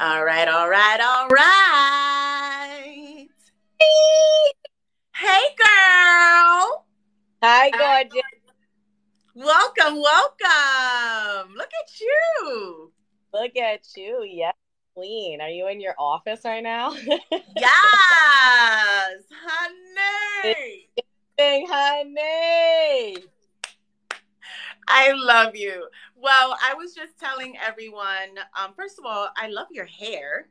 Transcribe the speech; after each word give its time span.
All 0.00 0.24
right, 0.24 0.48
all 0.48 0.68
right, 0.68 1.00
all 1.00 1.28
right. 1.28 3.28
Hey, 5.14 5.42
girl. 5.56 6.84
Hi, 7.40 7.70
gorgeous. 7.70 8.22
Welcome, 9.36 10.02
welcome. 10.02 11.54
Look 11.54 11.70
at 11.80 12.00
you. 12.00 12.92
Look 13.32 13.56
at 13.56 13.82
you. 13.96 14.26
Yes, 14.28 14.54
queen. 14.96 15.40
Are 15.40 15.48
you 15.48 15.68
in 15.68 15.80
your 15.80 15.94
office 15.96 16.40
right 16.44 16.62
now? 16.62 16.92
Yes, 17.56 19.22
honey. 19.46 20.88
Hey, 21.36 21.64
honey. 21.68 23.16
I 24.88 25.12
love 25.12 25.54
you. 25.54 25.86
Well, 26.24 26.56
I 26.64 26.72
was 26.72 26.94
just 26.94 27.18
telling 27.20 27.54
everyone, 27.58 28.38
um, 28.58 28.72
first 28.74 28.98
of 28.98 29.04
all, 29.04 29.28
I 29.36 29.48
love 29.48 29.66
your 29.70 29.84
hair. 29.84 30.48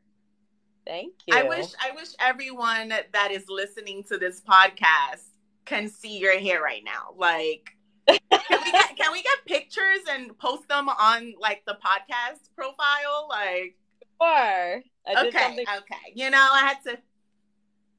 Thank 0.85 1.13
you. 1.25 1.35
I 1.35 1.41
wish 1.41 1.65
I 1.83 1.89
wish 1.95 2.09
everyone 2.19 2.89
that 2.89 3.31
is 3.31 3.45
listening 3.49 4.03
to 4.09 4.19
this 4.19 4.39
podcast 4.39 5.23
can 5.65 5.89
see 5.89 6.19
your 6.19 6.37
hair 6.37 6.61
right 6.61 6.83
now. 6.85 7.15
Like 7.17 7.75
can 8.07 8.19
we 8.63 8.71
get 8.71 8.97
can 8.97 9.11
we 9.13 9.23
get 9.23 9.45
pictures 9.47 10.01
and 10.11 10.37
post 10.37 10.67
them 10.67 10.89
on 10.89 11.33
like 11.39 11.63
the 11.65 11.75
podcast 11.83 12.53
profile? 12.55 13.27
Like 13.27 13.75
Sure. 14.21 14.83
Okay, 15.09 15.31
something 15.39 15.65
okay. 15.77 16.13
You 16.13 16.29
know, 16.29 16.49
I 16.53 16.59
had 16.59 16.83
to 16.83 16.99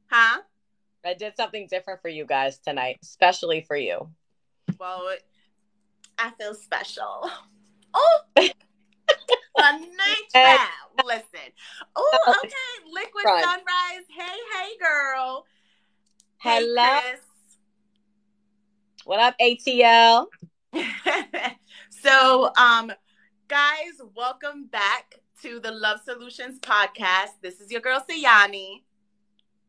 Huh? 0.07 0.43
I 1.05 1.15
did 1.15 1.35
something 1.37 1.67
different 1.69 2.03
for 2.03 2.09
you 2.09 2.25
guys 2.25 2.59
tonight, 2.59 2.99
especially 3.03 3.63
for 3.63 3.77
you. 3.77 4.11
Well, 4.79 5.11
I 6.17 6.31
feel 6.39 6.55
special. 6.55 7.29
Oh, 7.95 8.21
honey 9.57 9.89
child. 10.33 10.69
Listen. 11.05 11.53
Oh, 11.97 12.19
okay. 12.45 12.91
Liquid 12.93 13.25
Right. 13.25 13.45
sunrise. 13.45 14.07
Hey, 14.09 14.37
hey, 14.53 14.71
girl. 14.81 15.47
Hello. 16.39 16.83
Hey, 16.83 17.15
What 19.05 19.21
up, 19.21 19.35
ATL? 19.41 20.27
So, 21.91 22.51
um, 22.59 22.93
guys, 23.49 24.01
welcome 24.15 24.67
back 24.67 25.21
to 25.41 25.59
the 25.59 25.71
Love 25.71 26.01
Solutions 26.05 26.59
podcast. 26.61 27.31
This 27.41 27.61
is 27.63 27.71
your 27.71 27.81
girl 27.81 28.05
Sayani. 28.07 28.83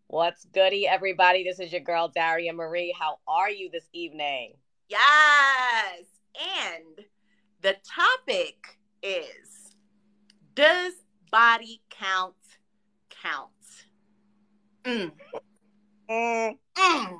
What's 0.07 0.43
goody, 0.45 0.85
everybody? 0.85 1.45
This 1.45 1.59
is 1.61 1.71
your 1.71 1.79
girl, 1.81 2.09
Daria 2.13 2.51
Marie. 2.51 2.93
How 2.97 3.19
are 3.25 3.49
you 3.49 3.69
this 3.71 3.87
evening? 3.93 4.55
Yes. 4.89 6.03
And 6.65 7.05
the 7.65 7.75
topic 7.83 8.77
is 9.01 9.73
Does 10.53 10.93
body 11.31 11.81
count 11.89 12.35
count? 13.09 13.49
Mm. 14.83 15.11
Mm. 16.07 16.57
Mm. 16.77 17.19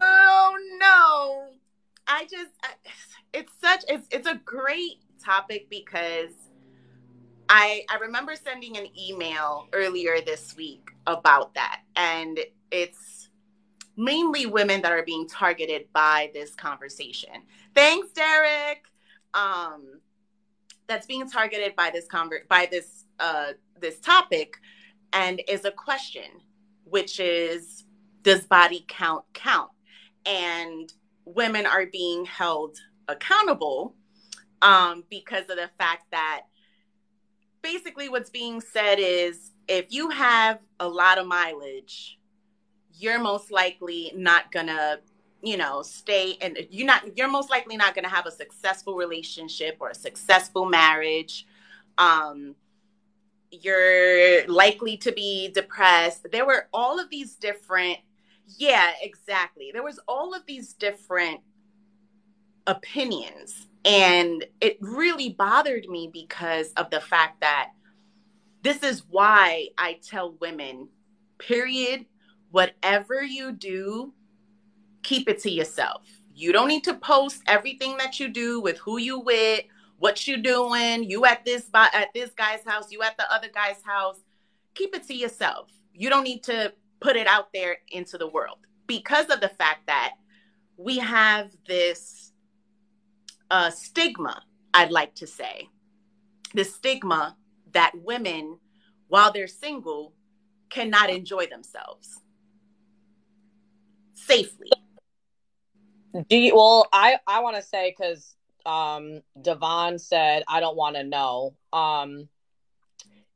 Oh 0.00 0.56
no. 0.80 1.48
I 2.06 2.24
just 2.24 2.50
I, 2.64 2.70
it's 3.34 3.52
such 3.62 3.84
it's 3.88 4.08
it's 4.10 4.26
a 4.26 4.36
great 4.36 5.02
topic 5.22 5.68
because 5.68 6.32
I 7.50 7.84
I 7.90 7.98
remember 7.98 8.36
sending 8.36 8.78
an 8.78 8.86
email 8.98 9.68
earlier 9.74 10.22
this 10.22 10.56
week 10.56 10.88
about 11.06 11.52
that 11.56 11.82
and 11.94 12.40
it's 12.70 13.28
mainly 13.98 14.46
women 14.46 14.80
that 14.80 14.92
are 14.92 15.02
being 15.02 15.28
targeted 15.28 15.92
by 15.92 16.30
this 16.32 16.54
conversation. 16.54 17.42
Thanks 17.78 18.10
Derek. 18.10 18.86
Um 19.34 20.00
that's 20.88 21.06
being 21.06 21.30
targeted 21.30 21.76
by 21.76 21.90
this 21.90 22.08
conver- 22.08 22.48
by 22.48 22.66
this 22.68 23.04
uh 23.20 23.52
this 23.80 24.00
topic 24.00 24.54
and 25.12 25.40
is 25.46 25.64
a 25.64 25.70
question 25.70 26.24
which 26.82 27.20
is 27.20 27.84
does 28.22 28.44
body 28.46 28.84
count 28.88 29.24
count 29.32 29.70
and 30.26 30.92
women 31.24 31.66
are 31.66 31.86
being 31.86 32.24
held 32.24 32.76
accountable 33.06 33.94
um, 34.60 35.04
because 35.08 35.42
of 35.42 35.56
the 35.56 35.70
fact 35.78 36.06
that 36.10 36.42
basically 37.62 38.08
what's 38.08 38.30
being 38.30 38.60
said 38.60 38.96
is 38.98 39.52
if 39.68 39.86
you 39.90 40.10
have 40.10 40.58
a 40.80 40.88
lot 40.88 41.16
of 41.16 41.28
mileage 41.28 42.18
you're 42.92 43.20
most 43.20 43.52
likely 43.52 44.12
not 44.16 44.50
gonna 44.50 44.98
you 45.42 45.56
know 45.56 45.82
stay 45.82 46.36
and 46.40 46.58
you're 46.70 46.86
not 46.86 47.16
you're 47.16 47.28
most 47.28 47.50
likely 47.50 47.76
not 47.76 47.94
gonna 47.94 48.08
have 48.08 48.26
a 48.26 48.30
successful 48.30 48.96
relationship 48.96 49.76
or 49.80 49.90
a 49.90 49.94
successful 49.94 50.66
marriage. 50.66 51.46
Um 51.96 52.54
you're 53.50 54.46
likely 54.46 54.96
to 54.98 55.12
be 55.12 55.50
depressed. 55.54 56.26
There 56.30 56.44
were 56.44 56.68
all 56.72 57.00
of 57.00 57.08
these 57.10 57.36
different 57.36 57.98
yeah, 58.56 58.92
exactly. 59.02 59.70
There 59.72 59.82
was 59.82 60.00
all 60.08 60.34
of 60.34 60.46
these 60.46 60.72
different 60.72 61.40
opinions. 62.66 63.66
And 63.84 64.44
it 64.60 64.78
really 64.80 65.30
bothered 65.30 65.88
me 65.88 66.10
because 66.12 66.72
of 66.76 66.90
the 66.90 67.00
fact 67.00 67.40
that 67.40 67.70
this 68.62 68.82
is 68.82 69.04
why 69.08 69.68
I 69.78 69.98
tell 70.02 70.32
women, 70.40 70.88
period, 71.38 72.06
whatever 72.50 73.22
you 73.22 73.52
do, 73.52 74.12
keep 75.02 75.28
it 75.28 75.40
to 75.40 75.50
yourself. 75.50 76.02
You 76.34 76.52
don't 76.52 76.68
need 76.68 76.84
to 76.84 76.94
post 76.94 77.42
everything 77.46 77.96
that 77.98 78.20
you 78.20 78.28
do 78.28 78.60
with 78.60 78.78
who 78.78 78.98
you 78.98 79.18
with, 79.18 79.64
what 79.98 80.28
you 80.28 80.36
doing, 80.36 81.02
you 81.04 81.24
at 81.24 81.44
this 81.44 81.68
at 81.74 82.08
this 82.14 82.30
guy's 82.30 82.64
house, 82.64 82.92
you 82.92 83.02
at 83.02 83.16
the 83.16 83.30
other 83.32 83.48
guy's 83.52 83.82
house. 83.82 84.20
Keep 84.74 84.94
it 84.94 85.06
to 85.08 85.14
yourself. 85.14 85.68
You 85.92 86.08
don't 86.10 86.22
need 86.22 86.44
to 86.44 86.72
put 87.00 87.16
it 87.16 87.26
out 87.26 87.52
there 87.52 87.78
into 87.90 88.18
the 88.18 88.28
world 88.28 88.58
because 88.86 89.26
of 89.26 89.40
the 89.40 89.48
fact 89.48 89.86
that 89.86 90.14
we 90.76 90.98
have 90.98 91.50
this 91.66 92.32
uh, 93.50 93.70
stigma, 93.70 94.42
I'd 94.72 94.92
like 94.92 95.14
to 95.16 95.26
say, 95.26 95.68
the 96.54 96.64
stigma 96.64 97.36
that 97.72 97.92
women, 97.94 98.58
while 99.08 99.32
they're 99.32 99.48
single, 99.48 100.14
cannot 100.70 101.10
enjoy 101.10 101.46
themselves 101.46 102.20
safely. 104.12 104.70
Do 106.12 106.36
you, 106.36 106.56
well, 106.56 106.86
I 106.92 107.18
I 107.26 107.40
want 107.40 107.56
to 107.56 107.62
say 107.62 107.94
because 107.96 108.34
um 108.64 109.22
Devon 109.40 109.98
said 109.98 110.42
I 110.48 110.60
don't 110.60 110.76
want 110.76 110.96
to 110.96 111.04
know. 111.04 111.54
Um, 111.72 112.28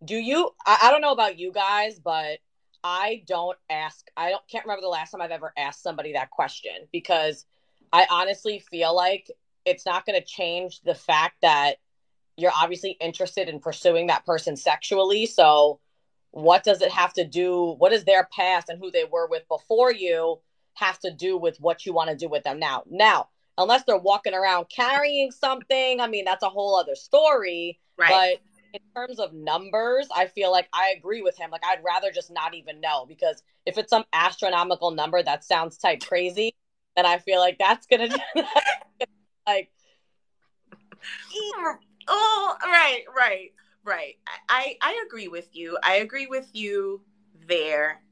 do 0.04 0.16
you? 0.16 0.50
I, 0.66 0.78
I 0.84 0.90
don't 0.90 1.00
know 1.00 1.12
about 1.12 1.38
you 1.38 1.52
guys, 1.52 1.98
but 1.98 2.38
I 2.82 3.22
don't 3.26 3.58
ask. 3.70 4.06
I 4.16 4.30
don't 4.30 4.42
can't 4.48 4.64
remember 4.64 4.82
the 4.82 4.88
last 4.88 5.10
time 5.10 5.20
I've 5.20 5.30
ever 5.30 5.52
asked 5.56 5.82
somebody 5.82 6.14
that 6.14 6.30
question 6.30 6.72
because 6.92 7.44
I 7.92 8.06
honestly 8.10 8.58
feel 8.58 8.94
like 8.94 9.30
it's 9.64 9.86
not 9.86 10.06
going 10.06 10.20
to 10.20 10.26
change 10.26 10.80
the 10.80 10.94
fact 10.94 11.36
that 11.42 11.76
you're 12.36 12.52
obviously 12.54 12.96
interested 13.00 13.48
in 13.48 13.60
pursuing 13.60 14.08
that 14.08 14.24
person 14.24 14.56
sexually. 14.56 15.26
So, 15.26 15.78
what 16.30 16.64
does 16.64 16.80
it 16.80 16.90
have 16.90 17.12
to 17.14 17.24
do? 17.24 17.74
What 17.78 17.92
is 17.92 18.04
their 18.04 18.28
past 18.34 18.68
and 18.68 18.78
who 18.78 18.90
they 18.90 19.04
were 19.04 19.28
with 19.28 19.46
before 19.48 19.92
you 19.92 20.40
have 20.74 20.98
to 21.00 21.10
do 21.10 21.36
with 21.36 21.58
what 21.60 21.86
you 21.86 21.92
want 21.92 22.10
to 22.10 22.16
do 22.16 22.28
with 22.28 22.44
them 22.44 22.58
now? 22.58 22.84
Now, 22.88 23.28
unless 23.58 23.84
they're 23.84 23.98
walking 23.98 24.34
around 24.34 24.66
carrying 24.74 25.30
something, 25.30 26.00
I 26.00 26.08
mean, 26.08 26.24
that's 26.24 26.42
a 26.42 26.48
whole 26.48 26.76
other 26.76 26.94
story. 26.94 27.78
Right. 27.98 28.38
But 28.40 28.62
in 28.74 28.80
terms 28.94 29.18
of 29.18 29.32
numbers, 29.32 30.08
I 30.14 30.26
feel 30.26 30.50
like 30.50 30.68
I 30.72 30.94
agree 30.96 31.22
with 31.22 31.36
him. 31.36 31.50
Like 31.50 31.64
I'd 31.64 31.84
rather 31.84 32.10
just 32.10 32.32
not 32.32 32.54
even 32.54 32.80
know 32.80 33.04
because 33.06 33.42
if 33.66 33.78
it's 33.78 33.90
some 33.90 34.04
astronomical 34.12 34.90
number 34.90 35.22
that 35.22 35.44
sounds 35.44 35.76
type 35.76 36.00
crazy, 36.00 36.54
then 36.96 37.06
I 37.06 37.18
feel 37.18 37.40
like 37.40 37.58
that's 37.58 37.86
gonna 37.86 38.08
like 39.46 39.70
oh, 42.08 42.56
right, 42.64 43.04
right, 43.14 43.52
right. 43.84 44.14
I, 44.48 44.76
I 44.80 45.04
agree 45.06 45.28
with 45.28 45.48
you. 45.52 45.78
I 45.82 45.96
agree 45.96 46.26
with 46.26 46.48
you 46.52 47.02
there. 47.48 48.02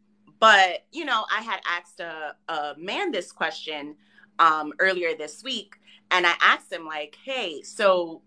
But, 0.41 0.87
you 0.93 1.05
know, 1.05 1.27
I 1.31 1.43
had 1.43 1.61
asked 1.69 2.01
a, 2.01 2.35
a 2.49 2.75
man 2.79 3.13
this 3.13 3.31
question 3.33 3.97
um, 4.39 4.73
earlier 4.81 5.15
this 5.17 5.45
week, 5.45 5.77
and 6.11 6.27
I 6.27 6.35
asked 6.41 6.73
him, 6.73 6.87
like, 6.87 7.17
hey, 7.25 7.63
so 7.63 8.23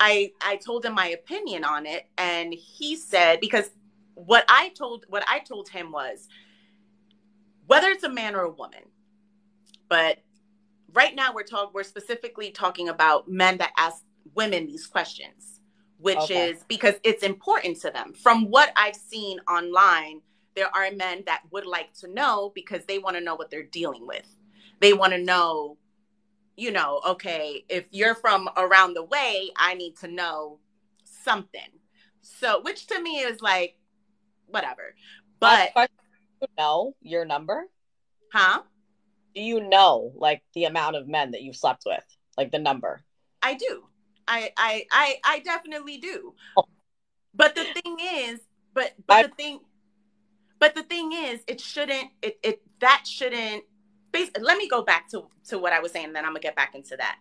I 0.00 0.32
I 0.42 0.56
told 0.56 0.84
him 0.84 0.94
my 0.94 1.08
opinion 1.08 1.64
on 1.64 1.86
it, 1.86 2.08
and 2.18 2.52
he 2.52 2.96
said 2.96 3.40
because 3.40 3.70
what 4.14 4.44
I 4.48 4.70
told 4.70 5.06
what 5.08 5.24
I 5.28 5.40
told 5.40 5.68
him 5.68 5.92
was 5.92 6.28
whether 7.66 7.88
it's 7.88 8.04
a 8.04 8.10
man 8.10 8.34
or 8.34 8.42
a 8.42 8.50
woman, 8.50 8.82
but 9.88 10.18
right 10.92 11.14
now 11.14 11.32
we're 11.34 11.44
talking 11.44 11.72
we're 11.74 11.84
specifically 11.84 12.50
talking 12.50 12.88
about 12.88 13.28
men 13.28 13.58
that 13.58 13.72
ask 13.78 14.04
women 14.34 14.66
these 14.66 14.86
questions, 14.86 15.60
which 15.98 16.30
Okay. 16.30 16.52
is 16.52 16.64
because 16.68 16.94
it's 17.04 17.22
important 17.22 17.80
to 17.82 17.90
them. 17.90 18.12
From 18.14 18.50
what 18.50 18.72
I've 18.76 18.96
seen 18.96 19.38
online, 19.48 20.22
there 20.54 20.74
are 20.74 20.90
men 20.90 21.22
that 21.26 21.42
would 21.50 21.66
like 21.66 21.92
to 22.00 22.08
know 22.12 22.52
because 22.54 22.84
they 22.84 22.98
want 22.98 23.16
to 23.16 23.22
know 23.22 23.34
what 23.34 23.50
they're 23.50 23.62
dealing 23.62 24.06
with. 24.06 24.26
They 24.80 24.92
want 24.92 25.12
to 25.12 25.18
know 25.18 25.78
you 26.56 26.70
know, 26.70 27.00
okay, 27.06 27.64
if 27.68 27.86
you're 27.90 28.14
from 28.14 28.48
around 28.56 28.94
the 28.94 29.04
way, 29.04 29.50
I 29.56 29.74
need 29.74 29.96
to 29.98 30.08
know, 30.08 30.58
something. 31.04 31.60
So, 32.20 32.60
which 32.60 32.86
to 32.88 33.00
me 33.00 33.20
is 33.20 33.40
like, 33.40 33.76
whatever. 34.46 34.94
But 35.40 35.72
you 35.76 36.46
know 36.58 36.94
your 37.00 37.24
number, 37.24 37.64
huh? 38.32 38.62
Do 39.34 39.42
you 39.42 39.60
know 39.60 40.12
like 40.14 40.42
the 40.54 40.64
amount 40.64 40.96
of 40.96 41.08
men 41.08 41.30
that 41.32 41.42
you've 41.42 41.56
slept 41.56 41.84
with, 41.86 42.04
like 42.36 42.52
the 42.52 42.58
number? 42.58 43.00
I 43.42 43.54
do. 43.54 43.84
I 44.28 44.52
I 44.56 44.86
I, 44.92 45.16
I 45.24 45.38
definitely 45.40 45.98
do. 45.98 46.34
Oh. 46.56 46.64
But 47.34 47.54
the 47.54 47.64
thing 47.64 47.96
is, 48.00 48.40
but 48.74 48.92
but 49.06 49.16
I, 49.16 49.22
the 49.22 49.28
thing, 49.30 49.60
but 50.62 50.76
the 50.76 50.84
thing 50.84 51.10
is, 51.12 51.40
it 51.48 51.60
shouldn't. 51.60 52.10
It 52.22 52.38
it 52.44 52.62
that 52.78 53.02
shouldn't. 53.04 53.64
Let 54.40 54.58
me 54.58 54.68
go 54.68 54.82
back 54.82 55.08
to 55.08 55.24
to 55.48 55.58
what 55.58 55.72
I 55.72 55.80
was 55.80 55.90
saying. 55.90 56.12
Then 56.12 56.24
I'm 56.24 56.30
gonna 56.30 56.38
get 56.38 56.54
back 56.54 56.76
into 56.76 56.96
that. 56.98 57.16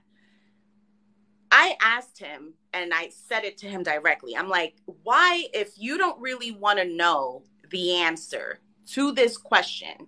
I 1.50 1.76
asked 1.82 2.20
him 2.20 2.54
and 2.72 2.94
I 2.94 3.10
said 3.10 3.44
it 3.44 3.58
to 3.58 3.68
him 3.68 3.82
directly. 3.82 4.38
I'm 4.38 4.48
like, 4.48 4.76
why, 5.02 5.46
if 5.56 5.72
you 5.76 5.98
don't 5.98 6.22
really 6.22 6.52
want 6.52 6.78
to 6.78 6.86
know 6.86 7.42
the 7.72 7.96
answer 7.96 8.60
to 8.90 9.12
this 9.12 9.38
question, 9.38 10.06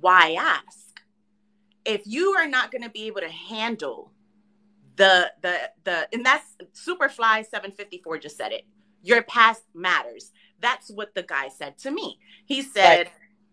why 0.00 0.32
ask? 0.32 1.00
If 1.84 2.02
you 2.06 2.32
are 2.32 2.48
not 2.48 2.72
going 2.72 2.82
to 2.82 2.90
be 2.90 3.06
able 3.06 3.20
to 3.20 3.30
handle 3.30 4.10
the 4.96 5.30
the 5.42 5.70
the 5.84 6.08
and 6.12 6.26
that's 6.26 6.56
Superfly 6.74 7.46
754 7.46 8.18
just 8.18 8.36
said 8.36 8.50
it. 8.50 8.66
Your 9.00 9.22
past 9.22 9.62
matters. 9.76 10.32
That's 10.60 10.90
what 10.90 11.14
the 11.14 11.22
guy 11.22 11.48
said 11.48 11.78
to 11.78 11.90
me. 11.90 12.18
He 12.46 12.62
said 12.62 13.06
right. 13.06 13.12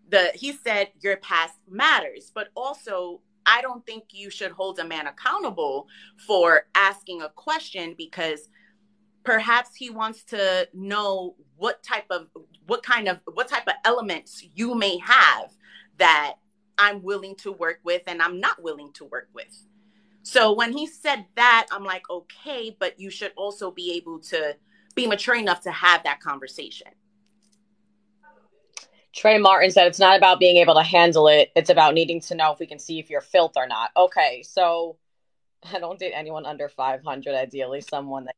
the 0.10 0.32
he 0.38 0.54
said 0.54 0.90
your 1.02 1.18
past 1.18 1.56
matters, 1.70 2.32
but 2.34 2.50
also 2.56 3.22
I 3.46 3.62
don't 3.62 3.86
think 3.86 4.06
you 4.12 4.30
should 4.30 4.52
hold 4.52 4.80
a 4.80 4.86
man 4.86 5.08
accountable 5.08 5.88
for 6.26 6.68
asking 6.74 7.22
a 7.22 7.30
question 7.30 7.94
because 7.98 8.50
perhaps 9.24 9.76
he 9.76 9.90
wants 9.90 10.24
to 10.24 10.68
know 10.74 11.36
what 11.58 11.84
type 11.84 12.06
of 12.10 12.28
what 12.68 12.84
kind 12.84 13.08
of 13.08 13.20
what 13.34 13.48
type 13.48 13.68
of 13.68 13.74
elements 13.84 14.46
you 14.56 14.76
may 14.76 14.98
have 14.98 15.52
that 15.98 16.36
I'm 16.78 17.04
willing 17.04 17.36
to 17.38 17.52
work 17.52 17.80
with 17.84 18.04
and 18.08 18.22
I'm 18.22 18.40
not 18.40 18.62
willing 18.62 18.92
to 18.94 19.06
work 19.06 19.30
with. 19.34 19.66
So 20.24 20.54
when 20.54 20.74
he 20.74 20.88
said 20.88 21.26
that, 21.36 21.68
I'm 21.72 21.84
like, 21.84 22.10
okay, 22.10 22.76
but 22.80 23.00
you 23.00 23.10
should 23.12 23.32
also 23.36 23.70
be 23.70 23.94
able 23.94 24.20
to 24.20 24.56
be 24.96 25.08
mature 25.08 25.36
enough 25.36 25.62
to 25.62 25.72
have 25.72 26.04
that 26.04 26.20
conversation. 26.20 26.88
Trey 29.14 29.38
Martin 29.38 29.72
said 29.72 29.88
it's 29.88 30.00
not 30.00 30.18
about 30.18 30.40
being 30.40 30.58
able 30.58 30.76
to 30.76 30.84
handle 30.84 31.28
it. 31.28 31.52
It's 31.56 31.70
about 31.70 31.94
needing 31.94 32.20
to 32.22 32.36
know 32.36 32.52
if 32.52 32.60
we 32.60 32.66
can 32.66 32.80
see 32.80 33.00
if 33.00 33.10
you're 33.10 33.22
filth 33.22 33.54
or 33.56 33.66
not. 33.66 33.92
Okay, 33.96 34.44
so 34.44 34.98
I 35.74 35.80
don't 35.80 36.00
date 36.00 36.14
anyone 36.14 36.46
under 36.46 36.68
500. 36.68 37.34
Ideally, 37.34 37.82
someone 37.82 38.26
that 38.26 38.36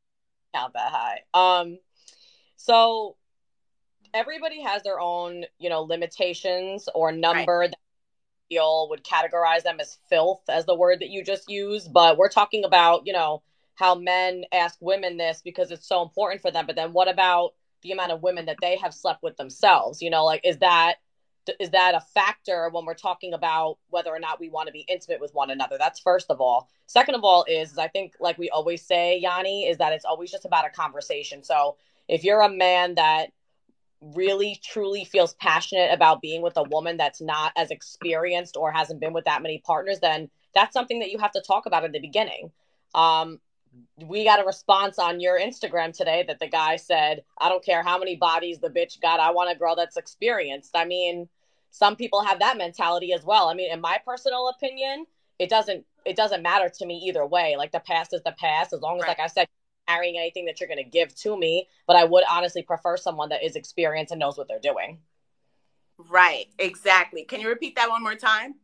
count 0.53 0.73
that 0.73 0.91
high. 0.91 1.21
Um, 1.33 1.79
so 2.57 3.15
everybody 4.13 4.61
has 4.61 4.83
their 4.83 4.99
own, 4.99 5.45
you 5.57 5.69
know, 5.69 5.81
limitations 5.81 6.87
or 6.93 7.11
number 7.11 7.59
right. 7.59 7.71
that 7.71 7.79
feel 8.49 8.87
would 8.89 9.03
categorize 9.03 9.63
them 9.63 9.79
as 9.79 9.97
filth, 10.09 10.41
as 10.47 10.65
the 10.65 10.75
word 10.75 10.99
that 10.99 11.09
you 11.09 11.23
just 11.23 11.49
used. 11.49 11.91
But 11.91 12.17
we're 12.17 12.29
talking 12.29 12.63
about, 12.63 13.05
you 13.05 13.13
know, 13.13 13.41
how 13.77 13.95
men 13.95 14.43
ask 14.51 14.77
women 14.81 15.17
this 15.17 15.41
because 15.43 15.71
it's 15.71 15.87
so 15.87 16.01
important 16.01 16.41
for 16.41 16.51
them. 16.51 16.65
But 16.65 16.75
then 16.75 16.93
what 16.93 17.07
about 17.07 17.53
the 17.83 17.91
amount 17.91 18.11
of 18.11 18.23
women 18.23 18.47
that 18.47 18.57
they 18.59 18.75
have 18.77 18.93
slept 18.93 19.23
with 19.23 19.37
themselves? 19.37 20.01
You 20.01 20.09
know 20.09 20.25
like 20.25 20.41
is 20.43 20.57
that 20.57 20.95
is 21.59 21.69
that 21.69 21.95
a 21.95 22.01
factor 22.01 22.69
when 22.71 22.83
we're 22.83 22.93
talking 22.93 23.33
about 23.33 23.77
whether 23.89 24.09
or 24.09 24.19
not 24.19 24.37
we 24.37 24.49
want 24.49 24.67
to 24.67 24.73
be 24.73 24.85
intimate 24.89 25.21
with 25.21 25.33
one 25.33 25.49
another? 25.49 25.77
That's 25.79 25.99
first 25.99 26.29
of 26.29 26.41
all. 26.41 26.67
Second 26.87 27.15
of 27.15 27.23
all 27.23 27.45
is, 27.47 27.71
is 27.71 27.77
i 27.77 27.87
think 27.87 28.13
like 28.19 28.37
we 28.37 28.49
always 28.49 28.85
say 28.85 29.17
yanni 29.17 29.65
is 29.65 29.77
that 29.77 29.93
it's 29.93 30.05
always 30.05 30.31
just 30.31 30.45
about 30.45 30.65
a 30.65 30.69
conversation. 30.69 31.43
So 31.43 31.77
if 32.07 32.23
you're 32.23 32.41
a 32.41 32.49
man 32.49 32.95
that 32.95 33.27
really 34.01 34.59
truly 34.63 35.05
feels 35.05 35.35
passionate 35.35 35.91
about 35.93 36.21
being 36.21 36.41
with 36.41 36.57
a 36.57 36.63
woman 36.63 36.97
that's 36.97 37.21
not 37.21 37.51
as 37.57 37.71
experienced 37.71 38.55
or 38.57 38.71
hasn't 38.71 38.99
been 38.99 39.13
with 39.13 39.25
that 39.25 39.41
many 39.41 39.59
partners 39.65 39.99
then 39.99 40.29
that's 40.53 40.73
something 40.73 40.99
that 40.99 41.11
you 41.11 41.19
have 41.19 41.31
to 41.31 41.41
talk 41.41 41.67
about 41.67 41.85
in 41.85 41.91
the 41.91 41.99
beginning. 41.99 42.51
Um, 42.95 43.39
we 44.05 44.23
got 44.23 44.41
a 44.41 44.45
response 44.45 44.99
on 44.99 45.19
your 45.19 45.39
Instagram 45.39 45.95
today 45.95 46.23
that 46.27 46.39
the 46.39 46.47
guy 46.47 46.75
said, 46.75 47.23
I 47.39 47.49
don't 47.49 47.63
care 47.63 47.83
how 47.83 47.97
many 47.97 48.15
bodies 48.15 48.59
the 48.59 48.69
bitch 48.69 49.01
got. 49.01 49.19
I 49.19 49.31
want 49.31 49.51
a 49.51 49.57
girl 49.57 49.75
that's 49.75 49.97
experienced. 49.97 50.71
I 50.75 50.85
mean, 50.85 51.27
some 51.71 51.95
people 51.95 52.23
have 52.23 52.39
that 52.39 52.57
mentality 52.57 53.13
as 53.13 53.23
well. 53.23 53.49
I 53.49 53.53
mean, 53.53 53.71
in 53.71 53.81
my 53.81 53.99
personal 54.05 54.49
opinion, 54.49 55.05
it 55.39 55.49
doesn't 55.49 55.85
it 56.05 56.15
doesn't 56.15 56.41
matter 56.41 56.69
to 56.69 56.85
me 56.85 57.03
either 57.07 57.25
way. 57.25 57.55
Like 57.57 57.71
the 57.71 57.81
past 57.81 58.13
is 58.13 58.21
the 58.23 58.35
past 58.39 58.73
as 58.73 58.81
long 58.81 58.97
as 58.97 59.03
right. 59.03 59.09
like 59.09 59.19
I 59.19 59.27
said 59.27 59.47
carrying 59.87 60.17
anything 60.17 60.45
that 60.45 60.59
you're 60.59 60.67
going 60.67 60.83
to 60.83 60.89
give 60.89 61.15
to 61.15 61.37
me, 61.37 61.67
but 61.85 61.95
I 61.95 62.03
would 62.03 62.23
honestly 62.29 62.61
prefer 62.61 62.97
someone 62.97 63.29
that 63.29 63.43
is 63.43 63.55
experienced 63.55 64.11
and 64.11 64.19
knows 64.19 64.37
what 64.37 64.47
they're 64.47 64.59
doing. 64.59 64.99
Right, 66.09 66.47
exactly. 66.59 67.23
Can 67.23 67.39
you 67.39 67.47
repeat 67.47 67.75
that 67.75 67.89
one 67.89 68.03
more 68.03 68.15
time? 68.15 68.55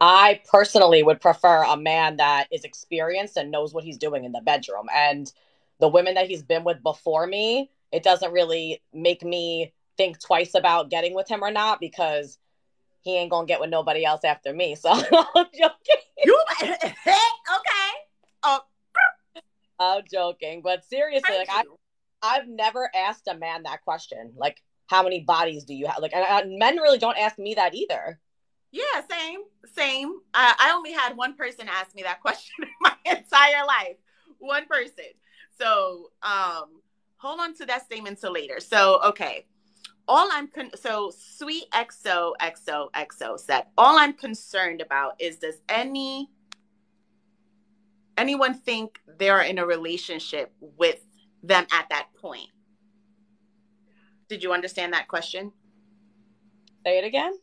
I 0.00 0.40
personally 0.50 1.02
would 1.02 1.20
prefer 1.20 1.64
a 1.64 1.76
man 1.76 2.16
that 2.16 2.46
is 2.52 2.64
experienced 2.64 3.36
and 3.36 3.50
knows 3.50 3.74
what 3.74 3.84
he's 3.84 3.98
doing 3.98 4.24
in 4.24 4.32
the 4.32 4.40
bedroom. 4.40 4.86
And 4.94 5.32
the 5.80 5.88
women 5.88 6.14
that 6.14 6.28
he's 6.28 6.42
been 6.42 6.64
with 6.64 6.82
before 6.82 7.26
me, 7.26 7.70
it 7.92 8.02
doesn't 8.02 8.32
really 8.32 8.82
make 8.92 9.22
me 9.22 9.72
think 9.96 10.20
twice 10.20 10.54
about 10.54 10.90
getting 10.90 11.14
with 11.14 11.28
him 11.28 11.42
or 11.42 11.50
not 11.50 11.80
because 11.80 12.38
he 13.02 13.16
ain't 13.16 13.30
gonna 13.30 13.46
get 13.46 13.60
with 13.60 13.70
nobody 13.70 14.04
else 14.04 14.22
after 14.24 14.52
me. 14.52 14.76
So 14.80 14.90
I'm 14.90 15.46
joking. 15.54 16.02
You 16.24 16.40
okay? 16.62 17.90
Oh. 18.42 18.60
I'm 19.80 20.02
joking, 20.10 20.60
but 20.62 20.84
seriously, 20.84 21.36
like 21.36 21.48
I, 21.50 21.62
I've 22.22 22.48
never 22.48 22.90
asked 22.94 23.28
a 23.28 23.36
man 23.36 23.62
that 23.62 23.82
question. 23.82 24.32
Like, 24.36 24.62
how 24.88 25.02
many 25.02 25.20
bodies 25.20 25.64
do 25.64 25.74
you 25.74 25.86
have? 25.86 26.00
Like, 26.00 26.12
and 26.14 26.58
men 26.58 26.76
really 26.78 26.98
don't 26.98 27.16
ask 27.16 27.38
me 27.38 27.54
that 27.54 27.74
either. 27.74 28.18
Yeah, 28.70 28.82
same, 29.10 29.40
same. 29.72 30.10
Uh, 30.34 30.52
I 30.58 30.72
only 30.74 30.92
had 30.92 31.16
one 31.16 31.34
person 31.34 31.68
ask 31.68 31.94
me 31.94 32.02
that 32.02 32.20
question 32.22 32.54
in 32.62 32.68
my 32.80 32.94
entire 33.04 33.64
life. 33.66 33.96
One 34.38 34.66
person. 34.66 35.04
So, 35.58 36.10
um, 36.22 36.82
hold 37.16 37.40
on 37.40 37.54
to 37.56 37.66
that 37.66 37.84
statement 37.84 38.20
till 38.20 38.32
later. 38.32 38.60
So, 38.60 39.00
okay. 39.06 39.46
All 40.06 40.28
I'm 40.32 40.48
con- 40.48 40.70
so 40.74 41.12
sweet 41.14 41.64
XO 41.72 42.32
XO 42.40 42.90
XO 42.92 43.38
said. 43.38 43.64
All 43.76 43.98
I'm 43.98 44.14
concerned 44.14 44.80
about 44.80 45.20
is 45.20 45.36
does 45.38 45.60
any 45.68 46.30
anyone 48.16 48.54
think 48.54 49.00
they're 49.18 49.42
in 49.42 49.58
a 49.58 49.66
relationship 49.66 50.50
with 50.60 51.04
them 51.42 51.66
at 51.70 51.90
that 51.90 52.08
point? 52.16 52.48
Did 54.30 54.42
you 54.42 54.52
understand 54.54 54.94
that 54.94 55.08
question? 55.08 55.52
Say 56.84 56.98
it 56.98 57.04
again 57.04 57.34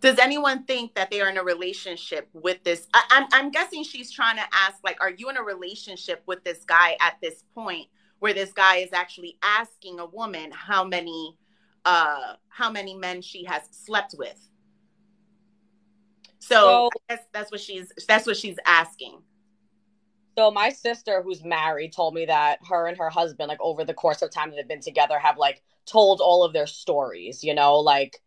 does 0.00 0.18
anyone 0.18 0.64
think 0.64 0.94
that 0.94 1.10
they 1.10 1.20
are 1.20 1.28
in 1.28 1.36
a 1.36 1.44
relationship 1.44 2.28
with 2.32 2.62
this 2.64 2.88
I, 2.92 3.02
am 3.10 3.24
I'm, 3.32 3.44
I'm 3.44 3.50
guessing 3.50 3.84
she's 3.84 4.10
trying 4.10 4.36
to 4.36 4.44
ask 4.52 4.76
like 4.84 5.00
are 5.00 5.10
you 5.10 5.28
in 5.30 5.36
a 5.36 5.42
relationship 5.42 6.22
with 6.26 6.42
this 6.44 6.64
guy 6.64 6.96
at 7.00 7.16
this 7.22 7.44
point 7.54 7.88
where 8.18 8.34
this 8.34 8.52
guy 8.52 8.76
is 8.76 8.90
actually 8.92 9.38
asking 9.42 9.98
a 9.98 10.06
woman 10.06 10.50
how 10.52 10.84
many 10.84 11.36
uh 11.84 12.34
how 12.48 12.70
many 12.70 12.94
men 12.94 13.22
she 13.22 13.44
has 13.44 13.62
slept 13.70 14.14
with? 14.18 14.48
So, 16.38 16.56
so 16.56 16.90
guess 17.08 17.24
that's 17.32 17.50
what 17.50 17.60
she's 17.60 17.92
that's 18.08 18.26
what 18.26 18.36
she's 18.36 18.56
asking. 18.66 19.18
So 20.38 20.50
my 20.50 20.70
sister 20.70 21.22
who's 21.22 21.44
married 21.44 21.92
told 21.92 22.14
me 22.14 22.24
that 22.26 22.60
her 22.68 22.86
and 22.86 22.96
her 22.96 23.10
husband 23.10 23.48
like 23.48 23.60
over 23.60 23.84
the 23.84 23.94
course 23.94 24.22
of 24.22 24.30
time 24.30 24.50
that 24.50 24.56
they've 24.56 24.68
been 24.68 24.80
together 24.80 25.18
have 25.18 25.36
like 25.36 25.62
told 25.86 26.20
all 26.20 26.44
of 26.44 26.52
their 26.52 26.66
stories 26.66 27.42
you 27.42 27.54
know 27.54 27.76
like 27.76 28.22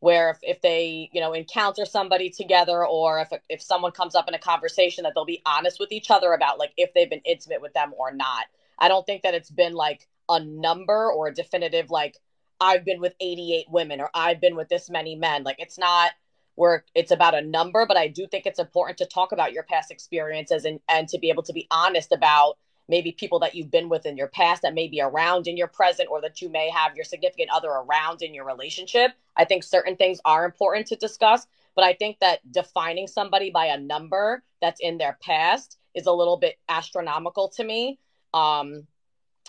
where 0.00 0.30
if, 0.30 0.38
if 0.42 0.60
they 0.60 1.08
you 1.12 1.20
know 1.20 1.32
encounter 1.32 1.84
somebody 1.84 2.30
together 2.30 2.86
or 2.86 3.20
if 3.20 3.32
if 3.48 3.62
someone 3.62 3.92
comes 3.92 4.14
up 4.14 4.28
in 4.28 4.34
a 4.34 4.38
conversation 4.38 5.04
that 5.04 5.12
they'll 5.14 5.24
be 5.24 5.42
honest 5.46 5.80
with 5.80 5.92
each 5.92 6.10
other 6.10 6.32
about 6.32 6.58
like 6.58 6.72
if 6.76 6.92
they've 6.94 7.10
been 7.10 7.22
intimate 7.24 7.62
with 7.62 7.72
them 7.72 7.92
or 7.98 8.12
not. 8.12 8.46
I 8.78 8.88
don't 8.88 9.06
think 9.06 9.22
that 9.22 9.34
it's 9.34 9.50
been 9.50 9.72
like 9.72 10.06
a 10.28 10.38
number 10.40 11.10
or 11.10 11.28
a 11.28 11.34
definitive 11.34 11.90
like 11.90 12.18
i've 12.60 12.84
been 12.84 13.00
with 13.00 13.14
88 13.20 13.66
women 13.70 14.00
or 14.00 14.10
i've 14.14 14.40
been 14.40 14.56
with 14.56 14.68
this 14.68 14.90
many 14.90 15.16
men. 15.16 15.44
Like 15.44 15.56
it's 15.58 15.78
not 15.78 16.12
where 16.56 16.84
it's 16.94 17.10
about 17.10 17.34
a 17.34 17.42
number 17.42 17.86
but 17.86 17.96
i 17.98 18.08
do 18.08 18.26
think 18.26 18.46
it's 18.46 18.58
important 18.58 18.98
to 18.98 19.06
talk 19.06 19.32
about 19.32 19.52
your 19.52 19.62
past 19.62 19.90
experiences 19.90 20.64
and 20.64 20.80
and 20.88 21.08
to 21.08 21.18
be 21.18 21.28
able 21.28 21.42
to 21.42 21.52
be 21.52 21.66
honest 21.70 22.12
about 22.12 22.56
maybe 22.88 23.12
people 23.12 23.38
that 23.40 23.54
you've 23.54 23.70
been 23.70 23.88
with 23.88 24.06
in 24.06 24.16
your 24.16 24.28
past 24.28 24.62
that 24.62 24.74
may 24.74 24.88
be 24.88 25.00
around 25.00 25.46
in 25.46 25.56
your 25.56 25.66
present 25.66 26.08
or 26.10 26.20
that 26.20 26.40
you 26.40 26.48
may 26.48 26.70
have 26.70 26.94
your 26.94 27.04
significant 27.04 27.50
other 27.52 27.68
around 27.68 28.22
in 28.22 28.32
your 28.32 28.44
relationship. 28.44 29.12
I 29.36 29.44
think 29.44 29.64
certain 29.64 29.96
things 29.96 30.20
are 30.24 30.44
important 30.44 30.86
to 30.88 30.96
discuss, 30.96 31.46
but 31.74 31.84
I 31.84 31.94
think 31.94 32.20
that 32.20 32.40
defining 32.52 33.06
somebody 33.06 33.50
by 33.50 33.66
a 33.66 33.78
number 33.78 34.42
that's 34.60 34.80
in 34.80 34.98
their 34.98 35.18
past 35.20 35.78
is 35.94 36.06
a 36.06 36.12
little 36.12 36.36
bit 36.36 36.58
astronomical 36.68 37.48
to 37.50 37.64
me. 37.64 37.98
Um, 38.32 38.86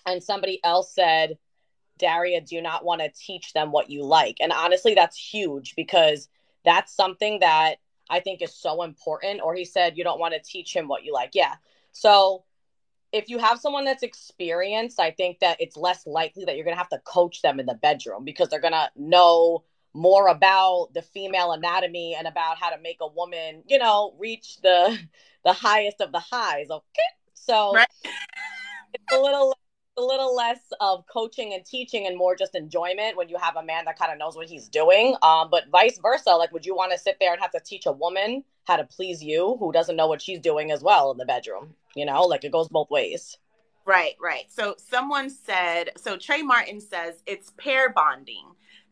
and 0.06 0.24
somebody 0.24 0.60
else 0.64 0.94
said, 0.94 1.38
Daria, 2.00 2.42
do 2.42 2.62
not 2.62 2.86
want 2.86 3.02
to 3.02 3.10
teach 3.10 3.54
them 3.54 3.72
what 3.72 3.90
you 3.90 4.04
like? 4.04 4.38
And 4.40 4.52
honestly, 4.52 4.94
that's 4.94 5.18
huge 5.18 5.76
because 5.76 6.30
that's 6.64 6.96
something 6.96 7.40
that 7.40 7.76
I 8.10 8.20
think 8.20 8.42
is 8.42 8.54
so 8.54 8.84
important. 8.84 9.42
Or 9.44 9.56
he 9.56 9.66
said, 9.66 9.98
you 9.98 10.04
don't 10.04 10.20
want 10.20 10.34
to 10.34 10.40
teach 10.40 10.76
him 10.76 10.88
what 10.88 11.04
you 11.04 11.14
like. 11.14 11.32
Yeah. 11.34 11.56
So 11.92 12.44
if 13.12 13.30
you 13.30 13.38
have 13.40 13.60
someone 13.60 13.86
that's 13.86 14.04
experienced, 14.04 15.00
I 15.00 15.12
think 15.12 15.40
that 15.40 15.58
it's 15.60 15.78
less 15.78 16.06
likely 16.06 16.46
that 16.46 16.56
you're 16.56 16.66
going 16.66 16.76
to 16.76 16.80
have 16.80 16.90
to 16.90 17.00
coach 17.00 17.42
them 17.42 17.60
in 17.60 17.66
the 17.66 17.74
bedroom 17.74 18.24
because 18.24 18.50
they're 18.50 18.62
going 18.62 18.74
to 18.74 18.90
know 18.96 19.64
more 19.94 20.28
about 20.28 20.90
the 20.94 21.02
female 21.02 21.52
anatomy 21.52 22.16
and 22.18 22.28
about 22.28 22.58
how 22.58 22.70
to 22.70 22.80
make 22.80 22.98
a 23.02 23.08
woman, 23.08 23.64
you 23.68 23.78
know, 23.78 24.14
reach 24.20 24.62
the 24.62 24.98
the 25.46 25.54
highest 25.54 26.02
of 26.02 26.12
the 26.12 26.20
highs. 26.20 26.70
Okay. 26.70 26.84
So 27.34 27.74
right. 27.74 27.88
it's 28.94 29.14
a 29.14 29.20
little 29.20 29.58
a 29.98 30.02
little 30.02 30.36
less 30.36 30.60
of 30.80 31.06
coaching 31.08 31.54
and 31.54 31.66
teaching 31.66 32.06
and 32.06 32.16
more 32.16 32.36
just 32.36 32.56
enjoyment 32.56 33.18
when 33.18 33.30
you 33.30 33.38
have 33.38 33.56
a 33.56 33.64
man 33.64 33.86
that 33.86 33.98
kind 33.98 34.12
of 34.12 34.20
knows 34.20 34.36
what 34.36 34.48
he's 34.48 34.70
doing. 34.70 35.16
Um, 35.24 35.50
but 35.50 35.70
vice 35.72 35.98
versa, 35.98 36.30
like, 36.32 36.52
would 36.52 36.66
you 36.66 36.76
want 36.76 36.92
to 36.92 36.98
sit 36.98 37.18
there 37.20 37.34
and 37.34 37.42
have 37.42 37.52
to 37.52 37.60
teach 37.60 37.86
a 37.88 37.92
woman 37.92 38.44
how 38.66 38.78
to 38.78 38.84
please 38.84 39.24
you 39.24 39.58
who 39.60 39.72
doesn't 39.72 39.96
know 39.96 40.08
what 40.08 40.22
she's 40.22 40.40
doing 40.40 40.72
as 40.72 40.84
well 40.84 41.12
in 41.12 41.18
the 41.18 41.26
bedroom? 41.26 41.74
You 41.96 42.06
know, 42.06 42.22
like 42.24 42.44
it 42.44 42.52
goes 42.52 42.70
both 42.70 42.92
ways. 42.92 43.38
Right, 43.86 44.16
right. 44.22 44.46
So 44.50 44.76
someone 44.78 45.30
said, 45.30 45.92
so 45.98 46.18
Trey 46.18 46.42
Martin 46.42 46.82
says 46.82 47.24
it's 47.26 47.52
pair 47.58 47.92
bonding. 47.92 48.44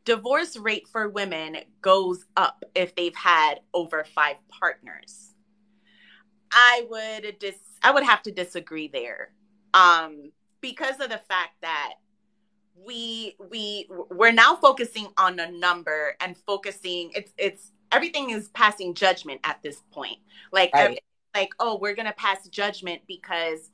Divorce 0.06 0.56
rate 0.56 0.88
for 0.88 1.10
women 1.10 1.58
goes 1.82 2.26
up 2.38 2.64
if 2.76 2.96
they've 2.96 3.16
had 3.16 3.60
over 3.74 4.04
five 4.04 4.38
partners. 4.50 5.34
I 6.52 6.86
would 6.90 7.40
dis 7.40 7.56
I 7.84 7.92
would 7.92 8.04
have 8.04 8.24
to 8.24 8.32
disagree 8.32 8.88
there. 8.88 9.34
Um, 9.74 10.32
because 10.66 11.00
of 11.00 11.10
the 11.10 11.22
fact 11.30 11.62
that 11.62 11.94
we 12.76 13.36
we 13.52 13.88
we're 14.10 14.32
now 14.32 14.56
focusing 14.56 15.08
on 15.16 15.40
a 15.40 15.52
number 15.52 16.16
and 16.20 16.36
focusing 16.36 17.12
it's 17.14 17.32
it's 17.38 17.72
everything 17.92 18.32
is 18.32 18.48
passing 18.50 18.96
judgment 18.96 19.40
at 19.44 19.62
this 19.62 19.84
point. 19.92 20.18
Like 20.52 20.74
right. 20.74 21.00
like 21.36 21.50
oh 21.60 21.78
we're 21.80 21.94
gonna 21.94 22.16
pass 22.18 22.48
judgment 22.48 23.04
because 23.08 23.70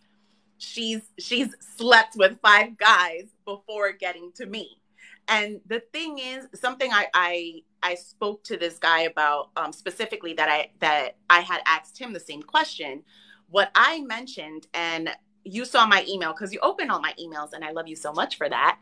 she's 0.58 1.02
she's 1.18 1.56
slept 1.78 2.18
with 2.18 2.38
five 2.42 2.78
guys 2.78 3.30
before 3.46 3.94
getting 3.94 4.34
to 4.36 4.46
me. 4.46 4.82
And 5.30 5.62
the 5.68 5.80
thing 5.94 6.20
is 6.20 6.48
something 6.56 6.92
i 6.92 7.08
i 7.14 7.62
i 7.84 7.96
spoke 7.96 8.44
to 8.44 8.58
this 8.58 8.78
guy 8.80 9.04
about 9.04 9.52
um, 9.56 9.72
specifically 9.72 10.34
that 10.34 10.50
i 10.50 10.72
that 10.80 11.16
i 11.30 11.40
had 11.40 11.62
asked 11.66 11.98
him 11.98 12.12
the 12.12 12.20
same 12.20 12.44
question. 12.44 13.04
What 13.48 13.72
i 13.76 14.02
mentioned 14.02 14.68
and 14.74 15.10
you 15.44 15.66
saw 15.66 15.86
my 15.86 16.06
email 16.08 16.34
because 16.34 16.54
you 16.54 16.60
open 16.62 16.90
all 16.90 17.02
my 17.02 17.14
emails 17.20 17.54
and 17.54 17.64
I 17.64 17.72
love 17.72 17.88
you 17.88 17.96
so 17.96 18.12
much 18.14 18.38
for 18.38 18.48
that. 18.50 18.80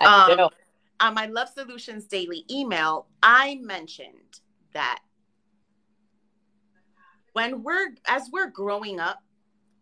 I 0.00 0.32
um, 0.32 0.50
on 1.00 1.14
my 1.14 1.26
Love 1.26 1.48
Solutions 1.48 2.04
Daily 2.04 2.44
email, 2.50 3.06
I 3.22 3.58
mentioned 3.62 4.40
that 4.72 5.00
when 7.32 7.62
we're 7.62 7.94
as 8.06 8.28
we're 8.32 8.50
growing 8.50 9.00
up, 9.00 9.22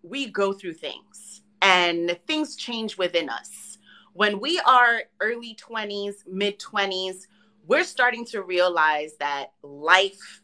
we 0.02 0.30
go 0.30 0.52
through 0.52 0.74
things 0.74 1.42
and 1.62 2.18
things 2.26 2.56
change 2.56 2.96
within 2.96 3.28
us. 3.28 3.78
When 4.12 4.40
we 4.40 4.60
are 4.60 5.02
early 5.20 5.56
20s, 5.56 6.26
mid 6.26 6.58
20s, 6.58 7.26
we're 7.66 7.84
starting 7.84 8.24
to 8.26 8.42
realize 8.42 9.16
that 9.18 9.52
life 9.62 10.42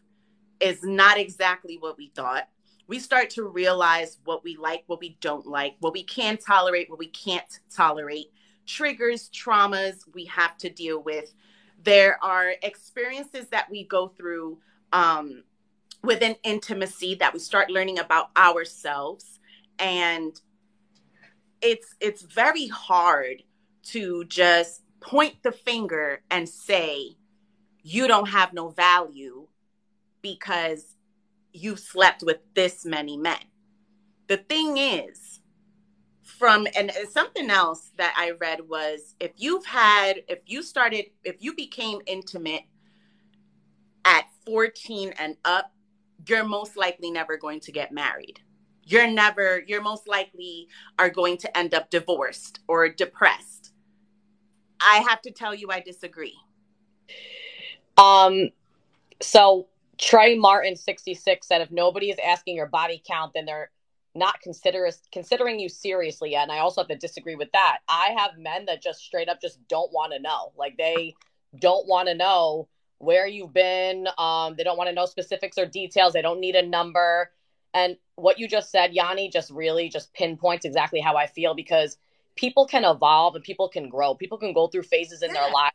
is 0.60 0.82
not 0.82 1.18
exactly 1.18 1.76
what 1.78 1.96
we 1.96 2.12
thought 2.14 2.48
we 2.88 2.98
start 2.98 3.30
to 3.30 3.44
realize 3.44 4.18
what 4.24 4.44
we 4.44 4.56
like, 4.56 4.84
what 4.86 5.00
we 5.00 5.16
don't 5.20 5.46
like, 5.46 5.76
what 5.80 5.92
we 5.92 6.02
can 6.02 6.36
tolerate, 6.36 6.88
what 6.88 6.98
we 6.98 7.08
can't 7.08 7.60
tolerate, 7.74 8.32
triggers, 8.64 9.28
traumas 9.30 10.02
we 10.14 10.24
have 10.26 10.56
to 10.58 10.70
deal 10.70 11.02
with. 11.02 11.32
There 11.82 12.22
are 12.22 12.54
experiences 12.62 13.48
that 13.48 13.70
we 13.70 13.84
go 13.84 14.08
through 14.08 14.58
um, 14.92 15.42
within 16.02 16.36
intimacy 16.44 17.16
that 17.16 17.32
we 17.32 17.40
start 17.40 17.70
learning 17.70 17.98
about 17.98 18.30
ourselves, 18.36 19.40
and 19.78 20.40
it's 21.60 21.94
it's 22.00 22.22
very 22.22 22.68
hard 22.68 23.42
to 23.82 24.24
just 24.24 24.82
point 25.00 25.42
the 25.42 25.52
finger 25.52 26.22
and 26.30 26.48
say 26.48 27.16
you 27.82 28.08
don't 28.08 28.28
have 28.28 28.52
no 28.52 28.68
value 28.68 29.46
because 30.22 30.95
you 31.56 31.76
slept 31.76 32.22
with 32.22 32.38
this 32.54 32.84
many 32.84 33.16
men. 33.16 33.38
The 34.28 34.36
thing 34.36 34.76
is, 34.76 35.40
from 36.22 36.66
and 36.76 36.92
something 37.10 37.50
else 37.50 37.92
that 37.96 38.14
I 38.16 38.32
read 38.32 38.68
was 38.68 39.14
if 39.20 39.32
you've 39.36 39.64
had, 39.64 40.22
if 40.28 40.40
you 40.46 40.62
started, 40.62 41.06
if 41.24 41.36
you 41.38 41.54
became 41.54 42.00
intimate 42.06 42.64
at 44.04 44.24
14 44.44 45.14
and 45.18 45.36
up, 45.44 45.72
you're 46.28 46.44
most 46.44 46.76
likely 46.76 47.10
never 47.10 47.36
going 47.36 47.60
to 47.60 47.72
get 47.72 47.92
married. 47.92 48.40
You're 48.82 49.10
never, 49.10 49.62
you're 49.66 49.82
most 49.82 50.08
likely 50.08 50.68
are 50.98 51.10
going 51.10 51.38
to 51.38 51.58
end 51.58 51.74
up 51.74 51.90
divorced 51.90 52.60
or 52.68 52.88
depressed. 52.88 53.72
I 54.80 55.04
have 55.08 55.22
to 55.22 55.30
tell 55.30 55.54
you, 55.54 55.70
I 55.70 55.80
disagree. 55.80 56.36
Um, 57.96 58.50
so 59.20 59.68
Trey 59.98 60.36
Martin 60.36 60.76
66 60.76 61.46
said 61.46 61.60
if 61.60 61.70
nobody 61.70 62.10
is 62.10 62.18
asking 62.24 62.56
your 62.56 62.66
body 62.66 63.02
count, 63.06 63.32
then 63.34 63.46
they're 63.46 63.70
not 64.14 64.40
consider 64.40 64.88
considering 65.12 65.60
you 65.60 65.68
seriously 65.68 66.32
yet. 66.32 66.44
And 66.44 66.52
I 66.52 66.58
also 66.58 66.80
have 66.80 66.88
to 66.88 66.96
disagree 66.96 67.36
with 67.36 67.52
that. 67.52 67.78
I 67.88 68.14
have 68.18 68.38
men 68.38 68.66
that 68.66 68.82
just 68.82 69.00
straight 69.00 69.28
up 69.28 69.40
just 69.40 69.58
don't 69.68 69.92
want 69.92 70.12
to 70.12 70.18
know. 70.18 70.52
Like 70.56 70.76
they 70.76 71.14
don't 71.58 71.86
want 71.86 72.08
to 72.08 72.14
know 72.14 72.68
where 72.98 73.26
you've 73.26 73.52
been. 73.52 74.08
Um, 74.18 74.54
they 74.56 74.64
don't 74.64 74.78
want 74.78 74.88
to 74.88 74.94
know 74.94 75.06
specifics 75.06 75.58
or 75.58 75.66
details. 75.66 76.14
They 76.14 76.22
don't 76.22 76.40
need 76.40 76.54
a 76.54 76.66
number. 76.66 77.30
And 77.74 77.96
what 78.14 78.38
you 78.38 78.48
just 78.48 78.70
said, 78.70 78.94
Yanni, 78.94 79.28
just 79.28 79.50
really 79.50 79.88
just 79.88 80.12
pinpoints 80.14 80.64
exactly 80.64 81.00
how 81.00 81.16
I 81.16 81.26
feel 81.26 81.54
because 81.54 81.98
people 82.36 82.66
can 82.66 82.84
evolve 82.84 83.34
and 83.34 83.44
people 83.44 83.68
can 83.68 83.88
grow. 83.88 84.14
People 84.14 84.38
can 84.38 84.54
go 84.54 84.66
through 84.66 84.84
phases 84.84 85.22
in 85.22 85.28
yeah. 85.28 85.42
their 85.42 85.50
life. 85.50 85.72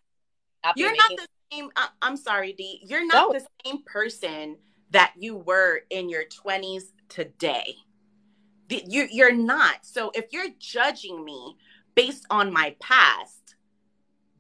Not 0.63 0.78
You're 0.78 0.96
not 0.96 1.12
the 1.12 1.28
same. 1.51 1.70
I'm 2.01 2.17
sorry, 2.17 2.53
D. 2.53 2.81
You're 2.84 3.05
not 3.05 3.31
no. 3.31 3.39
the 3.39 3.46
same 3.65 3.84
person 3.84 4.58
that 4.91 5.13
you 5.17 5.36
were 5.36 5.81
in 5.89 6.10
your 6.10 6.24
20s 6.25 6.84
today. 7.10 7.75
You, 8.70 9.08
you're 9.12 9.34
not. 9.34 9.86
So 9.86 10.12
if 10.13 10.31
you're 10.31 10.50
judging 10.60 11.25
me 11.25 11.58
based 11.96 12.25
on 12.29 12.53
my 12.53 12.75
past, 12.79 13.55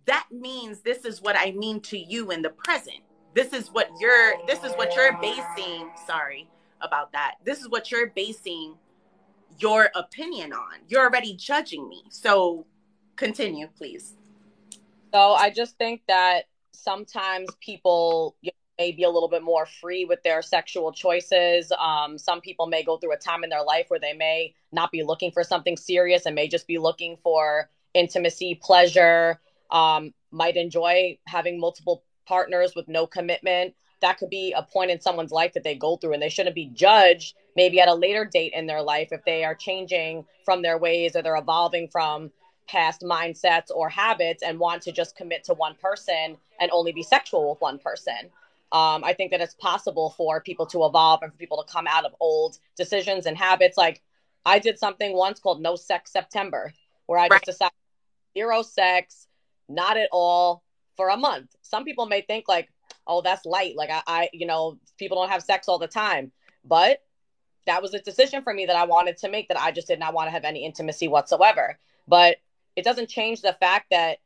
that 0.05 0.27
means 0.31 0.81
this 0.81 1.05
is 1.05 1.21
what 1.21 1.35
I 1.37 1.51
mean 1.51 1.81
to 1.81 1.97
you 1.97 2.31
in 2.31 2.41
the 2.41 2.49
present. 2.49 2.99
This 3.33 3.53
is 3.53 3.69
what 3.69 3.89
you're. 3.99 4.33
This 4.47 4.63
is 4.63 4.73
what 4.73 4.95
you're 4.95 5.17
basing. 5.21 5.89
Sorry 6.05 6.49
about 6.81 7.11
that. 7.13 7.35
This 7.45 7.59
is 7.59 7.69
what 7.69 7.91
you're 7.91 8.07
basing 8.07 8.75
your 9.59 9.89
opinion 9.95 10.53
on. 10.53 10.79
You're 10.87 11.03
already 11.03 11.35
judging 11.35 11.87
me. 11.87 12.03
So 12.09 12.65
continue, 13.15 13.67
please. 13.77 14.15
So 15.13 15.33
I 15.33 15.49
just 15.49 15.77
think 15.77 16.01
that 16.07 16.45
sometimes 16.73 17.49
people 17.59 18.35
you 18.41 18.49
know, 18.49 18.83
may 18.83 18.91
be 18.91 19.03
a 19.03 19.09
little 19.09 19.29
bit 19.29 19.43
more 19.43 19.65
free 19.65 20.05
with 20.05 20.23
their 20.23 20.41
sexual 20.41 20.91
choices. 20.91 21.71
Um, 21.77 22.17
some 22.17 22.41
people 22.41 22.67
may 22.67 22.83
go 22.83 22.97
through 22.97 23.13
a 23.13 23.17
time 23.17 23.43
in 23.43 23.49
their 23.49 23.63
life 23.63 23.85
where 23.89 23.99
they 23.99 24.13
may 24.13 24.53
not 24.71 24.91
be 24.91 25.03
looking 25.03 25.31
for 25.31 25.43
something 25.43 25.77
serious 25.77 26.25
and 26.25 26.35
may 26.35 26.47
just 26.47 26.67
be 26.67 26.77
looking 26.77 27.17
for 27.23 27.69
intimacy, 27.93 28.59
pleasure, 28.61 29.39
um, 29.69 30.13
might 30.31 30.55
enjoy 30.55 31.17
having 31.27 31.59
multiple 31.59 32.03
partners 32.25 32.73
with 32.75 32.87
no 32.87 33.05
commitment. 33.05 33.75
That 34.01 34.17
could 34.17 34.29
be 34.29 34.53
a 34.53 34.63
point 34.63 34.89
in 34.89 34.99
someone's 34.99 35.31
life 35.31 35.53
that 35.53 35.63
they 35.63 35.75
go 35.75 35.97
through, 35.97 36.13
and 36.13 36.21
they 36.21 36.29
shouldn't 36.29 36.55
be 36.55 36.67
judged 36.73 37.35
maybe 37.55 37.79
at 37.81 37.87
a 37.87 37.93
later 37.93 38.25
date 38.25 38.53
in 38.55 38.65
their 38.65 38.81
life 38.81 39.09
if 39.11 39.23
they 39.25 39.43
are 39.43 39.53
changing 39.53 40.25
from 40.45 40.61
their 40.61 40.77
ways 40.77 41.15
or 41.15 41.21
they're 41.21 41.35
evolving 41.35 41.87
from 41.89 42.31
past 42.71 43.01
mindsets 43.01 43.69
or 43.73 43.89
habits 43.89 44.41
and 44.41 44.57
want 44.57 44.81
to 44.83 44.91
just 44.91 45.15
commit 45.17 45.43
to 45.43 45.53
one 45.53 45.75
person 45.75 46.37
and 46.59 46.71
only 46.71 46.93
be 46.93 47.03
sexual 47.03 47.49
with 47.49 47.59
one 47.59 47.77
person. 47.77 48.29
Um, 48.71 49.03
I 49.03 49.13
think 49.13 49.31
that 49.31 49.41
it's 49.41 49.55
possible 49.55 50.11
for 50.11 50.39
people 50.39 50.65
to 50.67 50.85
evolve 50.85 51.21
and 51.21 51.31
for 51.31 51.37
people 51.37 51.61
to 51.61 51.71
come 51.71 51.85
out 51.87 52.05
of 52.05 52.15
old 52.21 52.57
decisions 52.77 53.25
and 53.25 53.37
habits. 53.37 53.77
Like 53.77 54.01
I 54.45 54.59
did 54.59 54.79
something 54.79 55.13
once 55.13 55.39
called 55.39 55.61
No 55.61 55.75
Sex 55.75 56.11
September, 56.11 56.73
where 57.07 57.19
I 57.19 57.23
right. 57.23 57.31
just 57.31 57.45
decided 57.45 57.73
zero 58.33 58.61
sex, 58.61 59.27
not 59.67 59.97
at 59.97 60.07
all, 60.13 60.63
for 60.95 61.09
a 61.09 61.17
month. 61.17 61.53
Some 61.61 61.83
people 61.83 62.05
may 62.05 62.21
think 62.21 62.47
like, 62.47 62.69
oh, 63.05 63.21
that's 63.21 63.45
light. 63.45 63.75
Like 63.75 63.89
I, 63.89 64.01
I, 64.07 64.29
you 64.31 64.45
know, 64.45 64.79
people 64.97 65.17
don't 65.19 65.29
have 65.29 65.43
sex 65.43 65.67
all 65.67 65.79
the 65.79 65.87
time, 65.87 66.31
but 66.63 66.99
that 67.65 67.81
was 67.81 67.93
a 67.93 67.99
decision 67.99 68.41
for 68.41 68.53
me 68.53 68.65
that 68.65 68.75
I 68.75 68.85
wanted 68.85 69.17
to 69.17 69.29
make 69.29 69.49
that 69.49 69.59
I 69.59 69.71
just 69.71 69.87
did 69.87 69.99
not 69.99 70.13
want 70.13 70.27
to 70.27 70.31
have 70.31 70.45
any 70.45 70.65
intimacy 70.65 71.09
whatsoever. 71.09 71.77
But 72.07 72.37
it 72.75 72.83
doesn't 72.83 73.09
change 73.09 73.41
the 73.41 73.55
fact 73.59 73.87
that 73.91 74.19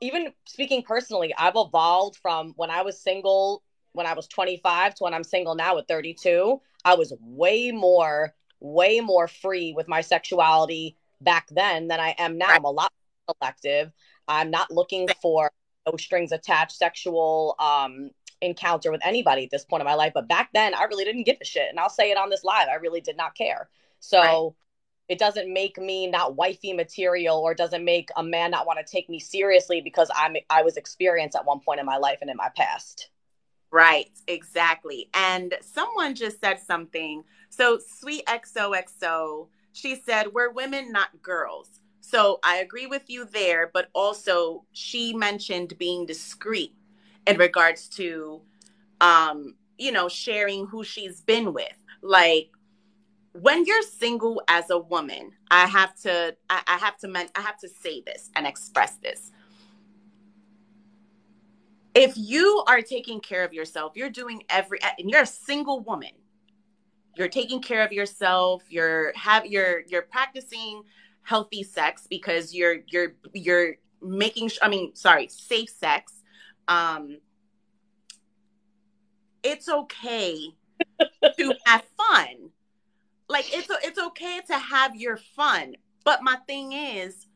even 0.00 0.32
speaking 0.46 0.82
personally, 0.82 1.34
I've 1.36 1.56
evolved 1.56 2.16
from 2.16 2.52
when 2.56 2.70
I 2.70 2.82
was 2.82 3.00
single 3.00 3.62
when 3.92 4.06
I 4.06 4.14
was 4.14 4.28
25 4.28 4.94
to 4.96 5.04
when 5.04 5.14
I'm 5.14 5.24
single 5.24 5.54
now 5.54 5.76
at 5.78 5.88
32. 5.88 6.60
I 6.84 6.94
was 6.94 7.12
way 7.20 7.72
more, 7.72 8.34
way 8.60 9.00
more 9.00 9.26
free 9.26 9.72
with 9.72 9.88
my 9.88 10.02
sexuality 10.02 10.96
back 11.20 11.48
then 11.50 11.88
than 11.88 11.98
I 11.98 12.14
am 12.18 12.38
now. 12.38 12.46
I'm 12.48 12.64
a 12.64 12.70
lot 12.70 12.92
selective. 13.28 13.90
I'm 14.28 14.50
not 14.50 14.70
looking 14.70 15.08
for 15.20 15.50
no 15.86 15.96
strings 15.96 16.32
attached 16.32 16.76
sexual 16.76 17.56
um, 17.58 18.10
encounter 18.40 18.92
with 18.92 19.04
anybody 19.04 19.44
at 19.44 19.50
this 19.50 19.64
point 19.64 19.80
in 19.80 19.86
my 19.86 19.94
life. 19.94 20.12
But 20.14 20.28
back 20.28 20.50
then, 20.54 20.74
I 20.74 20.84
really 20.84 21.04
didn't 21.04 21.24
give 21.24 21.38
a 21.40 21.44
shit. 21.44 21.68
And 21.68 21.80
I'll 21.80 21.90
say 21.90 22.10
it 22.10 22.16
on 22.16 22.30
this 22.30 22.44
live. 22.44 22.68
I 22.70 22.76
really 22.76 23.00
did 23.00 23.16
not 23.16 23.34
care. 23.34 23.68
So 24.00 24.54
it 25.08 25.18
doesn't 25.18 25.52
make 25.52 25.78
me 25.78 26.06
not 26.06 26.36
wifey 26.36 26.72
material 26.72 27.38
or 27.38 27.54
doesn't 27.54 27.84
make 27.84 28.10
a 28.16 28.22
man 28.22 28.50
not 28.50 28.66
want 28.66 28.78
to 28.84 28.90
take 28.90 29.08
me 29.08 29.18
seriously 29.18 29.80
because 29.80 30.10
I'm 30.14 30.36
I 30.50 30.62
was 30.62 30.76
experienced 30.76 31.36
at 31.36 31.44
one 31.44 31.60
point 31.60 31.80
in 31.80 31.86
my 31.86 31.96
life 31.96 32.18
and 32.20 32.30
in 32.30 32.36
my 32.36 32.50
past. 32.56 33.10
Right, 33.70 34.10
exactly. 34.26 35.10
And 35.12 35.54
someone 35.60 36.14
just 36.14 36.40
said 36.40 36.58
something. 36.58 37.22
So 37.50 37.78
sweet 37.78 38.24
XOXO, 38.26 39.48
she 39.72 39.96
said, 39.96 40.28
We're 40.32 40.50
women, 40.50 40.90
not 40.90 41.22
girls. 41.22 41.80
So 42.00 42.40
I 42.42 42.56
agree 42.56 42.86
with 42.86 43.02
you 43.08 43.26
there, 43.26 43.70
but 43.72 43.88
also 43.92 44.64
she 44.72 45.12
mentioned 45.12 45.76
being 45.78 46.06
discreet 46.06 46.74
in 47.26 47.36
regards 47.36 47.88
to 47.90 48.40
um, 49.00 49.54
you 49.78 49.92
know, 49.92 50.08
sharing 50.08 50.66
who 50.66 50.84
she's 50.84 51.20
been 51.20 51.52
with. 51.52 51.72
Like 52.02 52.50
when 53.32 53.64
you're 53.64 53.82
single 53.82 54.42
as 54.48 54.70
a 54.70 54.78
woman, 54.78 55.32
I 55.50 55.66
have 55.66 55.94
to 56.02 56.36
I, 56.48 56.62
I 56.66 56.76
have 56.78 56.96
to 56.98 57.08
men- 57.08 57.28
I 57.34 57.40
have 57.40 57.58
to 57.58 57.68
say 57.68 58.02
this 58.04 58.30
and 58.34 58.46
express 58.46 58.96
this. 58.96 59.30
If 61.94 62.14
you 62.16 62.62
are 62.66 62.80
taking 62.80 63.20
care 63.20 63.44
of 63.44 63.52
yourself, 63.52 63.92
you're 63.96 64.10
doing 64.10 64.42
every 64.48 64.78
and 64.82 65.10
you're 65.10 65.22
a 65.22 65.26
single 65.26 65.80
woman. 65.80 66.10
You're 67.16 67.28
taking 67.28 67.60
care 67.60 67.84
of 67.84 67.92
yourself, 67.92 68.62
you're 68.68 69.12
have 69.16 69.46
you're 69.46 69.82
you're 69.88 70.02
practicing 70.02 70.82
healthy 71.22 71.62
sex 71.62 72.06
because 72.08 72.54
you're 72.54 72.78
you're 72.86 73.14
you're 73.34 73.76
making 74.00 74.50
I 74.62 74.68
mean, 74.68 74.94
sorry, 74.94 75.28
safe 75.28 75.70
sex. 75.70 76.22
Um 76.66 77.18
it's 79.42 79.68
okay 79.68 80.48
to 81.38 81.54
have 81.64 81.84
fun 81.96 82.50
like 83.28 83.54
it's 83.54 83.68
it's 83.84 83.98
okay 84.18 84.40
to 84.46 84.58
have 84.58 84.96
your 84.96 85.16
fun. 85.16 85.74
But 86.04 86.22
my 86.22 86.36
thing 86.46 86.72
is 86.72 87.26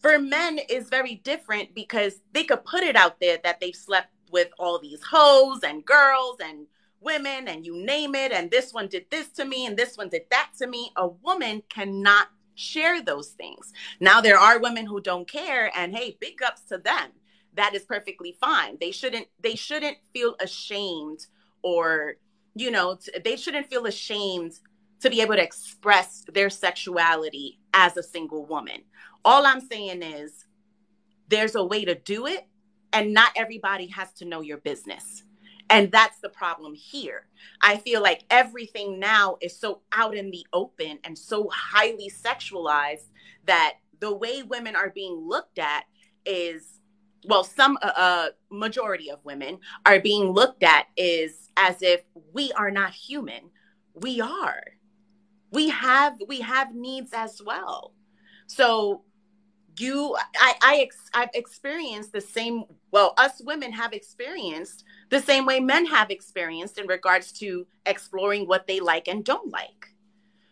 for 0.00 0.18
men 0.18 0.58
is 0.68 0.88
very 0.88 1.16
different 1.16 1.74
because 1.74 2.20
they 2.32 2.44
could 2.44 2.64
put 2.64 2.82
it 2.82 2.96
out 2.96 3.20
there 3.20 3.38
that 3.44 3.60
they've 3.60 3.74
slept 3.74 4.08
with 4.30 4.48
all 4.58 4.78
these 4.78 5.02
hoes 5.02 5.60
and 5.62 5.84
girls 5.84 6.38
and 6.42 6.66
women 7.00 7.48
and 7.48 7.64
you 7.64 7.76
name 7.84 8.14
it 8.14 8.30
and 8.30 8.50
this 8.50 8.72
one 8.72 8.86
did 8.86 9.06
this 9.10 9.28
to 9.30 9.44
me 9.44 9.66
and 9.66 9.76
this 9.76 9.96
one 9.96 10.08
did 10.08 10.22
that 10.30 10.50
to 10.58 10.66
me. 10.66 10.92
A 10.96 11.08
woman 11.08 11.62
cannot 11.68 12.28
share 12.54 13.02
those 13.02 13.30
things. 13.30 13.72
Now 14.00 14.20
there 14.20 14.38
are 14.38 14.60
women 14.60 14.86
who 14.86 15.00
don't 15.00 15.28
care 15.28 15.70
and 15.76 15.96
hey 15.96 16.16
big 16.20 16.42
ups 16.42 16.62
to 16.68 16.78
them. 16.78 17.10
That 17.54 17.74
is 17.74 17.82
perfectly 17.82 18.36
fine. 18.40 18.76
They 18.80 18.92
shouldn't 18.92 19.26
they 19.40 19.56
shouldn't 19.56 19.96
feel 20.12 20.36
ashamed 20.40 21.26
or 21.62 22.14
you 22.54 22.70
know 22.70 22.98
they 23.24 23.36
shouldn't 23.36 23.68
feel 23.68 23.86
ashamed 23.86 24.58
to 25.00 25.10
be 25.10 25.20
able 25.20 25.34
to 25.34 25.42
express 25.42 26.24
their 26.32 26.50
sexuality 26.50 27.58
as 27.74 27.96
a 27.96 28.02
single 28.02 28.44
woman. 28.46 28.82
All 29.24 29.46
I'm 29.46 29.60
saying 29.60 30.02
is 30.02 30.44
there's 31.28 31.54
a 31.54 31.64
way 31.64 31.84
to 31.84 31.94
do 31.94 32.26
it, 32.26 32.46
and 32.92 33.14
not 33.14 33.32
everybody 33.36 33.86
has 33.86 34.12
to 34.14 34.24
know 34.24 34.40
your 34.40 34.58
business. 34.58 35.22
And 35.70 35.92
that's 35.92 36.18
the 36.18 36.28
problem 36.28 36.74
here. 36.74 37.26
I 37.62 37.76
feel 37.76 38.02
like 38.02 38.24
everything 38.28 38.98
now 38.98 39.36
is 39.40 39.58
so 39.58 39.82
out 39.92 40.16
in 40.16 40.30
the 40.32 40.44
open 40.52 40.98
and 41.04 41.16
so 41.16 41.48
highly 41.52 42.10
sexualized 42.10 43.06
that 43.46 43.74
the 44.00 44.12
way 44.14 44.42
women 44.42 44.74
are 44.74 44.90
being 44.90 45.14
looked 45.14 45.58
at 45.58 45.84
is 46.26 46.80
well 47.26 47.44
some 47.44 47.78
uh, 47.82 47.92
uh 47.96 48.28
majority 48.50 49.10
of 49.10 49.24
women 49.24 49.58
are 49.86 50.00
being 50.00 50.30
looked 50.30 50.62
at 50.62 50.86
is 50.96 51.50
as 51.56 51.82
if 51.82 52.02
we 52.32 52.52
are 52.52 52.70
not 52.70 52.92
human 52.92 53.50
we 53.94 54.20
are 54.20 54.62
we 55.52 55.68
have 55.68 56.16
we 56.28 56.40
have 56.40 56.74
needs 56.74 57.12
as 57.12 57.40
well. 57.44 57.92
So 58.46 59.02
you 59.78 60.16
i 60.36 60.54
i 60.62 60.76
ex, 60.82 60.96
i've 61.14 61.30
experienced 61.32 62.12
the 62.12 62.20
same 62.20 62.64
well 62.90 63.14
us 63.16 63.40
women 63.44 63.72
have 63.72 63.92
experienced 63.92 64.84
the 65.10 65.20
same 65.20 65.46
way 65.46 65.60
men 65.60 65.86
have 65.86 66.10
experienced 66.10 66.76
in 66.76 66.86
regards 66.86 67.32
to 67.32 67.66
exploring 67.86 68.46
what 68.46 68.66
they 68.66 68.80
like 68.80 69.08
and 69.08 69.24
don't 69.24 69.50
like. 69.50 69.86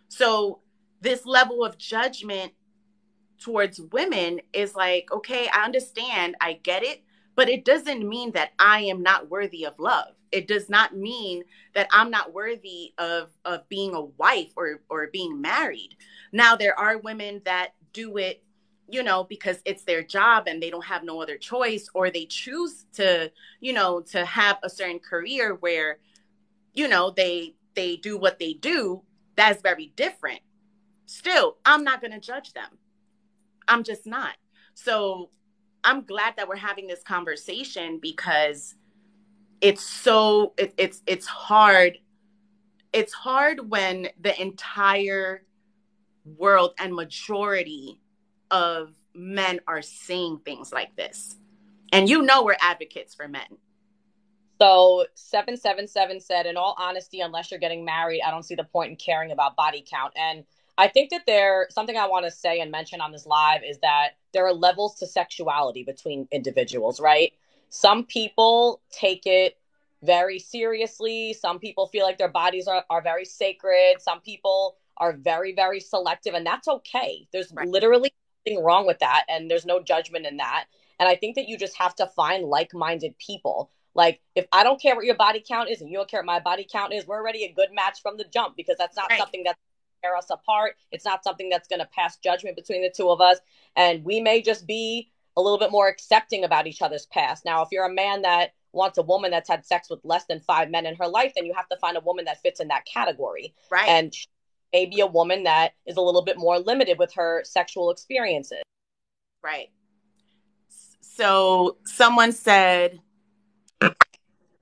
So 0.09 0.61
this 1.01 1.27
level 1.27 1.65
of 1.65 1.79
judgment 1.79 2.53
towards 3.39 3.81
women 3.93 4.41
is 4.53 4.75
like 4.75 5.09
okay 5.13 5.49
i 5.53 5.65
understand 5.65 6.35
i 6.41 6.55
get 6.65 6.83
it 6.83 7.03
but 7.37 7.49
it 7.49 7.65
doesn't 7.65 8.09
mean 8.09 8.33
that 8.33 8.51
i 8.59 8.81
am 8.81 9.03
not 9.03 9.31
worthy 9.31 9.65
of 9.65 9.79
love 9.79 10.15
it 10.33 10.47
does 10.47 10.69
not 10.69 10.97
mean 10.97 11.45
that 11.75 11.89
I'm 11.93 12.11
not 12.11 12.33
worthy 12.33 12.93
of 12.99 13.31
of 13.45 13.69
being 13.69 13.95
a 13.95 14.03
wife 14.03 14.53
or 14.57 14.81
or 14.89 15.09
being 15.13 15.41
married. 15.41 15.97
Now 16.33 16.57
there 16.57 16.79
are 16.79 16.99
women 16.99 17.43
that 17.45 17.75
do 17.93 18.17
it, 18.19 18.43
you 18.89 19.03
know, 19.03 19.25
because 19.25 19.61
it's 19.65 19.85
their 19.85 20.03
job 20.03 20.47
and 20.47 20.63
they 20.63 20.71
don't 20.71 20.85
have 20.85 21.05
no 21.05 21.23
other 21.23 21.37
choice 21.39 21.89
or 21.95 22.11
they 22.11 22.27
choose 22.27 22.85
to, 22.95 23.33
you 23.61 23.73
know, 23.73 24.01
to 24.03 24.25
have 24.25 24.59
a 24.63 24.71
certain 24.71 24.99
career 24.99 25.55
where 25.55 25.99
you 26.75 26.87
know, 26.87 27.11
they 27.11 27.55
they 27.75 27.97
do 27.97 28.17
what 28.17 28.39
they 28.39 28.53
do. 28.53 29.03
That's 29.37 29.63
very 29.63 29.93
different. 29.97 30.41
Still, 31.07 31.57
I'm 31.65 31.85
not 31.85 32.01
going 32.01 32.13
to 32.13 32.21
judge 32.21 32.53
them. 32.53 32.79
I'm 33.67 33.83
just 33.83 34.07
not. 34.07 34.37
So, 34.75 35.31
I'm 35.85 36.05
glad 36.05 36.35
that 36.37 36.49
we're 36.49 36.57
having 36.57 36.87
this 36.87 37.03
conversation 37.03 37.99
because 38.01 38.75
it's 39.61 39.83
so 39.83 40.55
it, 40.57 40.75
it's 40.77 41.03
it's 41.07 41.27
hard. 41.27 41.99
It's 42.93 43.13
hard 43.13 43.71
when 43.71 44.09
the 44.21 44.41
entire 44.41 45.45
world 46.37 46.73
and 46.79 46.95
majority 46.95 48.01
of 48.51 48.95
men 49.15 49.61
are 49.67 49.83
saying 49.83 50.41
things 50.45 50.73
like 50.73 50.95
this. 50.97 51.37
And 51.93 52.09
you 52.09 52.23
know 52.23 52.45
we're 52.45 52.57
advocates 52.61 53.15
for 53.15 53.29
men. 53.29 53.47
So 54.61 55.07
777 55.15 56.21
said 56.21 56.47
in 56.47 56.57
all 56.57 56.75
honesty 56.79 57.21
unless 57.21 57.51
you're 57.51 57.61
getting 57.61 57.85
married 57.85 58.23
i 58.27 58.31
don't 58.31 58.43
see 58.43 58.57
the 58.57 58.65
point 58.65 58.91
in 58.91 58.97
caring 58.97 59.31
about 59.31 59.57
body 59.57 59.85
count. 59.89 60.13
And 60.17 60.45
i 60.77 60.89
think 60.89 61.11
that 61.11 61.23
there 61.27 61.69
something 61.71 61.97
i 61.97 62.07
want 62.07 62.25
to 62.25 62.31
say 62.31 62.61
and 62.61 62.71
mention 62.71 63.01
on 63.01 63.13
this 63.13 63.27
live 63.27 63.63
is 63.65 63.79
that 63.79 64.11
there 64.33 64.47
are 64.47 64.53
levels 64.53 64.97
to 64.97 65.07
sexuality 65.07 65.85
between 65.85 66.27
individuals 66.33 67.01
right 67.01 67.33
some 67.69 68.05
people 68.05 68.81
take 68.91 69.27
it 69.27 69.59
very 70.03 70.39
seriously. 70.39 71.33
Some 71.33 71.59
people 71.59 71.87
feel 71.87 72.05
like 72.05 72.19
their 72.19 72.29
bodies 72.29 72.67
are, 72.67 72.85
are 72.89 73.03
very 73.03 73.25
sacred. 73.25 74.01
Some 74.01 74.21
people 74.21 74.77
are 74.97 75.13
very, 75.13 75.55
very 75.55 75.81
selective, 75.81 76.35
and 76.35 76.47
that's 76.47 76.69
okay. 76.69 77.27
There's 77.33 77.53
right. 77.53 77.69
literally 77.69 78.13
nothing 78.47 78.63
wrong 78.63 78.87
with 78.87 78.99
that, 79.01 79.25
and 79.29 79.51
there's 79.51 79.67
no 79.67 79.83
judgment 79.83 80.27
in 80.27 80.39
that. 80.39 80.67
And 80.99 81.09
I 81.09 81.15
think 81.15 81.37
that 81.37 81.49
you 81.49 81.57
just 81.57 81.77
have 81.77 81.95
to 81.97 82.07
find 82.07 82.45
like 82.45 82.75
minded 82.75 83.17
people. 83.19 83.71
Like, 83.95 84.21
if 84.35 84.47
I 84.53 84.63
don't 84.63 84.81
care 84.81 84.95
what 84.95 85.05
your 85.05 85.17
body 85.17 85.43
count 85.47 85.71
is 85.71 85.81
and 85.81 85.91
you 85.91 85.97
don't 85.97 86.09
care 86.09 86.21
what 86.21 86.27
my 86.27 86.41
body 86.41 86.67
count 86.71 86.93
is, 86.93 87.07
we're 87.07 87.19
already 87.19 87.45
a 87.45 87.53
good 87.53 87.71
match 87.73 88.03
from 88.03 88.17
the 88.17 88.25
jump 88.25 88.57
because 88.57 88.77
that's 88.79 88.97
not 88.97 89.11
right. 89.11 89.19
something 89.19 89.43
that's 89.45 89.59
tear 90.03 90.17
us 90.17 90.31
apart. 90.31 90.77
It's 90.93 91.05
not 91.05 91.25
something 91.25 91.49
that's 91.49 91.69
going 91.69 91.81
to 91.81 91.87
pass 91.87 92.17
judgment 92.19 92.57
between 92.57 92.83
the 92.83 92.91
two 92.95 93.09
of 93.11 93.21
us. 93.21 93.39
And 93.77 94.05
we 94.05 94.21
may 94.21 94.43
just 94.43 94.67
be 94.67 95.11
a 95.39 95.41
little 95.41 95.59
bit 95.59 95.71
more 95.71 95.87
accepting 95.87 96.43
about 96.43 96.67
each 96.67 96.83
other's 96.83 97.07
past. 97.07 97.45
Now, 97.45 97.63
if 97.63 97.69
you're 97.71 97.87
a 97.87 97.95
man 97.95 98.23
that 98.23 98.55
wants 98.73 98.99
a 98.99 99.03
woman 99.03 99.31
that's 99.31 99.49
had 99.49 99.65
sex 99.65 99.89
with 99.89 100.01
less 100.03 100.25
than 100.25 100.41
five 100.41 100.69
men 100.69 100.85
in 100.85 100.97
her 100.97 101.07
life, 101.07 101.33
then 101.37 101.47
you 101.47 101.55
have 101.55 101.69
to 101.69 101.77
find 101.77 101.97
a 101.97 102.01
woman 102.01 102.25
that 102.25 102.43
fits 102.43 102.59
in 102.59 102.67
that 102.69 102.85
category. 102.85 103.55
Right. 103.71 103.89
And 103.89 104.13
maybe 104.73 104.99
a 104.99 105.07
woman 105.07 105.45
that 105.45 105.75
is 105.87 105.97
a 105.97 106.01
little 106.01 106.25
bit 106.25 106.39
more 106.39 106.59
limited 106.59 106.99
with 106.99 107.15
her 107.15 107.43
sexual 107.45 107.91
experiences. 107.91 108.63
Right. 109.43 109.71
So 111.01 111.79
someone 111.85 112.33
said 112.33 112.99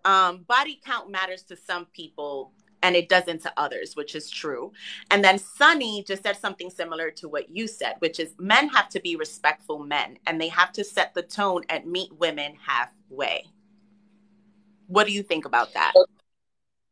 um, 0.05 0.45
body 0.47 0.79
count 0.85 1.11
matters 1.11 1.43
to 1.45 1.57
some 1.57 1.87
people 1.87 2.53
and 2.87 2.95
it 2.95 3.09
doesn't 3.09 3.43
to 3.43 3.53
others, 3.57 3.97
which 3.97 4.15
is 4.15 4.31
true. 4.31 4.73
And 5.11 5.25
then 5.25 5.41
Sunny 5.41 6.05
just 6.07 6.23
said 6.23 6.37
something 6.37 6.71
similar 6.71 7.11
to 7.11 7.29
what 7.29 7.51
you 7.51 7.67
said, 7.67 7.97
which 7.99 8.21
is 8.21 8.33
men 8.39 8.69
have 8.69 8.89
to 8.91 9.01
be 9.01 9.17
respectful 9.17 9.81
men 9.81 10.21
and 10.25 10.41
they 10.41 10.47
have 10.47 10.71
to 10.75 10.85
set 10.85 11.13
the 11.13 11.23
tone 11.23 11.65
and 11.69 11.85
meet 11.85 12.17
women 12.17 12.55
halfway. 12.65 13.47
What 14.87 15.09
do 15.09 15.13
you 15.13 15.25
think 15.25 15.47
about 15.47 15.75
that? 15.75 15.95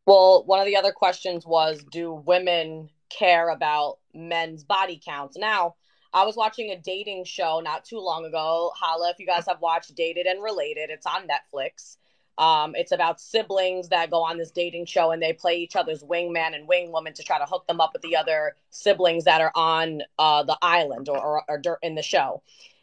Well, 0.04 0.42
one 0.46 0.58
of 0.58 0.66
the 0.66 0.76
other 0.76 0.90
questions 0.90 1.46
was 1.46 1.84
do 1.92 2.12
women 2.12 2.90
care 3.08 3.50
about 3.50 3.98
men's 4.12 4.64
body 4.64 5.00
counts? 5.02 5.36
Now, 5.38 5.76
I 6.12 6.24
was 6.24 6.34
watching 6.34 6.72
a 6.72 6.76
dating 6.76 7.24
show 7.24 7.60
not 7.62 7.84
too 7.84 8.00
long 8.00 8.24
ago. 8.24 8.72
Holla, 8.74 9.10
if 9.10 9.20
you 9.20 9.26
guys 9.26 9.46
have 9.46 9.60
watched 9.60 9.94
Dated 9.94 10.26
and 10.26 10.42
Related, 10.42 10.90
it's 10.90 11.06
on 11.06 11.28
Netflix. 11.28 11.98
Um, 12.36 12.74
it's 12.74 12.92
about 12.92 13.20
siblings 13.20 13.88
that 13.90 14.10
go 14.10 14.22
on 14.22 14.38
this 14.38 14.50
dating 14.50 14.86
show 14.86 15.12
and 15.12 15.22
they 15.22 15.32
play 15.32 15.56
each 15.56 15.76
other's 15.76 16.02
wingman 16.02 16.54
and 16.54 16.68
wingwoman 16.68 17.14
to 17.14 17.22
try 17.22 17.38
to 17.38 17.44
hook 17.44 17.66
them 17.68 17.80
up 17.80 17.92
with 17.92 18.02
the 18.02 18.16
other 18.16 18.56
siblings 18.70 19.24
that 19.24 19.40
are 19.40 19.52
on 19.54 20.02
uh, 20.18 20.42
the 20.42 20.58
island 20.60 21.08
or, 21.08 21.18
or, 21.18 21.44
or 21.48 21.78
in 21.82 21.94
the 21.94 22.02
show. 22.02 22.42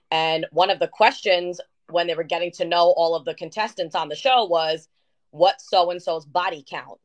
And 0.09 0.45
one 0.51 0.69
of 0.69 0.79
the 0.79 0.87
questions 0.87 1.59
when 1.89 2.07
they 2.07 2.15
were 2.15 2.23
getting 2.23 2.51
to 2.51 2.65
know 2.65 2.93
all 2.95 3.15
of 3.15 3.25
the 3.25 3.33
contestants 3.33 3.95
on 3.95 4.07
the 4.07 4.15
show 4.15 4.45
was, 4.45 4.87
what 5.31 5.61
so 5.61 5.91
and 5.91 6.01
so's 6.01 6.25
body 6.25 6.63
count. 6.67 6.99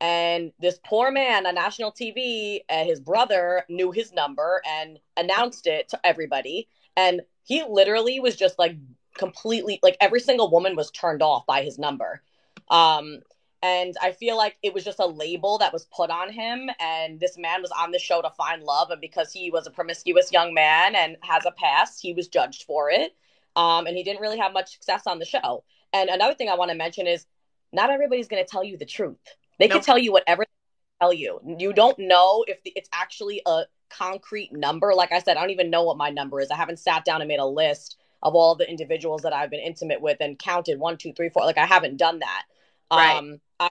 And 0.00 0.52
this 0.60 0.78
poor 0.84 1.10
man 1.10 1.46
on 1.46 1.54
national 1.54 1.92
TV, 1.92 2.60
uh, 2.68 2.84
his 2.84 3.00
brother 3.00 3.64
knew 3.68 3.90
his 3.90 4.12
number 4.12 4.60
and 4.66 4.98
announced 5.16 5.66
it 5.66 5.88
to 5.90 6.00
everybody. 6.04 6.68
And 6.96 7.22
he 7.44 7.64
literally 7.66 8.20
was 8.20 8.36
just 8.36 8.58
like 8.58 8.76
completely, 9.16 9.78
like 9.82 9.96
every 10.00 10.20
single 10.20 10.50
woman 10.50 10.76
was 10.76 10.90
turned 10.90 11.22
off 11.22 11.46
by 11.46 11.62
his 11.62 11.78
number. 11.78 12.22
Um, 12.68 13.20
and 13.62 13.94
I 14.00 14.12
feel 14.12 14.36
like 14.36 14.56
it 14.62 14.74
was 14.74 14.84
just 14.84 15.00
a 15.00 15.06
label 15.06 15.58
that 15.58 15.72
was 15.72 15.86
put 15.86 16.10
on 16.10 16.30
him. 16.32 16.70
And 16.78 17.18
this 17.18 17.36
man 17.38 17.62
was 17.62 17.70
on 17.70 17.90
the 17.90 17.98
show 17.98 18.22
to 18.22 18.30
find 18.30 18.62
love. 18.62 18.90
And 18.90 19.00
because 19.00 19.32
he 19.32 19.50
was 19.50 19.66
a 19.66 19.70
promiscuous 19.70 20.30
young 20.30 20.54
man 20.54 20.94
and 20.94 21.16
has 21.22 21.46
a 21.46 21.50
past, 21.50 22.00
he 22.00 22.12
was 22.12 22.28
judged 22.28 22.64
for 22.64 22.90
it. 22.90 23.16
Um, 23.56 23.86
and 23.86 23.96
he 23.96 24.02
didn't 24.02 24.20
really 24.20 24.38
have 24.38 24.52
much 24.52 24.72
success 24.72 25.02
on 25.06 25.18
the 25.18 25.24
show. 25.24 25.64
And 25.92 26.10
another 26.10 26.34
thing 26.34 26.48
I 26.48 26.54
want 26.56 26.70
to 26.70 26.76
mention 26.76 27.06
is 27.06 27.24
not 27.72 27.90
everybody's 27.90 28.28
going 28.28 28.44
to 28.44 28.48
tell 28.48 28.62
you 28.62 28.76
the 28.76 28.84
truth. 28.84 29.16
They 29.58 29.66
nope. 29.66 29.76
can 29.76 29.82
tell 29.82 29.98
you 29.98 30.12
whatever 30.12 30.44
they 30.44 31.04
tell 31.04 31.12
you. 31.12 31.40
You 31.58 31.72
don't 31.72 31.98
know 31.98 32.44
if 32.46 32.62
the, 32.62 32.72
it's 32.76 32.90
actually 32.92 33.40
a 33.46 33.62
concrete 33.88 34.52
number. 34.52 34.92
Like 34.94 35.12
I 35.12 35.20
said, 35.20 35.36
I 35.36 35.40
don't 35.40 35.50
even 35.50 35.70
know 35.70 35.84
what 35.84 35.96
my 35.96 36.10
number 36.10 36.40
is. 36.40 36.50
I 36.50 36.56
haven't 36.56 36.78
sat 36.78 37.04
down 37.04 37.22
and 37.22 37.28
made 37.28 37.40
a 37.40 37.46
list 37.46 37.96
of 38.22 38.34
all 38.34 38.54
the 38.54 38.68
individuals 38.68 39.22
that 39.22 39.32
I've 39.32 39.50
been 39.50 39.60
intimate 39.60 40.00
with 40.00 40.18
and 40.20 40.38
counted 40.38 40.78
one, 40.78 40.96
two, 40.96 41.12
three, 41.12 41.28
four. 41.28 41.44
Like 41.44 41.58
I 41.58 41.66
haven't 41.66 41.96
done 41.96 42.20
that. 42.20 42.42
Right. 42.90 43.16
Um, 43.16 43.40
I, 43.60 43.70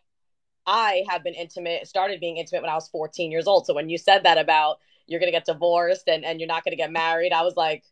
I 0.65 1.03
have 1.09 1.23
been 1.23 1.33
intimate, 1.33 1.87
started 1.87 2.19
being 2.19 2.37
intimate 2.37 2.61
when 2.61 2.71
I 2.71 2.75
was 2.75 2.87
14 2.89 3.31
years 3.31 3.47
old. 3.47 3.65
So 3.65 3.73
when 3.73 3.89
you 3.89 3.97
said 3.97 4.23
that 4.23 4.37
about 4.37 4.77
you're 5.07 5.19
going 5.19 5.31
to 5.31 5.37
get 5.37 5.45
divorced 5.45 6.07
and, 6.07 6.25
and 6.25 6.39
you're 6.39 6.47
not 6.47 6.63
going 6.63 6.71
to 6.71 6.77
get 6.77 6.91
married, 6.91 7.31
I 7.31 7.43
was 7.43 7.55
like, 7.55 7.83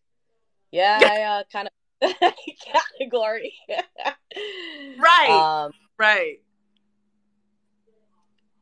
yeah, 0.72 1.00
yeah. 1.02 1.08
I 1.08 1.22
uh, 1.22 1.44
kind 1.52 1.70
of 2.02 2.12
category. 3.00 3.54
right. 5.00 5.66
Um, 5.66 5.72
right. 5.98 6.40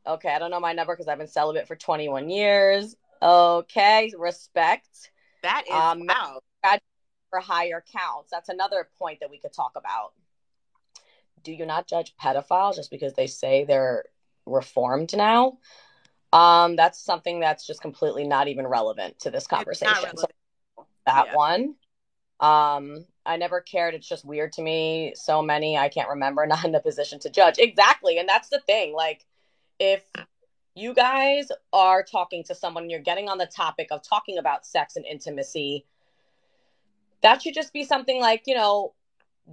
Okay, 0.05 0.33
I 0.33 0.39
don't 0.39 0.51
know 0.51 0.59
my 0.59 0.73
number 0.73 0.93
because 0.93 1.07
I've 1.07 1.19
been 1.19 1.27
celibate 1.27 1.67
for 1.67 1.75
21 1.75 2.29
years. 2.29 2.95
Okay, 3.21 4.11
respect. 4.17 5.11
That 5.43 5.63
is 5.67 5.73
um, 5.73 6.07
wow. 6.07 6.39
For 7.31 7.39
higher 7.39 7.83
counts. 7.91 8.29
That's 8.29 8.49
another 8.49 8.89
point 8.99 9.21
that 9.21 9.31
we 9.31 9.39
could 9.39 9.53
talk 9.53 9.71
about. 9.75 10.11
Do 11.43 11.51
you 11.51 11.65
not 11.65 11.87
judge 11.87 12.13
pedophiles 12.21 12.75
just 12.75 12.91
because 12.91 13.13
they 13.13 13.25
say 13.25 13.63
they're 13.63 14.03
reformed 14.45 15.15
now? 15.15 15.57
Um, 16.33 16.75
that's 16.75 17.03
something 17.03 17.39
that's 17.39 17.65
just 17.65 17.81
completely 17.81 18.25
not 18.25 18.47
even 18.47 18.67
relevant 18.67 19.19
to 19.19 19.31
this 19.31 19.47
conversation. 19.47 20.15
So 20.15 20.27
that 21.05 21.27
yeah. 21.27 21.35
one. 21.35 21.75
Um, 22.39 23.05
I 23.25 23.37
never 23.37 23.61
cared. 23.61 23.93
It's 23.93 24.07
just 24.07 24.25
weird 24.25 24.51
to 24.53 24.61
me. 24.61 25.13
So 25.15 25.41
many 25.41 25.77
I 25.77 25.89
can't 25.89 26.09
remember, 26.09 26.45
not 26.47 26.65
in 26.65 26.75
a 26.75 26.79
position 26.79 27.19
to 27.19 27.29
judge. 27.29 27.55
Exactly. 27.59 28.17
And 28.17 28.27
that's 28.27 28.49
the 28.49 28.59
thing. 28.59 28.93
Like 28.93 29.25
if 29.79 30.03
you 30.75 30.93
guys 30.93 31.49
are 31.73 32.03
talking 32.03 32.43
to 32.45 32.55
someone 32.55 32.89
you're 32.89 32.99
getting 32.99 33.29
on 33.29 33.37
the 33.37 33.45
topic 33.45 33.87
of 33.91 34.01
talking 34.01 34.37
about 34.37 34.65
sex 34.65 34.95
and 34.95 35.05
intimacy, 35.05 35.85
that 37.21 37.41
should 37.41 37.53
just 37.53 37.73
be 37.73 37.83
something 37.83 38.19
like, 38.19 38.43
you 38.45 38.55
know, 38.55 38.93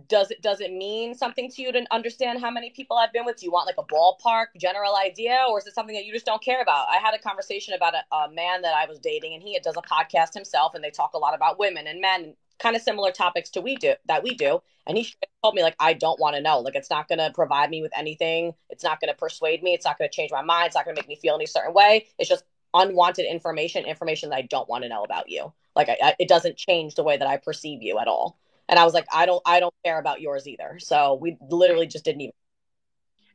does 0.06 0.30
it 0.30 0.42
does 0.42 0.60
it 0.60 0.72
mean 0.72 1.14
something 1.14 1.50
to 1.50 1.62
you 1.62 1.72
to 1.72 1.84
understand 1.90 2.40
how 2.40 2.50
many 2.50 2.70
people 2.70 2.96
I've 2.96 3.12
been 3.12 3.24
with? 3.24 3.38
Do 3.38 3.46
you 3.46 3.52
want 3.52 3.66
like 3.66 3.78
a 3.78 3.92
ballpark 3.92 4.46
general 4.56 4.96
idea, 4.96 5.44
or 5.48 5.58
is 5.58 5.66
it 5.66 5.74
something 5.74 5.94
that 5.94 6.04
you 6.04 6.12
just 6.12 6.26
don't 6.26 6.42
care 6.42 6.60
about? 6.60 6.86
I 6.90 6.98
had 6.98 7.14
a 7.14 7.18
conversation 7.18 7.74
about 7.74 7.94
a, 7.94 8.14
a 8.14 8.30
man 8.30 8.62
that 8.62 8.74
I 8.74 8.86
was 8.86 8.98
dating, 8.98 9.34
and 9.34 9.42
he 9.42 9.58
does 9.62 9.76
a 9.76 9.82
podcast 9.82 10.34
himself, 10.34 10.74
and 10.74 10.84
they 10.84 10.90
talk 10.90 11.14
a 11.14 11.18
lot 11.18 11.34
about 11.34 11.58
women 11.58 11.86
and 11.86 12.00
men, 12.00 12.34
kind 12.58 12.76
of 12.76 12.82
similar 12.82 13.10
topics 13.10 13.50
to 13.50 13.60
we 13.60 13.76
do 13.76 13.94
that 14.06 14.22
we 14.22 14.34
do. 14.34 14.60
And 14.86 14.96
he 14.96 15.12
told 15.42 15.54
me 15.54 15.62
like 15.62 15.76
I 15.80 15.94
don't 15.94 16.20
want 16.20 16.36
to 16.36 16.42
know. 16.42 16.60
Like 16.60 16.76
it's 16.76 16.90
not 16.90 17.08
going 17.08 17.18
to 17.18 17.30
provide 17.34 17.70
me 17.70 17.82
with 17.82 17.92
anything. 17.96 18.54
It's 18.70 18.84
not 18.84 19.00
going 19.00 19.12
to 19.12 19.16
persuade 19.16 19.62
me. 19.62 19.74
It's 19.74 19.84
not 19.84 19.98
going 19.98 20.08
to 20.08 20.14
change 20.14 20.30
my 20.30 20.42
mind. 20.42 20.66
It's 20.66 20.76
not 20.76 20.84
going 20.84 20.96
to 20.96 21.02
make 21.02 21.08
me 21.08 21.16
feel 21.16 21.34
any 21.34 21.46
certain 21.46 21.74
way. 21.74 22.06
It's 22.18 22.28
just 22.28 22.44
unwanted 22.78 23.26
information, 23.26 23.84
information 23.84 24.30
that 24.30 24.36
I 24.36 24.42
don't 24.42 24.68
want 24.68 24.84
to 24.84 24.88
know 24.88 25.04
about 25.04 25.28
you. 25.28 25.52
Like 25.76 25.88
I, 25.88 25.96
I, 26.02 26.14
it 26.18 26.28
doesn't 26.28 26.56
change 26.56 26.94
the 26.94 27.02
way 27.02 27.16
that 27.16 27.28
I 27.28 27.36
perceive 27.36 27.82
you 27.82 27.98
at 27.98 28.08
all. 28.08 28.38
And 28.68 28.78
I 28.78 28.84
was 28.84 28.94
like, 28.94 29.06
I 29.12 29.26
don't, 29.26 29.42
I 29.46 29.60
don't 29.60 29.74
care 29.84 29.98
about 29.98 30.20
yours 30.20 30.46
either. 30.46 30.78
So 30.78 31.14
we 31.14 31.36
literally 31.48 31.86
just 31.86 32.04
didn't 32.04 32.22
even. 32.22 32.32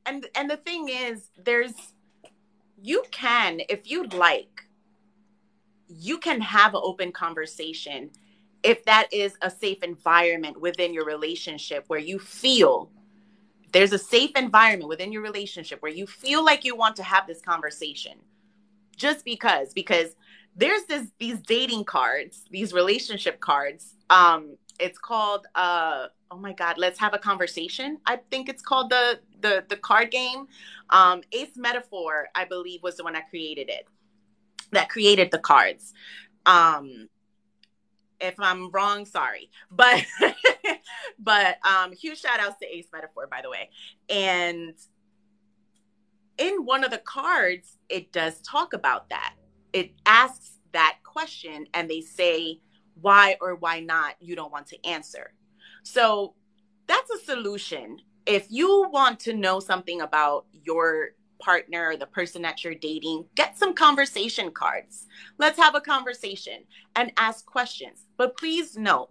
And 0.06 0.28
and 0.36 0.50
the 0.50 0.58
thing 0.58 0.90
is, 0.90 1.30
there's, 1.38 1.74
you 2.82 3.04
can 3.12 3.62
if 3.70 3.90
you'd 3.90 4.14
like, 4.14 4.66
you 5.88 6.18
can 6.18 6.42
have 6.42 6.74
an 6.74 6.82
open 6.84 7.12
conversation 7.12 8.12
if 8.64 8.84
that 8.86 9.08
is 9.12 9.36
a 9.42 9.50
safe 9.50 9.84
environment 9.84 10.60
within 10.60 10.94
your 10.94 11.06
relationship 11.06 11.84
where 11.88 12.00
you 12.00 12.18
feel 12.18 12.90
there's 13.74 13.92
a 13.92 13.98
safe 13.98 14.32
environment 14.36 14.88
within 14.88 15.12
your 15.12 15.22
relationship 15.22 15.82
where 15.82 15.92
you 15.92 16.08
feel 16.08 16.44
like 16.44 16.64
you 16.64 16.76
want 16.76 16.96
to 16.96 17.04
have 17.04 17.28
this 17.28 17.42
conversation 17.42 18.14
just 18.96 19.26
because 19.26 19.74
because 19.74 20.16
there's 20.56 20.84
this 20.86 21.08
these 21.20 21.40
dating 21.42 21.84
cards 21.84 22.46
these 22.52 22.74
relationship 22.74 23.40
cards 23.40 23.96
um 24.10 24.56
it's 24.80 24.98
called 24.98 25.48
uh 25.56 26.08
oh 26.32 26.38
my 26.38 26.54
god 26.54 26.78
let's 26.78 27.00
have 27.00 27.14
a 27.14 27.18
conversation 27.18 27.98
i 28.06 28.18
think 28.30 28.50
it's 28.50 28.62
called 28.62 28.90
the 28.90 29.20
the 29.42 29.64
the 29.70 29.78
card 29.78 30.12
game 30.12 30.48
um 30.90 31.22
ace 31.32 31.56
metaphor 31.56 32.28
i 32.36 32.46
believe 32.46 32.82
was 32.84 32.98
the 32.98 33.04
one 33.04 33.14
that 33.14 33.30
created 33.30 33.70
it 33.70 33.88
that 34.72 34.90
created 34.90 35.32
the 35.32 35.40
cards 35.40 35.94
um 36.46 37.08
if 38.24 38.40
I'm 38.40 38.72
wrong, 38.72 39.06
sorry. 39.06 39.50
But 39.70 40.06
but 41.20 41.58
um 41.66 41.92
huge 41.92 42.22
shout 42.22 42.40
outs 42.40 42.58
to 42.62 42.66
Ace 42.66 42.88
Metaphor, 42.92 43.28
by 43.28 43.42
the 43.42 43.50
way. 43.50 43.70
And 44.10 44.74
in 46.38 46.66
one 46.66 46.84
of 46.84 46.92
the 46.92 47.00
cards, 47.00 47.78
it 47.90 48.12
does 48.12 48.42
talk 48.42 48.74
about 48.74 49.10
that. 49.10 49.36
It 49.72 49.92
asks 50.06 50.60
that 50.72 51.00
question 51.04 51.68
and 51.74 51.90
they 51.90 52.02
say 52.02 52.60
why 53.02 53.38
or 53.42 53.56
why 53.56 53.80
not 53.80 54.16
you 54.20 54.36
don't 54.36 54.52
want 54.52 54.68
to 54.68 54.86
answer. 54.86 55.34
So 55.84 56.34
that's 56.88 57.10
a 57.12 57.20
solution. 57.20 58.00
If 58.26 58.48
you 58.50 58.90
want 58.92 59.20
to 59.22 59.34
know 59.34 59.60
something 59.60 60.02
about 60.02 60.46
your 60.52 61.10
partner 61.40 61.90
or 61.90 61.98
the 61.98 62.06
person 62.06 62.42
that 62.44 62.64
you're 62.64 62.76
dating, 62.76 63.26
get 63.36 63.58
some 63.58 63.74
conversation 63.74 64.52
cards. 64.52 65.08
Let's 65.38 65.60
have 65.60 65.76
a 65.76 65.82
conversation 65.82 66.64
and 66.96 67.12
ask 67.18 67.46
questions. 67.46 68.06
But 68.18 68.38
please 68.38 68.78
note, 68.78 69.10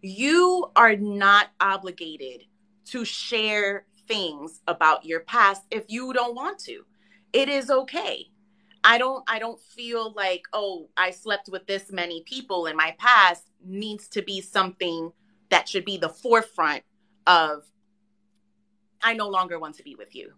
you 0.00 0.70
are 0.76 0.94
not 0.94 1.48
obligated 1.60 2.44
to 2.86 3.04
share 3.04 3.84
things 4.08 4.60
about 4.66 5.04
your 5.04 5.20
past 5.20 5.62
if 5.70 5.84
you 5.88 6.12
don't 6.12 6.34
want 6.34 6.58
to. 6.60 6.84
It 7.32 7.48
is 7.48 7.70
okay. 7.70 8.26
I 8.84 8.98
don't 8.98 9.22
I 9.28 9.38
don't 9.38 9.60
feel 9.60 10.12
like, 10.14 10.42
oh, 10.52 10.88
I 10.96 11.10
slept 11.10 11.48
with 11.50 11.66
this 11.66 11.92
many 11.92 12.22
people 12.24 12.66
in 12.66 12.76
my 12.76 12.96
past 12.98 13.44
needs 13.64 14.08
to 14.08 14.22
be 14.22 14.40
something 14.40 15.12
that 15.50 15.68
should 15.68 15.84
be 15.84 15.96
the 15.96 16.08
forefront 16.08 16.82
of 17.26 17.64
I 19.02 19.14
no 19.14 19.28
longer 19.28 19.58
want 19.58 19.76
to 19.76 19.82
be 19.82 19.94
with 19.94 20.14
you. 20.14 20.32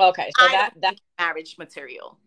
Okay, 0.00 0.30
so 0.38 0.46
I 0.46 0.52
that 0.52 0.74
that 0.82 1.00
marriage 1.18 1.56
material. 1.58 2.18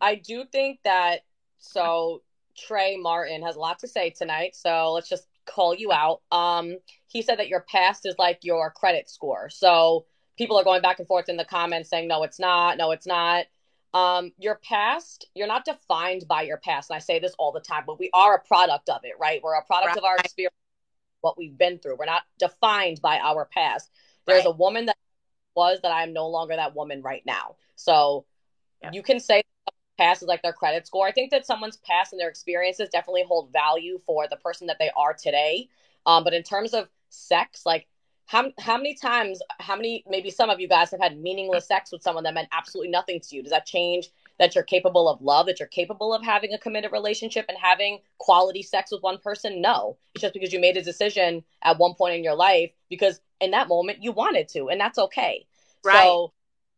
I 0.00 0.16
do 0.16 0.44
think 0.44 0.80
that 0.84 1.20
so 1.58 2.22
Trey 2.56 2.96
Martin 2.96 3.42
has 3.42 3.56
a 3.56 3.58
lot 3.58 3.78
to 3.80 3.88
say 3.88 4.10
tonight, 4.10 4.54
so 4.54 4.92
let's 4.92 5.08
just 5.08 5.26
call 5.46 5.74
you 5.74 5.92
out. 5.92 6.20
Um, 6.30 6.76
he 7.06 7.22
said 7.22 7.38
that 7.38 7.48
your 7.48 7.60
past 7.60 8.06
is 8.06 8.14
like 8.18 8.40
your 8.42 8.70
credit 8.70 9.08
score. 9.08 9.48
So 9.48 10.06
people 10.36 10.58
are 10.58 10.64
going 10.64 10.82
back 10.82 10.98
and 10.98 11.08
forth 11.08 11.28
in 11.28 11.36
the 11.36 11.44
comments 11.44 11.88
saying, 11.88 12.08
no, 12.08 12.22
it's 12.22 12.38
not, 12.38 12.76
no, 12.76 12.90
it's 12.90 13.06
not. 13.06 13.46
Um, 13.94 14.32
your 14.38 14.60
past, 14.62 15.26
you're 15.34 15.46
not 15.46 15.64
defined 15.64 16.24
by 16.28 16.42
your 16.42 16.58
past. 16.58 16.90
And 16.90 16.96
I 16.96 17.00
say 17.00 17.18
this 17.18 17.34
all 17.38 17.52
the 17.52 17.60
time, 17.60 17.84
but 17.86 17.98
we 17.98 18.10
are 18.12 18.34
a 18.34 18.40
product 18.40 18.90
of 18.90 19.00
it, 19.04 19.14
right? 19.18 19.40
We're 19.42 19.54
a 19.54 19.64
product 19.64 19.88
right. 19.88 19.96
of 19.96 20.04
our 20.04 20.16
experience, 20.16 20.54
what 21.22 21.38
we've 21.38 21.56
been 21.56 21.78
through. 21.78 21.96
We're 21.96 22.04
not 22.04 22.22
defined 22.38 23.00
by 23.00 23.18
our 23.18 23.46
past. 23.46 23.90
There's 24.26 24.44
right. 24.44 24.52
a 24.52 24.56
woman 24.56 24.86
that 24.86 24.96
was 25.54 25.78
that 25.82 25.92
I'm 25.92 26.12
no 26.12 26.28
longer 26.28 26.56
that 26.56 26.76
woman 26.76 27.00
right 27.00 27.22
now. 27.24 27.56
So 27.76 28.26
yeah. 28.82 28.90
you 28.92 29.02
can 29.02 29.18
say 29.18 29.42
past 29.96 30.22
is 30.22 30.28
like 30.28 30.42
their 30.42 30.52
credit 30.52 30.86
score. 30.86 31.06
I 31.06 31.12
think 31.12 31.30
that 31.30 31.46
someone's 31.46 31.78
past 31.78 32.12
and 32.12 32.20
their 32.20 32.28
experiences 32.28 32.88
definitely 32.90 33.24
hold 33.26 33.52
value 33.52 34.00
for 34.06 34.26
the 34.28 34.36
person 34.36 34.66
that 34.68 34.78
they 34.78 34.90
are 34.96 35.14
today. 35.14 35.68
Um, 36.04 36.24
but 36.24 36.34
in 36.34 36.42
terms 36.42 36.74
of 36.74 36.88
sex, 37.08 37.64
like 37.66 37.86
how 38.26 38.50
how 38.58 38.76
many 38.76 38.94
times, 38.94 39.40
how 39.60 39.76
many 39.76 40.04
maybe 40.08 40.30
some 40.30 40.50
of 40.50 40.60
you 40.60 40.68
guys 40.68 40.90
have 40.90 41.00
had 41.00 41.18
meaningless 41.18 41.66
sex 41.66 41.92
with 41.92 42.02
someone 42.02 42.24
that 42.24 42.34
meant 42.34 42.48
absolutely 42.52 42.90
nothing 42.90 43.20
to 43.20 43.36
you? 43.36 43.42
Does 43.42 43.52
that 43.52 43.66
change 43.66 44.10
that 44.38 44.54
you're 44.54 44.64
capable 44.64 45.08
of 45.08 45.22
love, 45.22 45.46
that 45.46 45.60
you're 45.60 45.68
capable 45.68 46.12
of 46.12 46.22
having 46.22 46.52
a 46.52 46.58
committed 46.58 46.92
relationship 46.92 47.46
and 47.48 47.56
having 47.56 48.00
quality 48.18 48.62
sex 48.62 48.90
with 48.90 49.02
one 49.02 49.18
person? 49.18 49.62
No. 49.62 49.96
It's 50.14 50.22
just 50.22 50.34
because 50.34 50.52
you 50.52 50.60
made 50.60 50.76
a 50.76 50.82
decision 50.82 51.44
at 51.62 51.78
one 51.78 51.94
point 51.94 52.16
in 52.16 52.24
your 52.24 52.34
life 52.34 52.72
because 52.90 53.20
in 53.40 53.52
that 53.52 53.68
moment 53.68 54.02
you 54.02 54.12
wanted 54.12 54.48
to, 54.48 54.68
and 54.68 54.80
that's 54.80 54.98
okay. 54.98 55.46
Right. 55.84 56.02
So 56.02 56.32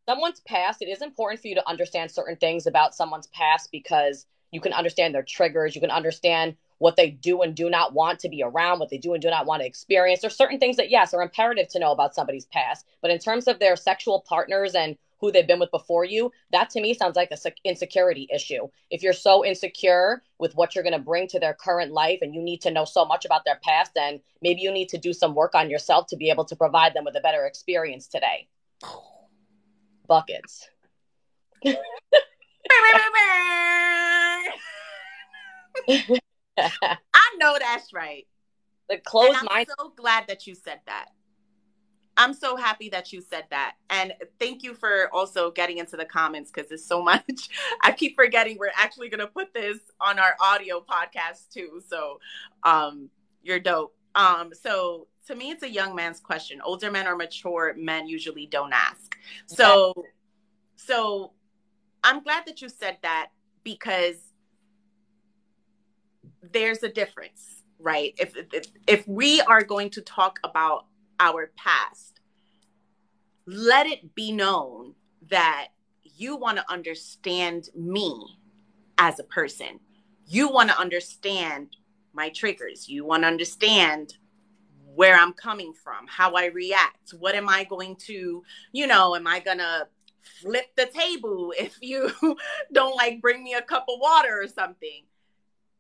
someone's 0.09 0.41
past, 0.41 0.81
it 0.81 0.89
is 0.89 1.03
important 1.03 1.39
for 1.39 1.49
you 1.49 1.55
to 1.55 1.69
understand 1.69 2.11
certain 2.11 2.37
things 2.37 2.67
about 2.67 2.95
someone's 2.95 3.27
past 3.27 3.69
because 3.71 4.25
you 4.53 4.59
can 4.59 4.73
understand 4.73 5.15
their 5.15 5.23
triggers, 5.23 5.75
you 5.75 5.83
can 5.83 5.91
understand 5.91 6.57
what 6.79 6.97
they 6.97 7.11
do 7.11 7.43
and 7.43 7.55
do 7.55 7.69
not 7.69 7.93
want 7.93 8.19
to 8.19 8.31
be 8.31 8.43
around, 8.43 8.79
what 8.79 8.89
they 8.89 8.97
do 8.97 9.13
and 9.13 9.21
do 9.21 9.29
not 9.29 9.45
want 9.45 9.61
to 9.61 9.67
experience. 9.67 10.23
There's 10.23 10.35
certain 10.35 10.59
things 10.59 10.79
that, 10.79 10.89
yes, 10.89 11.13
are 11.13 11.21
imperative 11.21 11.69
to 11.69 11.79
know 11.79 11.93
about 11.93 12.15
somebody's 12.15 12.47
past. 12.47 12.87
But 13.03 13.11
in 13.11 13.19
terms 13.19 13.49
of 13.49 13.59
their 13.59 13.77
sexual 13.77 14.25
partners 14.27 14.75
and 14.75 14.97
who 15.21 15.31
they've 15.31 15.47
been 15.47 15.59
with 15.59 15.71
before 15.71 16.07
you, 16.07 16.33
that 16.53 16.71
to 16.71 16.81
me 16.81 16.95
sounds 16.95 17.15
like 17.17 17.31
a 17.31 17.53
insecurity 17.65 18.29
issue. 18.35 18.67
If 18.89 19.03
you're 19.03 19.13
so 19.13 19.45
insecure 19.45 20.23
with 20.39 20.55
what 20.55 20.75
you're 20.75 20.85
going 20.85 20.97
to 20.97 20.99
bring 20.99 21.29
to 21.29 21.39
their 21.39 21.53
current 21.53 21.93
life 21.93 22.21
and 22.23 22.35
you 22.35 22.41
need 22.41 22.63
to 22.63 22.71
know 22.71 22.87
so 22.87 23.05
much 23.05 23.27
about 23.27 23.45
their 23.45 23.61
past, 23.63 23.93
then 23.95 24.21
maybe 24.41 24.63
you 24.63 24.73
need 24.73 24.89
to 24.89 24.97
do 24.97 25.13
some 25.13 25.35
work 25.35 25.55
on 25.55 25.69
yourself 25.69 26.07
to 26.07 26.17
be 26.17 26.31
able 26.31 26.47
to 26.47 26.57
provide 26.57 26.95
them 26.95 27.05
with 27.05 27.15
a 27.15 27.21
better 27.21 27.45
experience 27.45 28.07
today. 28.07 28.49
Buckets. 30.09 30.69
I 31.65 31.77
know 37.39 37.57
that's 37.61 37.93
right. 37.93 38.27
The 38.89 38.99
closed 38.99 39.45
mind. 39.45 39.69
I'm 39.69 39.75
so 39.79 39.93
glad 39.97 40.25
that 40.29 40.47
you 40.47 40.55
said 40.55 40.81
that. 40.87 41.09
I'm 42.17 42.35
so 42.35 42.57
happy 42.57 42.89
that 42.89 43.13
you 43.13 43.21
said 43.21 43.45
that. 43.51 43.75
And 43.91 44.13
thank 44.41 44.65
you 44.65 44.75
for 44.75 45.09
also 45.15 45.53
getting 45.53 45.79
into 45.79 45.97
the 45.97 46.05
comments 46.05 46.51
because 46.51 46.73
it's 46.73 46.85
so 46.85 47.01
much. 47.05 47.49
I 47.83 47.93
keep 47.93 48.17
forgetting 48.17 48.59
we're 48.59 48.73
actually 48.77 49.09
going 49.09 49.21
to 49.21 49.29
put 49.29 49.55
this 49.55 49.79
on 50.01 50.19
our 50.19 50.35
audio 50.41 50.81
podcast 50.81 51.51
too. 51.53 51.81
So 51.87 52.19
um, 52.65 53.09
you're 53.43 53.61
dope. 53.61 53.95
Um, 54.15 54.51
so 54.53 55.07
to 55.29 55.35
me, 55.35 55.51
it's 55.51 55.63
a 55.63 55.71
young 55.71 55.95
man's 55.95 56.21
question. 56.21 56.61
Older 56.63 56.91
men 56.91 57.07
or 57.07 57.15
mature 57.15 57.75
men 57.77 58.09
usually 58.09 58.47
don't 58.47 58.73
ask. 58.73 59.17
So, 59.47 59.91
okay. 59.91 60.09
so 60.77 61.33
I'm 62.03 62.23
glad 62.23 62.47
that 62.47 62.63
you 62.63 62.71
said 62.71 62.97
that 63.03 63.29
because 63.63 64.17
there's 66.51 66.83
a 66.83 66.89
difference, 66.89 67.63
right? 67.79 68.15
If, 68.19 68.37
if 68.53 68.67
if 68.87 69.07
we 69.07 69.43
are 69.43 69.63
going 69.63 69.91
to 69.91 70.01
talk 70.01 70.39
about 70.45 70.87
our 71.21 71.53
past, 71.57 72.21
let 73.47 73.87
it 73.87 74.15
be 74.15 74.33
known 74.33 74.95
that 75.31 75.69
you 76.05 76.37
want 76.37 76.57
to 76.57 76.65
understand 76.73 77.69
me 77.77 78.39
as 78.97 79.19
a 79.19 79.25
person. 79.25 79.79
You 80.27 80.51
want 80.51 80.71
to 80.71 80.79
understand 80.79 81.77
my 82.15 82.31
triggers. 82.31 82.89
You 82.89 83.05
want 83.05 83.25
to 83.25 83.29
understand 83.29 84.15
where 84.99 85.17
I'm 85.17 85.33
coming 85.33 85.73
from, 85.73 86.09
how 86.09 86.35
I 86.35 86.47
react. 86.47 87.15
What 87.17 87.37
am 87.37 87.49
I 87.49 87.63
going 87.63 87.95
to, 88.07 88.43
you 88.73 88.87
know, 88.89 89.15
am 89.15 89.29
I 89.29 89.39
going 89.39 89.59
to 89.59 89.87
flip 90.41 90.67
the 90.77 90.87
table 90.87 91.55
if 91.59 91.79
you 91.81 92.11
don't 92.73 92.97
like 92.97 93.21
bring 93.21 93.45
me 93.45 93.55
a 93.55 93.63
cup 93.63 93.87
of 93.89 94.01
water 94.01 94.43
or 94.43 94.49
something? 94.49 95.05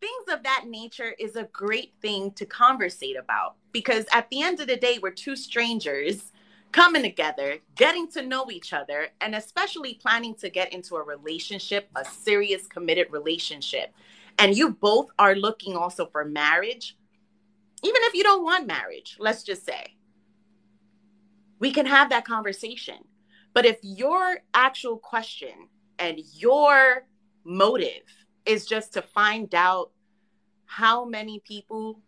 things 0.00 0.32
of 0.32 0.44
that 0.44 0.66
nature 0.68 1.12
is 1.18 1.34
a 1.34 1.48
great 1.52 1.92
thing 2.00 2.30
to 2.30 2.46
conversate 2.46 3.16
about 3.18 3.56
because 3.72 4.04
at 4.12 4.30
the 4.30 4.40
end 4.40 4.60
of 4.60 4.68
the 4.68 4.76
day, 4.76 5.00
we're 5.02 5.10
two 5.10 5.34
strangers 5.34 6.30
coming 6.70 7.02
together, 7.02 7.58
getting 7.74 8.06
to 8.08 8.22
know 8.22 8.48
each 8.48 8.72
other, 8.72 9.08
and 9.20 9.34
especially 9.34 9.94
planning 9.94 10.36
to 10.36 10.48
get 10.48 10.72
into 10.72 10.94
a 10.94 11.02
relationship, 11.02 11.88
a 11.96 12.04
serious, 12.04 12.68
committed 12.68 13.08
relationship. 13.10 13.92
And 14.38 14.56
you 14.56 14.70
both 14.70 15.08
are 15.18 15.34
looking 15.34 15.76
also 15.76 16.06
for 16.06 16.24
marriage, 16.24 16.96
even 17.82 18.02
if 18.04 18.14
you 18.14 18.22
don't 18.22 18.44
want 18.44 18.66
marriage, 18.66 19.16
let's 19.18 19.42
just 19.42 19.64
say, 19.64 19.96
we 21.58 21.72
can 21.72 21.86
have 21.86 22.10
that 22.10 22.24
conversation. 22.24 22.98
But 23.54 23.66
if 23.66 23.78
your 23.82 24.38
actual 24.54 24.98
question 24.98 25.68
and 25.98 26.20
your 26.34 27.06
motive 27.44 28.04
is 28.46 28.66
just 28.66 28.92
to 28.94 29.02
find 29.02 29.54
out 29.54 29.90
how 30.66 31.04
many 31.04 31.40
people 31.44 32.00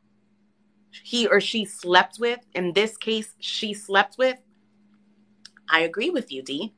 he 1.02 1.26
or 1.26 1.40
she 1.40 1.64
slept 1.64 2.18
with, 2.18 2.40
in 2.54 2.72
this 2.72 2.96
case, 2.96 3.34
she 3.38 3.74
slept 3.74 4.18
with, 4.18 4.38
I 5.68 5.80
agree 5.80 6.10
with 6.10 6.32
you, 6.32 6.42
Dee. 6.42 6.74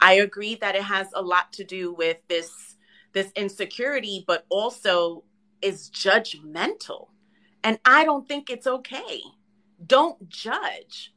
I 0.00 0.14
agree 0.14 0.54
that 0.56 0.74
it 0.74 0.84
has 0.84 1.08
a 1.14 1.20
lot 1.20 1.52
to 1.54 1.64
do 1.64 1.92
with 1.92 2.16
this 2.28 2.76
this 3.12 3.32
insecurity, 3.34 4.24
but 4.26 4.46
also 4.48 5.24
is 5.60 5.90
judgmental. 5.90 7.08
And 7.62 7.78
I 7.84 8.04
don't 8.04 8.26
think 8.26 8.50
it's 8.50 8.66
okay. 8.66 9.20
Don't 9.86 10.28
judge. 10.28 11.12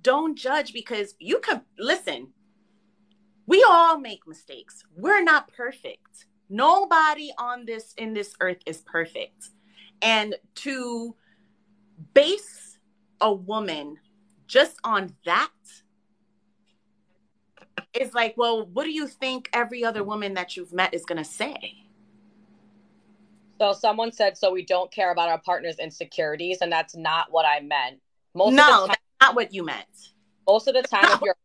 Don't 0.00 0.36
judge 0.36 0.72
because 0.72 1.14
you 1.18 1.38
could 1.38 1.60
listen. 1.78 2.28
We 3.46 3.64
all 3.68 3.98
make 3.98 4.26
mistakes. 4.26 4.82
We're 4.96 5.22
not 5.22 5.52
perfect. 5.52 6.26
Nobody 6.48 7.32
on 7.38 7.64
this 7.64 7.94
in 7.96 8.14
this 8.14 8.34
earth 8.40 8.58
is 8.66 8.82
perfect. 8.82 9.50
And 10.00 10.34
to 10.56 11.14
base 12.14 12.78
a 13.20 13.32
woman 13.32 13.96
just 14.46 14.78
on 14.84 15.14
that 15.24 15.50
is 17.94 18.12
like, 18.14 18.34
well, 18.36 18.66
what 18.66 18.84
do 18.84 18.90
you 18.90 19.06
think 19.06 19.48
every 19.52 19.84
other 19.84 20.02
woman 20.02 20.34
that 20.34 20.56
you've 20.56 20.72
met 20.72 20.94
is 20.94 21.04
going 21.04 21.22
to 21.22 21.28
say? 21.28 21.86
So 23.62 23.72
someone 23.72 24.10
said, 24.10 24.36
so 24.36 24.50
we 24.50 24.64
don't 24.64 24.90
care 24.90 25.12
about 25.12 25.28
our 25.28 25.38
partner's 25.38 25.78
insecurities, 25.78 26.58
and 26.62 26.72
that's 26.72 26.96
not 26.96 27.28
what 27.30 27.46
I 27.46 27.60
meant. 27.60 28.00
Most 28.34 28.54
no, 28.54 28.64
time, 28.64 28.88
that's 28.88 29.00
not 29.20 29.36
what 29.36 29.54
you 29.54 29.64
meant. 29.64 29.86
Most 30.48 30.66
of 30.66 30.74
the 30.74 30.82
time, 30.82 31.04
if 31.04 31.20
you're 31.22 31.36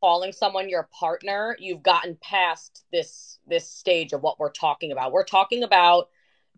calling 0.00 0.30
someone 0.30 0.68
your 0.68 0.88
partner, 0.96 1.56
you've 1.58 1.82
gotten 1.82 2.16
past 2.22 2.84
this 2.92 3.40
this 3.48 3.68
stage 3.68 4.12
of 4.12 4.22
what 4.22 4.38
we're 4.38 4.52
talking 4.52 4.92
about. 4.92 5.10
We're 5.10 5.24
talking 5.24 5.64
about 5.64 6.08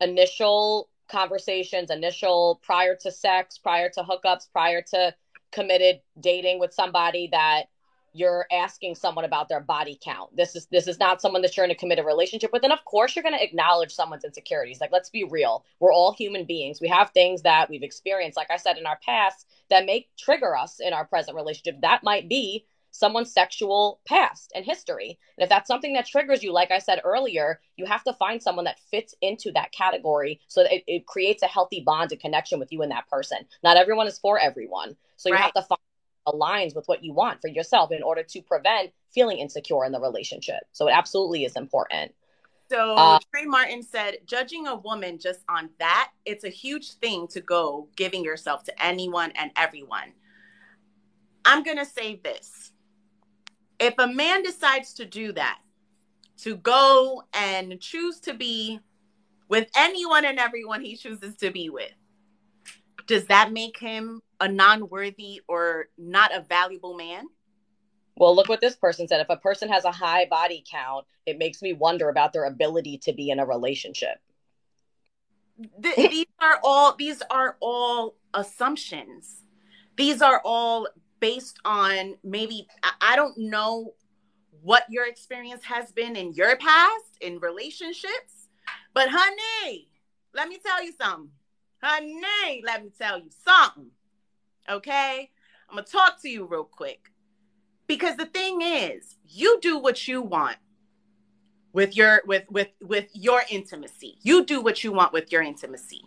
initial 0.02 0.90
conversations, 1.08 1.90
initial 1.90 2.60
prior 2.62 2.94
to 2.96 3.10
sex, 3.10 3.56
prior 3.56 3.88
to 3.94 4.02
hookups, 4.02 4.52
prior 4.52 4.82
to 4.90 5.14
committed 5.52 6.02
dating 6.20 6.60
with 6.60 6.74
somebody 6.74 7.30
that 7.32 7.70
you're 8.16 8.46
asking 8.50 8.94
someone 8.94 9.24
about 9.24 9.48
their 9.48 9.60
body 9.60 9.98
count. 10.02 10.34
This 10.34 10.56
is 10.56 10.66
this 10.66 10.88
is 10.88 10.98
not 10.98 11.20
someone 11.20 11.42
that 11.42 11.56
you're 11.56 11.64
in 11.64 11.70
a 11.70 11.74
committed 11.74 12.06
relationship 12.06 12.50
with. 12.52 12.64
And 12.64 12.72
of 12.72 12.84
course, 12.84 13.14
you're 13.14 13.22
going 13.22 13.36
to 13.36 13.44
acknowledge 13.44 13.94
someone's 13.94 14.24
insecurities. 14.24 14.80
Like, 14.80 14.92
let's 14.92 15.10
be 15.10 15.24
real. 15.24 15.64
We're 15.80 15.92
all 15.92 16.12
human 16.12 16.46
beings. 16.46 16.80
We 16.80 16.88
have 16.88 17.10
things 17.10 17.42
that 17.42 17.68
we've 17.68 17.82
experienced, 17.82 18.36
like 18.36 18.50
I 18.50 18.56
said, 18.56 18.78
in 18.78 18.86
our 18.86 18.98
past 19.04 19.46
that 19.68 19.84
may 19.84 20.08
trigger 20.18 20.56
us 20.56 20.80
in 20.80 20.94
our 20.94 21.04
present 21.04 21.36
relationship. 21.36 21.82
That 21.82 22.02
might 22.02 22.28
be 22.28 22.64
someone's 22.90 23.32
sexual 23.32 24.00
past 24.06 24.50
and 24.54 24.64
history. 24.64 25.18
And 25.36 25.44
if 25.44 25.48
that's 25.48 25.68
something 25.68 25.92
that 25.92 26.06
triggers 26.06 26.42
you, 26.42 26.52
like 26.52 26.70
I 26.70 26.78
said 26.78 27.00
earlier, 27.04 27.60
you 27.76 27.84
have 27.84 28.02
to 28.04 28.14
find 28.14 28.42
someone 28.42 28.64
that 28.64 28.80
fits 28.90 29.14
into 29.20 29.52
that 29.52 29.72
category 29.72 30.40
so 30.48 30.62
that 30.62 30.72
it, 30.72 30.84
it 30.86 31.06
creates 31.06 31.42
a 31.42 31.46
healthy 31.46 31.82
bond 31.84 32.12
and 32.12 32.20
connection 32.20 32.58
with 32.58 32.72
you 32.72 32.80
and 32.82 32.90
that 32.90 33.08
person. 33.08 33.38
Not 33.62 33.76
everyone 33.76 34.06
is 34.06 34.18
for 34.18 34.38
everyone. 34.38 34.96
So 35.16 35.28
you 35.28 35.34
right. 35.34 35.42
have 35.42 35.52
to 35.52 35.62
find 35.62 35.80
aligns 36.26 36.74
with 36.74 36.86
what 36.86 37.02
you 37.04 37.12
want 37.12 37.40
for 37.40 37.48
yourself 37.48 37.92
in 37.92 38.02
order 38.02 38.22
to 38.22 38.42
prevent 38.42 38.90
feeling 39.14 39.38
insecure 39.38 39.84
in 39.84 39.92
the 39.92 40.00
relationship. 40.00 40.62
So 40.72 40.88
it 40.88 40.92
absolutely 40.92 41.44
is 41.44 41.56
important. 41.56 42.12
So 42.68 42.96
uh, 42.96 43.18
Trey 43.32 43.44
Martin 43.44 43.82
said, 43.82 44.18
judging 44.26 44.66
a 44.66 44.74
woman 44.74 45.18
just 45.18 45.40
on 45.48 45.70
that, 45.78 46.10
it's 46.24 46.44
a 46.44 46.48
huge 46.48 46.94
thing 46.94 47.28
to 47.28 47.40
go 47.40 47.88
giving 47.96 48.24
yourself 48.24 48.64
to 48.64 48.84
anyone 48.84 49.32
and 49.36 49.52
everyone. 49.56 50.12
I'm 51.44 51.62
going 51.62 51.78
to 51.78 51.86
say 51.86 52.20
this. 52.22 52.72
If 53.78 53.94
a 53.98 54.08
man 54.08 54.42
decides 54.42 54.94
to 54.94 55.04
do 55.04 55.32
that, 55.32 55.60
to 56.38 56.56
go 56.56 57.22
and 57.32 57.80
choose 57.80 58.20
to 58.20 58.34
be 58.34 58.80
with 59.48 59.68
anyone 59.76 60.24
and 60.24 60.38
everyone 60.38 60.82
he 60.82 60.96
chooses 60.96 61.36
to 61.36 61.50
be 61.50 61.70
with, 61.70 61.92
does 63.06 63.26
that 63.26 63.52
make 63.52 63.78
him 63.78 64.20
a 64.40 64.48
non-worthy 64.48 65.40
or 65.48 65.86
not 65.98 66.34
a 66.34 66.40
valuable 66.40 66.94
man? 66.94 67.26
Well, 68.16 68.34
look 68.34 68.48
what 68.48 68.60
this 68.60 68.76
person 68.76 69.06
said. 69.06 69.20
If 69.20 69.28
a 69.28 69.36
person 69.36 69.68
has 69.68 69.84
a 69.84 69.92
high 69.92 70.26
body 70.26 70.64
count, 70.70 71.06
it 71.26 71.38
makes 71.38 71.60
me 71.60 71.74
wonder 71.74 72.08
about 72.08 72.32
their 72.32 72.44
ability 72.44 72.98
to 72.98 73.12
be 73.12 73.30
in 73.30 73.38
a 73.38 73.46
relationship. 73.46 74.18
these 75.96 76.26
are 76.40 76.58
all 76.62 76.94
these 76.96 77.22
are 77.30 77.56
all 77.60 78.16
assumptions. 78.32 79.42
These 79.96 80.22
are 80.22 80.40
all 80.44 80.88
based 81.20 81.58
on 81.64 82.16
maybe 82.22 82.66
I 83.00 83.16
don't 83.16 83.36
know 83.38 83.94
what 84.62 84.84
your 84.88 85.06
experience 85.06 85.64
has 85.64 85.92
been 85.92 86.16
in 86.16 86.32
your 86.32 86.56
past 86.56 87.18
in 87.20 87.38
relationships, 87.38 88.48
but 88.94 89.08
honey, 89.10 89.88
let 90.34 90.48
me 90.48 90.58
tell 90.64 90.82
you 90.82 90.92
something. 91.00 91.30
Honey, 91.82 92.62
let 92.64 92.82
me 92.82 92.90
tell 92.98 93.18
you 93.18 93.30
something. 93.44 93.90
Okay? 94.70 95.30
I'm 95.68 95.76
going 95.76 95.84
to 95.84 95.90
talk 95.90 96.20
to 96.22 96.28
you 96.28 96.44
real 96.44 96.64
quick. 96.64 97.12
Because 97.86 98.16
the 98.16 98.26
thing 98.26 98.62
is, 98.62 99.16
you 99.28 99.60
do 99.60 99.78
what 99.78 100.08
you 100.08 100.20
want 100.20 100.56
with 101.72 101.96
your 101.96 102.22
with 102.26 102.44
with 102.50 102.68
with 102.80 103.08
your 103.12 103.42
intimacy. 103.50 104.18
You 104.22 104.44
do 104.44 104.60
what 104.60 104.82
you 104.82 104.92
want 104.92 105.12
with 105.12 105.30
your 105.30 105.42
intimacy. 105.42 106.02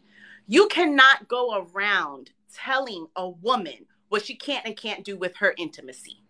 You 0.48 0.68
cannot 0.68 1.28
go 1.28 1.66
around 1.74 2.32
telling 2.54 3.08
a 3.16 3.30
woman 3.30 3.86
what 4.10 4.26
she 4.26 4.36
can't 4.36 4.66
and 4.66 4.76
can't 4.76 5.06
do 5.06 5.16
with 5.16 5.36
her 5.38 5.54
intimacy. 5.58 6.24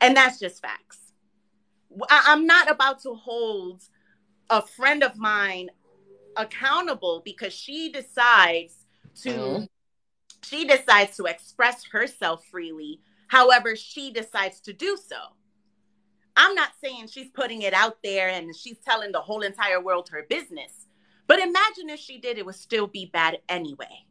And 0.00 0.16
that's 0.16 0.38
just 0.38 0.62
facts. 0.62 1.12
I, 2.08 2.32
am 2.32 2.46
not 2.46 2.70
about 2.70 3.02
to 3.02 3.14
hold 3.14 3.82
a 4.48 4.62
friend 4.62 5.02
of 5.04 5.16
mine 5.18 5.70
accountable 6.36 7.22
because 7.24 7.52
she 7.52 7.92
decides 7.92 8.86
to 9.22 9.30
mm-hmm. 9.30 9.64
She 10.42 10.66
decides 10.66 11.16
to 11.16 11.24
express 11.24 11.84
herself 11.92 12.44
freely 12.50 13.00
however 13.28 13.76
she 13.76 14.12
decides 14.12 14.60
to 14.60 14.72
do 14.72 14.96
so 14.96 15.16
I'm 16.36 16.54
not 16.54 16.70
saying 16.82 17.08
she's 17.08 17.28
putting 17.28 17.62
it 17.62 17.74
out 17.74 17.98
there 18.02 18.28
and 18.28 18.56
she's 18.56 18.78
telling 18.78 19.12
the 19.12 19.20
whole 19.20 19.42
entire 19.42 19.80
world 19.80 20.08
her 20.10 20.24
business. 20.28 20.86
But 21.26 21.38
imagine 21.38 21.90
if 21.90 22.00
she 22.00 22.18
did, 22.18 22.38
it 22.38 22.46
would 22.46 22.54
still 22.54 22.86
be 22.86 23.10
bad 23.12 23.38
anyway. 23.48 24.06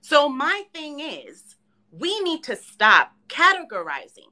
So, 0.00 0.28
my 0.28 0.62
thing 0.72 1.00
is, 1.00 1.56
we 1.90 2.20
need 2.20 2.44
to 2.44 2.54
stop 2.54 3.12
categorizing 3.28 4.30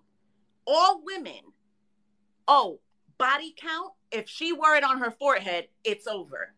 all 0.66 1.02
women. 1.04 1.40
Oh, 2.46 2.78
body 3.18 3.52
count, 3.56 3.92
if 4.12 4.28
she 4.28 4.52
wore 4.52 4.76
it 4.76 4.84
on 4.84 5.00
her 5.00 5.10
forehead, 5.10 5.66
it's 5.82 6.06
over. 6.06 6.54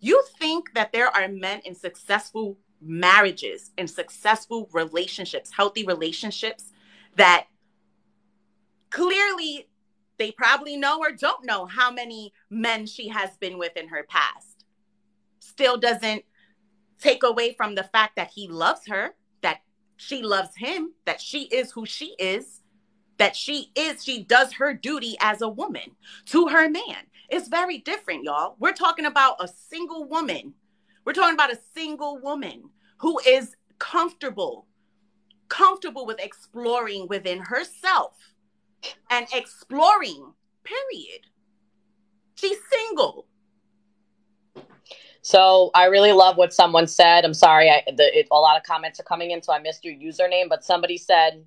You 0.00 0.22
think 0.38 0.74
that 0.74 0.92
there 0.92 1.08
are 1.08 1.28
men 1.28 1.62
in 1.64 1.74
successful 1.74 2.58
marriages, 2.80 3.70
and 3.76 3.88
successful 3.90 4.68
relationships, 4.72 5.50
healthy 5.50 5.84
relationships, 5.84 6.72
that 7.16 7.46
clearly 8.90 9.68
they 10.18 10.32
probably 10.32 10.76
know 10.76 10.98
or 10.98 11.12
don't 11.12 11.44
know 11.44 11.66
how 11.66 11.90
many 11.90 12.32
men 12.50 12.86
she 12.86 13.08
has 13.08 13.36
been 13.38 13.58
with 13.58 13.76
in 13.76 13.88
her 13.88 14.04
past. 14.08 14.64
Still 15.40 15.76
doesn't 15.76 16.24
take 16.98 17.22
away 17.22 17.54
from 17.54 17.74
the 17.74 17.84
fact 17.84 18.16
that 18.16 18.30
he 18.34 18.48
loves 18.48 18.86
her, 18.88 19.14
that 19.42 19.60
she 19.96 20.22
loves 20.22 20.56
him, 20.56 20.92
that 21.04 21.20
she 21.20 21.44
is 21.44 21.70
who 21.72 21.86
she 21.86 22.14
is, 22.18 22.62
that 23.18 23.36
she 23.36 23.70
is, 23.74 24.04
she 24.04 24.22
does 24.22 24.52
her 24.54 24.72
duty 24.74 25.16
as 25.20 25.42
a 25.42 25.48
woman 25.48 25.96
to 26.26 26.48
her 26.48 26.68
man. 26.68 27.06
It's 27.28 27.48
very 27.48 27.78
different, 27.78 28.24
y'all. 28.24 28.56
We're 28.58 28.72
talking 28.72 29.04
about 29.04 29.36
a 29.40 29.48
single 29.48 30.08
woman. 30.08 30.54
We're 31.08 31.14
talking 31.14 31.32
about 31.32 31.50
a 31.50 31.58
single 31.74 32.18
woman 32.18 32.64
who 32.98 33.18
is 33.26 33.56
comfortable, 33.78 34.66
comfortable 35.48 36.04
with 36.04 36.20
exploring 36.20 37.06
within 37.08 37.38
herself 37.38 38.12
and 39.08 39.26
exploring, 39.32 40.34
period. 40.64 41.22
She's 42.34 42.58
single. 42.70 43.26
So 45.22 45.70
I 45.74 45.86
really 45.86 46.12
love 46.12 46.36
what 46.36 46.52
someone 46.52 46.86
said. 46.86 47.24
I'm 47.24 47.32
sorry, 47.32 47.70
I, 47.70 47.84
the, 47.86 48.18
it, 48.18 48.28
a 48.30 48.36
lot 48.36 48.58
of 48.58 48.64
comments 48.64 49.00
are 49.00 49.04
coming 49.04 49.30
in, 49.30 49.42
so 49.42 49.54
I 49.54 49.60
missed 49.60 49.86
your 49.86 49.94
username. 49.94 50.50
But 50.50 50.62
somebody 50.62 50.98
said 50.98 51.42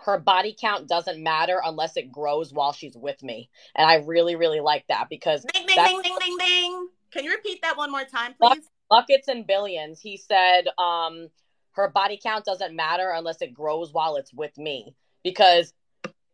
her 0.00 0.18
body 0.18 0.56
count 0.60 0.88
doesn't 0.88 1.22
matter 1.22 1.60
unless 1.64 1.96
it 1.96 2.10
grows 2.10 2.52
while 2.52 2.72
she's 2.72 2.96
with 2.96 3.22
me, 3.22 3.48
and 3.76 3.88
I 3.88 3.98
really, 3.98 4.34
really 4.34 4.58
like 4.58 4.84
that 4.88 5.06
because 5.08 5.44
ding, 5.54 5.66
ding, 5.68 5.76
ding, 5.76 6.02
ding, 6.02 6.16
ding, 6.18 6.36
ding. 6.40 6.88
Can 7.12 7.22
you 7.22 7.30
repeat 7.30 7.62
that 7.62 7.76
one 7.76 7.92
more 7.92 8.02
time, 8.04 8.34
please? 8.40 8.68
Buckets 8.88 9.28
and 9.28 9.46
billions. 9.46 10.00
He 10.00 10.16
said, 10.16 10.68
um, 10.78 11.28
her 11.72 11.88
body 11.88 12.18
count 12.20 12.44
doesn't 12.44 12.74
matter 12.74 13.10
unless 13.10 13.40
it 13.40 13.54
grows 13.54 13.92
while 13.92 14.16
it's 14.16 14.32
with 14.32 14.56
me 14.58 14.94
because 15.22 15.72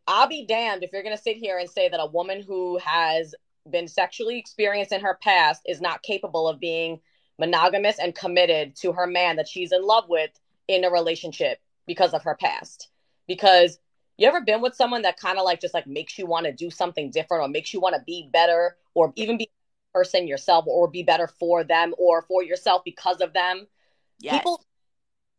I'll 0.07 0.29
be 0.29 0.47
damned 0.47 0.83
if 0.83 0.91
you're 0.93 1.03
going 1.03 1.17
to 1.17 1.23
sit 1.23 1.37
here 1.37 1.59
and 1.59 1.69
say 1.69 1.89
that 1.89 2.01
a 2.01 2.07
woman 2.07 2.43
who 2.43 2.79
has 2.79 3.35
been 3.71 3.89
sexually 3.89 4.39
experienced 4.39 4.93
in 4.93 5.01
her 5.01 5.19
past 5.23 5.63
is 5.67 5.81
not 5.81 6.03
capable 6.03 6.49
of 6.49 6.61
being 6.61 7.01
monogamous 7.39 7.99
and 7.99 8.15
committed 8.15 8.77
to 8.77 8.93
her 8.93 9.07
man 9.07 9.37
that 9.37 9.49
she's 9.49 9.73
in 9.73 9.85
love 9.85 10.05
with 10.09 10.31
in 10.69 10.85
a 10.85 10.91
relationship 10.91 11.59
because 11.87 12.15
of 12.15 12.23
her 12.23 12.37
past. 12.39 12.89
Because 13.27 13.79
you 14.17 14.29
ever 14.29 14.43
been 14.43 14.61
with 14.61 14.75
someone 14.75 15.03
that 15.03 15.19
kind 15.19 15.39
of 15.39 15.45
like 15.45 15.61
just 15.61 15.75
like 15.75 15.87
makes 15.87 16.19
you 16.19 16.27
want 16.27 16.47
to 16.47 16.53
do 16.53 16.71
something 16.71 17.11
different 17.11 17.43
or 17.43 17.49
makes 17.49 17.73
you 17.75 17.81
want 17.81 17.97
to 17.97 18.03
be 18.07 18.29
better 18.33 18.77
or 18.95 19.13
even 19.17 19.39
be 19.39 19.51
person 19.95 20.27
yourself 20.27 20.65
or 20.67 20.89
be 20.89 21.03
better 21.03 21.29
for 21.29 21.65
them 21.65 21.95
or 21.99 22.23
for 22.23 22.43
yourself 22.43 22.83
because 22.85 23.21
of 23.21 23.33
them? 23.33 23.67
Yes. 24.19 24.39
People 24.39 24.65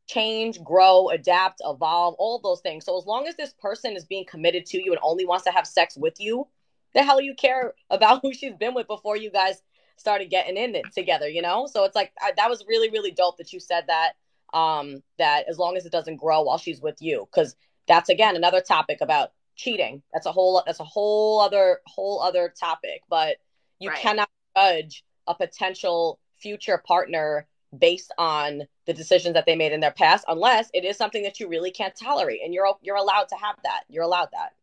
change, 0.08 0.64
grow, 0.64 1.10
adapt, 1.10 1.62
evolve, 1.64 2.16
all 2.18 2.40
those 2.40 2.62
things. 2.62 2.86
So 2.86 2.98
as 2.98 3.06
long 3.06 3.28
as 3.28 3.36
this 3.36 3.54
person 3.54 3.96
is 3.96 4.06
being 4.06 4.26
committed 4.26 4.66
to 4.68 4.82
you 4.82 4.92
and 4.92 5.00
only 5.02 5.26
wants 5.26 5.46
to 5.46 5.52
have 5.52 5.68
sex 5.68 5.98
with 5.98 6.20
you, 6.20 6.48
the 6.94 7.04
hell 7.04 7.20
you 7.20 7.36
care 7.36 7.74
about 7.90 8.20
who 8.24 8.34
she's 8.34 8.56
been 8.56 8.74
with 8.74 8.88
before 8.88 9.18
you 9.18 9.30
guys 9.30 9.62
started 9.98 10.30
getting 10.30 10.58
in 10.58 10.76
it 10.76 10.86
together, 10.94 11.28
you 11.28 11.42
know? 11.42 11.68
So 11.68 11.84
it's 11.84 11.96
like 11.96 12.12
I, 12.22 12.34
that 12.38 12.50
was 12.50 12.64
really 12.68 12.90
really 12.90 13.12
dope 13.12 13.38
that 13.38 13.54
you 13.54 13.60
said 13.60 13.86
that 13.88 14.14
um 14.54 15.02
that 15.18 15.46
as 15.50 15.58
long 15.58 15.78
as 15.78 15.86
it 15.86 15.92
doesn't 15.92 16.18
grow 16.18 16.44
while 16.44 16.58
she's 16.58 16.82
with 16.82 17.02
you 17.02 17.28
cuz 17.34 17.56
that's 17.88 18.10
again 18.10 18.36
another 18.36 18.62
topic 18.62 19.00
about 19.02 19.32
cheating. 19.56 20.04
That's 20.14 20.26
a 20.26 20.32
whole 20.32 20.62
that's 20.66 20.80
a 20.80 20.86
whole 20.86 21.40
other 21.40 21.82
whole 21.88 22.22
other 22.22 22.54
topic, 22.60 23.02
but 23.10 23.38
you 23.80 23.90
right. 23.90 24.00
cannot 24.00 24.30
judge 24.56 25.04
a 25.28 25.36
potential 25.36 26.20
future 26.38 26.82
partner 26.86 27.48
based 27.78 28.14
on 28.18 28.64
the 28.86 28.94
decisions 28.94 29.34
that 29.34 29.46
they 29.46 29.56
made 29.56 29.72
in 29.72 29.80
their 29.80 29.92
past 29.92 30.26
unless 30.28 30.70
it 30.74 30.86
is 30.86 30.98
something 30.98 31.24
that 31.24 31.40
you 31.40 31.48
really 31.48 31.72
can't 31.72 31.96
tolerate 31.96 32.40
and 32.44 32.54
you're 32.54 32.74
you're 32.82 32.96
allowed 32.96 33.28
to 33.30 33.36
have 33.36 33.56
that. 33.64 33.82
You're 33.90 34.04
allowed 34.04 34.30
that. 34.32 34.54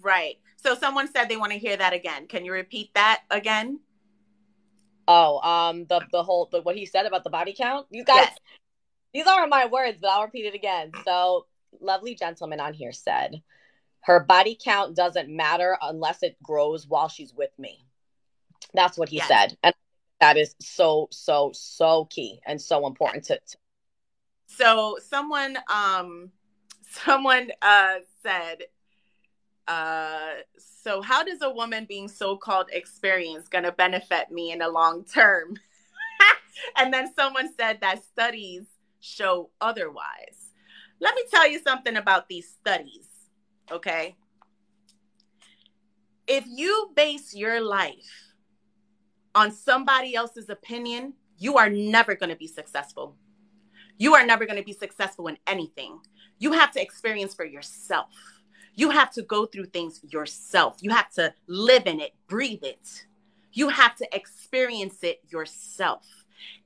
Right. 0.00 0.36
So 0.56 0.74
someone 0.74 1.10
said 1.10 1.28
they 1.28 1.36
want 1.36 1.52
to 1.52 1.58
hear 1.58 1.76
that 1.76 1.92
again. 1.92 2.26
Can 2.26 2.44
you 2.44 2.52
repeat 2.52 2.92
that 2.94 3.22
again? 3.30 3.80
Oh 5.06 5.40
um 5.40 5.86
the 5.86 6.02
the 6.12 6.22
whole 6.22 6.48
the, 6.50 6.60
what 6.62 6.76
he 6.76 6.86
said 6.86 7.06
about 7.06 7.24
the 7.24 7.30
body 7.30 7.54
count? 7.56 7.86
You 7.90 8.04
guys 8.04 8.28
yes. 8.28 8.38
these 9.14 9.26
aren't 9.26 9.50
my 9.50 9.66
words 9.66 9.98
but 10.00 10.10
i'll 10.10 10.24
repeat 10.24 10.46
it 10.46 10.54
again. 10.54 10.92
So 11.04 11.46
lovely 11.80 12.14
gentleman 12.14 12.60
on 12.60 12.74
here 12.74 12.92
said 12.92 13.42
her 14.02 14.20
body 14.20 14.56
count 14.62 14.94
doesn't 14.94 15.28
matter 15.28 15.76
unless 15.82 16.22
it 16.22 16.40
grows 16.42 16.86
while 16.86 17.08
she's 17.08 17.34
with 17.34 17.50
me 17.58 17.87
that's 18.74 18.98
what 18.98 19.08
he 19.08 19.16
yes. 19.16 19.28
said. 19.28 19.56
And 19.62 19.74
that 20.20 20.36
is 20.36 20.54
so 20.60 21.08
so 21.10 21.50
so 21.54 22.06
key 22.06 22.40
and 22.46 22.60
so 22.60 22.86
important 22.86 23.24
to, 23.24 23.38
to 23.38 23.56
so 24.46 24.98
someone 25.08 25.56
um 25.72 26.30
someone 26.90 27.50
uh 27.62 27.96
said 28.22 28.62
uh 29.68 30.34
so 30.56 31.00
how 31.02 31.22
does 31.22 31.42
a 31.42 31.50
woman 31.50 31.84
being 31.88 32.08
so-called 32.08 32.66
experienced 32.72 33.50
gonna 33.50 33.72
benefit 33.72 34.30
me 34.30 34.52
in 34.52 34.58
the 34.58 34.68
long 34.68 35.04
term? 35.04 35.56
And 36.76 36.92
then 36.92 37.14
someone 37.14 37.54
said 37.54 37.78
that 37.82 38.02
studies 38.02 38.64
show 38.98 39.50
otherwise. 39.60 40.50
Let 40.98 41.14
me 41.14 41.22
tell 41.30 41.48
you 41.48 41.60
something 41.60 41.96
about 41.96 42.28
these 42.28 42.48
studies 42.48 43.08
okay? 43.70 44.16
If 46.26 46.44
you 46.46 46.90
base 46.94 47.34
your 47.34 47.60
life 47.60 48.27
on 49.38 49.52
somebody 49.52 50.16
else's 50.16 50.50
opinion, 50.50 51.12
you 51.38 51.58
are 51.58 51.70
never 51.70 52.16
going 52.16 52.28
to 52.28 52.36
be 52.36 52.48
successful. 52.48 53.14
You 53.96 54.16
are 54.16 54.26
never 54.26 54.44
going 54.46 54.58
to 54.58 54.64
be 54.64 54.72
successful 54.72 55.28
in 55.28 55.38
anything. 55.46 56.00
You 56.40 56.50
have 56.54 56.72
to 56.72 56.82
experience 56.82 57.34
for 57.34 57.44
yourself. 57.44 58.08
You 58.74 58.90
have 58.90 59.12
to 59.12 59.22
go 59.22 59.46
through 59.46 59.66
things 59.66 60.00
yourself. 60.08 60.78
You 60.80 60.90
have 60.90 61.10
to 61.10 61.32
live 61.46 61.84
in 61.86 62.00
it, 62.00 62.14
breathe 62.26 62.64
it. 62.64 63.06
You 63.52 63.68
have 63.68 63.94
to 63.96 64.08
experience 64.12 65.04
it 65.04 65.20
yourself. 65.28 66.04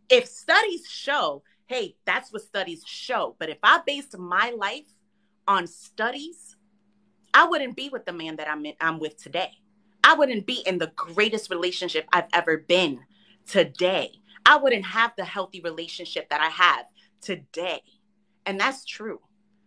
If 0.09 0.27
studies 0.27 0.89
show, 0.89 1.43
hey, 1.67 1.97
that's 2.07 2.33
what 2.33 2.41
studies 2.41 2.85
show. 2.87 3.37
But 3.39 3.51
if 3.51 3.59
I 3.63 3.83
based 3.87 4.17
my 4.17 4.55
life 4.57 4.89
on 5.47 5.67
studies, 5.67 6.57
I 7.35 7.45
wouldn't 7.45 7.77
be 7.77 7.91
with 7.91 8.07
the 8.07 8.15
man 8.15 8.37
that 8.37 8.49
I'm 8.51 8.65
in, 8.65 8.75
I'm 8.81 8.99
with 8.99 9.23
today. 9.23 9.62
I 10.05 10.15
wouldn't 10.15 10.47
be 10.47 10.63
in 10.67 10.79
the 10.79 10.93
greatest 10.97 11.51
relationship 11.51 12.07
I've 12.13 12.29
ever 12.33 12.59
been 12.59 13.01
today. 13.47 14.13
I 14.45 14.57
wouldn't 14.57 14.85
have 14.85 15.13
the 15.17 15.25
healthy 15.25 15.61
relationship 15.61 16.29
that 16.31 16.41
I 16.41 16.49
have 16.49 16.87
today. 17.21 17.83
And 18.47 18.59
that's 18.59 18.85
true. 18.85 19.21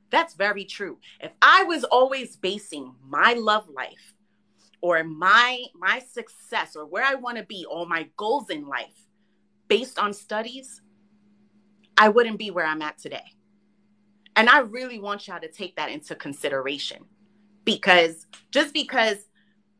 That's 0.09 0.35
very 0.35 0.65
true. 0.65 0.99
If 1.19 1.31
I 1.41 1.63
was 1.63 1.83
always 1.83 2.35
basing 2.35 2.93
my 3.07 3.33
love 3.33 3.67
life 3.69 4.13
or 4.81 5.03
my 5.03 5.63
my 5.73 5.99
success 5.99 6.75
or 6.75 6.85
where 6.85 7.03
I 7.03 7.15
want 7.15 7.37
to 7.37 7.43
be 7.43 7.65
or 7.69 7.85
my 7.85 8.09
goals 8.17 8.49
in 8.49 8.67
life 8.67 9.07
based 9.67 9.97
on 9.97 10.13
studies, 10.13 10.81
I 11.97 12.09
wouldn't 12.09 12.37
be 12.37 12.51
where 12.51 12.65
I'm 12.65 12.81
at 12.81 12.97
today. 12.97 13.33
And 14.35 14.49
I 14.49 14.59
really 14.59 14.99
want 14.99 15.27
y'all 15.27 15.39
to 15.39 15.51
take 15.51 15.77
that 15.77 15.89
into 15.89 16.13
consideration 16.13 17.05
because 17.63 18.27
just 18.51 18.73
because 18.73 19.17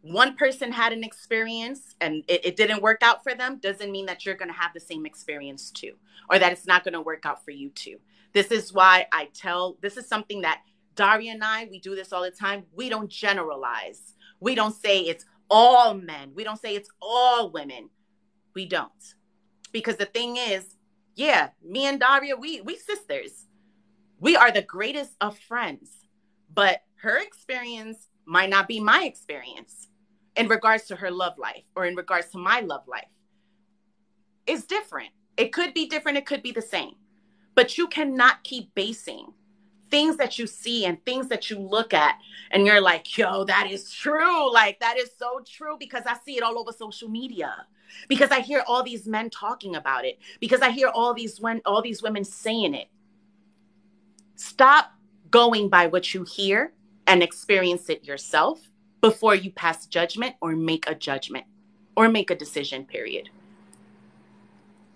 one 0.05 0.35
person 0.35 0.71
had 0.71 0.93
an 0.93 1.03
experience 1.03 1.95
and 1.99 2.23
it, 2.27 2.45
it, 2.45 2.55
didn't 2.55 2.83
work 2.83 3.01
out 3.01 3.23
for 3.23 3.33
them 3.33 3.57
doesn't 3.57 3.91
mean 3.91 4.05
that 4.05 4.23
you're 4.23 4.35
going 4.35 4.51
to 4.51 4.53
have 4.53 4.71
the 4.71 4.79
same 4.79 5.03
experience 5.03 5.71
too 5.71 5.93
or 6.29 6.37
that 6.37 6.51
it's 6.51 6.67
not 6.67 6.83
going 6.83 6.93
to 6.93 7.01
work 7.01 7.25
out 7.25 7.43
for 7.43 7.49
you 7.49 7.69
too. 7.71 7.97
This 8.31 8.51
is 8.51 8.71
why 8.71 9.07
i 9.11 9.29
tell 9.33 9.77
this 9.81 9.97
is 9.97 10.07
something 10.07 10.41
that 10.41 10.61
daria 10.93 11.31
and 11.31 11.43
i 11.43 11.67
we 11.71 11.79
do 11.79 11.95
this 11.95 12.13
all 12.13 12.21
the 12.21 12.29
time. 12.29 12.65
We 12.75 12.87
don't 12.87 13.09
generalize. 13.09 14.13
We 14.39 14.53
don't 14.53 14.75
say 14.75 14.99
it's 14.99 15.25
all 15.49 15.95
men. 15.95 16.33
We 16.35 16.43
don't 16.43 16.61
say 16.61 16.75
it's 16.75 16.89
all 17.01 17.49
women. 17.49 17.89
We 18.53 18.67
don't. 18.67 18.91
Because 19.71 19.95
the 19.95 20.05
thing 20.05 20.37
is 20.37 20.75
yeah 21.15 21.49
me 21.63 21.85
and 21.87 21.99
daria 21.99 22.35
we 22.35 22.61
we 22.61 22.75
sisters. 22.75 23.47
We 24.19 24.35
are 24.35 24.51
the 24.51 24.61
greatest 24.61 25.15
of 25.19 25.37
friends 25.37 25.89
but 26.53 26.81
her 26.97 27.17
experience 27.17 28.07
might 28.25 28.49
not 28.49 28.67
be 28.67 28.79
my 28.79 29.03
experience 29.03 29.87
in 30.36 30.47
regards 30.47 30.86
to 30.86 30.95
her 30.95 31.11
love 31.11 31.38
life 31.38 31.63
or 31.75 31.86
in 31.86 31.95
regards 31.95 32.29
to 32.29 32.38
my 32.38 32.59
love 32.59 32.88
life 32.88 33.07
is 34.47 34.65
different. 34.65 35.09
It 35.38 35.51
could 35.51 35.73
be 35.73 35.88
different, 35.88 36.17
it 36.17 36.25
could 36.25 36.43
be 36.43 36.51
the 36.51 36.61
same. 36.61 36.95
But 37.55 37.77
you 37.77 37.88
cannot 37.88 38.43
keep 38.43 38.73
basing 38.75 39.33
things 39.91 40.17
that 40.17 40.39
you 40.39 40.47
see 40.47 40.86
and 40.86 41.03
things 41.05 41.27
that 41.29 41.49
you 41.49 41.59
look 41.59 41.93
at 41.93 42.15
and 42.51 42.65
you're 42.65 42.81
like 42.81 43.17
yo 43.17 43.45
that 43.45 43.69
is 43.69 43.91
true. 43.91 44.51
Like 44.51 44.79
that 44.79 44.97
is 44.97 45.11
so 45.17 45.41
true 45.45 45.77
because 45.79 46.03
i 46.05 46.15
see 46.25 46.38
it 46.38 46.43
all 46.43 46.57
over 46.59 46.71
social 46.71 47.09
media. 47.09 47.65
Because 48.09 48.31
i 48.31 48.39
hear 48.39 48.63
all 48.67 48.83
these 48.83 49.07
men 49.07 49.29
talking 49.29 49.75
about 49.75 50.05
it. 50.05 50.19
Because 50.39 50.61
i 50.61 50.69
hear 50.69 50.89
all 50.89 51.13
these 51.13 51.39
when 51.39 51.61
all 51.65 51.81
these 51.81 52.01
women 52.01 52.23
saying 52.23 52.73
it. 52.73 52.88
Stop 54.36 54.91
going 55.29 55.69
by 55.69 55.88
what 55.88 56.13
you 56.13 56.23
hear 56.23 56.73
and 57.07 57.23
experience 57.23 57.89
it 57.89 58.03
yourself 58.03 58.59
before 59.05 59.35
you 59.35 59.51
pass 59.51 59.85
judgment 59.85 60.35
or 60.41 60.55
make 60.55 60.89
a 60.89 60.95
judgment 60.95 61.45
or 61.95 62.09
make 62.09 62.31
a 62.31 62.35
decision 62.35 62.85
period. 62.85 63.29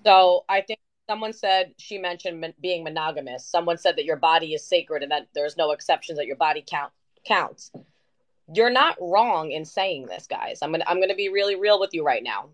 So 0.03 0.45
i 0.49 0.61
think 0.61 0.79
someone 1.07 1.31
said 1.31 1.73
she 1.77 1.99
mentioned 1.99 2.53
being 2.59 2.83
monogamous. 2.83 3.45
Someone 3.45 3.77
said 3.77 3.97
that 3.97 4.05
your 4.05 4.15
body 4.15 4.55
is 4.55 4.65
sacred 4.65 5.03
and 5.03 5.11
that 5.11 5.27
there's 5.35 5.57
no 5.57 5.71
exceptions 5.71 6.17
that 6.17 6.25
your 6.25 6.37
body 6.37 6.63
count 6.67 6.91
counts. 7.23 7.71
You're 8.51 8.71
not 8.71 8.97
wrong 8.99 9.51
in 9.51 9.63
saying 9.63 10.07
this 10.07 10.25
guys. 10.25 10.57
I'm 10.63 10.71
gonna 10.71 10.85
i'm 10.87 10.99
gonna 10.99 11.13
be 11.13 11.29
really 11.29 11.55
real 11.55 11.79
with 11.79 11.93
you 11.93 12.03
right 12.03 12.23
now. 12.23 12.49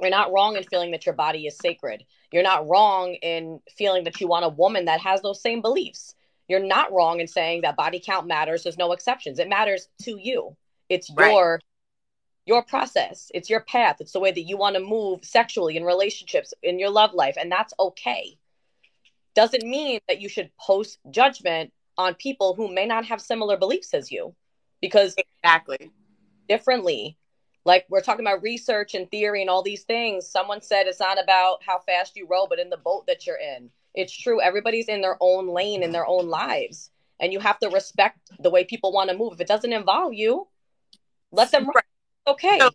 You're 0.00 0.08
not 0.08 0.32
wrong 0.32 0.56
in 0.56 0.62
feeling 0.62 0.92
that 0.92 1.04
your 1.04 1.14
body 1.14 1.46
is 1.46 1.58
sacred. 1.58 2.04
You're 2.32 2.42
not 2.42 2.66
wrong 2.66 3.16
in 3.20 3.60
feeling 3.76 4.04
that 4.04 4.18
you 4.18 4.28
want 4.28 4.46
a 4.46 4.56
woman 4.64 4.86
that 4.86 5.00
has 5.02 5.20
those 5.20 5.42
same 5.42 5.60
beliefs. 5.60 6.14
You're 6.48 6.66
not 6.66 6.90
wrong 6.90 7.20
in 7.20 7.26
saying 7.26 7.62
that 7.62 7.76
body 7.76 8.00
count 8.02 8.26
matters. 8.26 8.62
There's 8.62 8.78
no 8.78 8.92
exceptions. 8.92 9.38
It 9.38 9.50
matters 9.50 9.88
to 10.04 10.16
you 10.18 10.56
it's 10.88 11.10
right. 11.10 11.32
your 11.32 11.60
your 12.46 12.62
process. 12.62 13.30
It's 13.34 13.50
your 13.50 13.60
path. 13.60 13.96
It's 14.00 14.12
the 14.12 14.20
way 14.20 14.30
that 14.30 14.42
you 14.42 14.56
want 14.56 14.76
to 14.76 14.80
move 14.80 15.24
sexually 15.24 15.76
in 15.76 15.82
relationships 15.82 16.54
in 16.62 16.78
your 16.78 16.90
love 16.90 17.12
life 17.12 17.36
and 17.38 17.50
that's 17.50 17.74
okay. 17.78 18.38
Doesn't 19.34 19.64
mean 19.64 20.00
that 20.08 20.20
you 20.20 20.28
should 20.28 20.50
post 20.56 20.98
judgment 21.10 21.72
on 21.98 22.14
people 22.14 22.54
who 22.54 22.72
may 22.72 22.86
not 22.86 23.04
have 23.06 23.20
similar 23.20 23.56
beliefs 23.56 23.92
as 23.94 24.10
you 24.12 24.34
because 24.80 25.14
exactly. 25.42 25.90
differently. 26.48 27.18
Like 27.64 27.84
we're 27.88 28.00
talking 28.00 28.24
about 28.24 28.42
research 28.42 28.94
and 28.94 29.10
theory 29.10 29.40
and 29.40 29.50
all 29.50 29.62
these 29.62 29.82
things. 29.82 30.30
Someone 30.30 30.62
said 30.62 30.86
it's 30.86 31.00
not 31.00 31.22
about 31.22 31.64
how 31.66 31.80
fast 31.80 32.16
you 32.16 32.28
row 32.30 32.46
but 32.46 32.60
in 32.60 32.70
the 32.70 32.76
boat 32.76 33.06
that 33.08 33.26
you're 33.26 33.38
in. 33.38 33.70
It's 33.92 34.16
true 34.16 34.40
everybody's 34.40 34.88
in 34.88 35.00
their 35.00 35.16
own 35.20 35.48
lane 35.48 35.82
in 35.82 35.90
their 35.90 36.06
own 36.06 36.28
lives 36.28 36.90
and 37.18 37.32
you 37.32 37.40
have 37.40 37.58
to 37.58 37.68
respect 37.70 38.30
the 38.38 38.50
way 38.50 38.64
people 38.64 38.92
want 38.92 39.10
to 39.10 39.16
move. 39.16 39.32
If 39.32 39.40
it 39.40 39.48
doesn't 39.48 39.72
involve 39.72 40.14
you 40.14 40.46
let 41.36 41.50
them 41.52 41.66
right. 41.66 41.84
Okay. 42.26 42.58
So, 42.58 42.70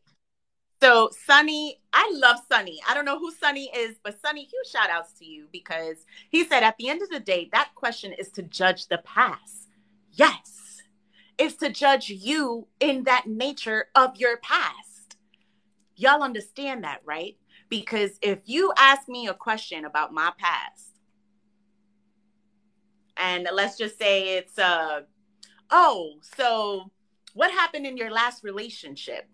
so 0.82 1.10
Sunny, 1.26 1.80
I 1.92 2.10
love 2.14 2.38
Sunny. 2.50 2.80
I 2.88 2.94
don't 2.94 3.06
know 3.06 3.20
who 3.20 3.32
Sunny 3.32 3.70
is, 3.76 3.98
but 4.04 4.22
Sunny, 4.22 4.42
huge 4.44 4.72
shout 4.72 4.90
outs 4.90 5.14
to 5.14 5.26
you 5.26 5.48
because 5.52 6.06
he 6.30 6.46
said 6.46 6.64
at 6.64 6.78
the 6.78 6.88
end 6.88 7.02
of 7.02 7.10
the 7.10 7.20
day, 7.20 7.50
that 7.52 7.72
question 7.76 8.14
is 8.14 8.30
to 8.32 8.44
judge 8.44 8.88
the 8.88 9.00
past. 9.00 9.70
Yes, 10.14 10.84
it's 11.38 11.56
to 11.56 11.70
judge 11.70 12.10
you 12.10 12.68
in 12.80 13.04
that 13.04 13.26
nature 13.28 13.88
of 13.96 14.16
your 14.18 14.38
past. 14.38 15.18
Y'all 15.96 16.24
understand 16.24 16.84
that, 16.84 17.02
right? 17.04 17.38
Because 17.70 18.12
if 18.22 18.40
you 18.46 18.74
ask 18.78 19.08
me 19.08 19.28
a 19.28 19.34
question 19.34 19.86
about 19.86 20.14
my 20.14 20.32
past, 20.38 20.88
and 23.18 23.48
let's 23.54 23.78
just 23.78 23.98
say 23.98 24.38
it's 24.38 24.58
uh 24.58 25.02
oh, 25.70 26.16
so 26.38 26.92
what 27.34 27.52
happened 27.52 27.86
in 27.86 27.98
your 27.98 28.12
last 28.12 28.44
relationship? 28.44 29.28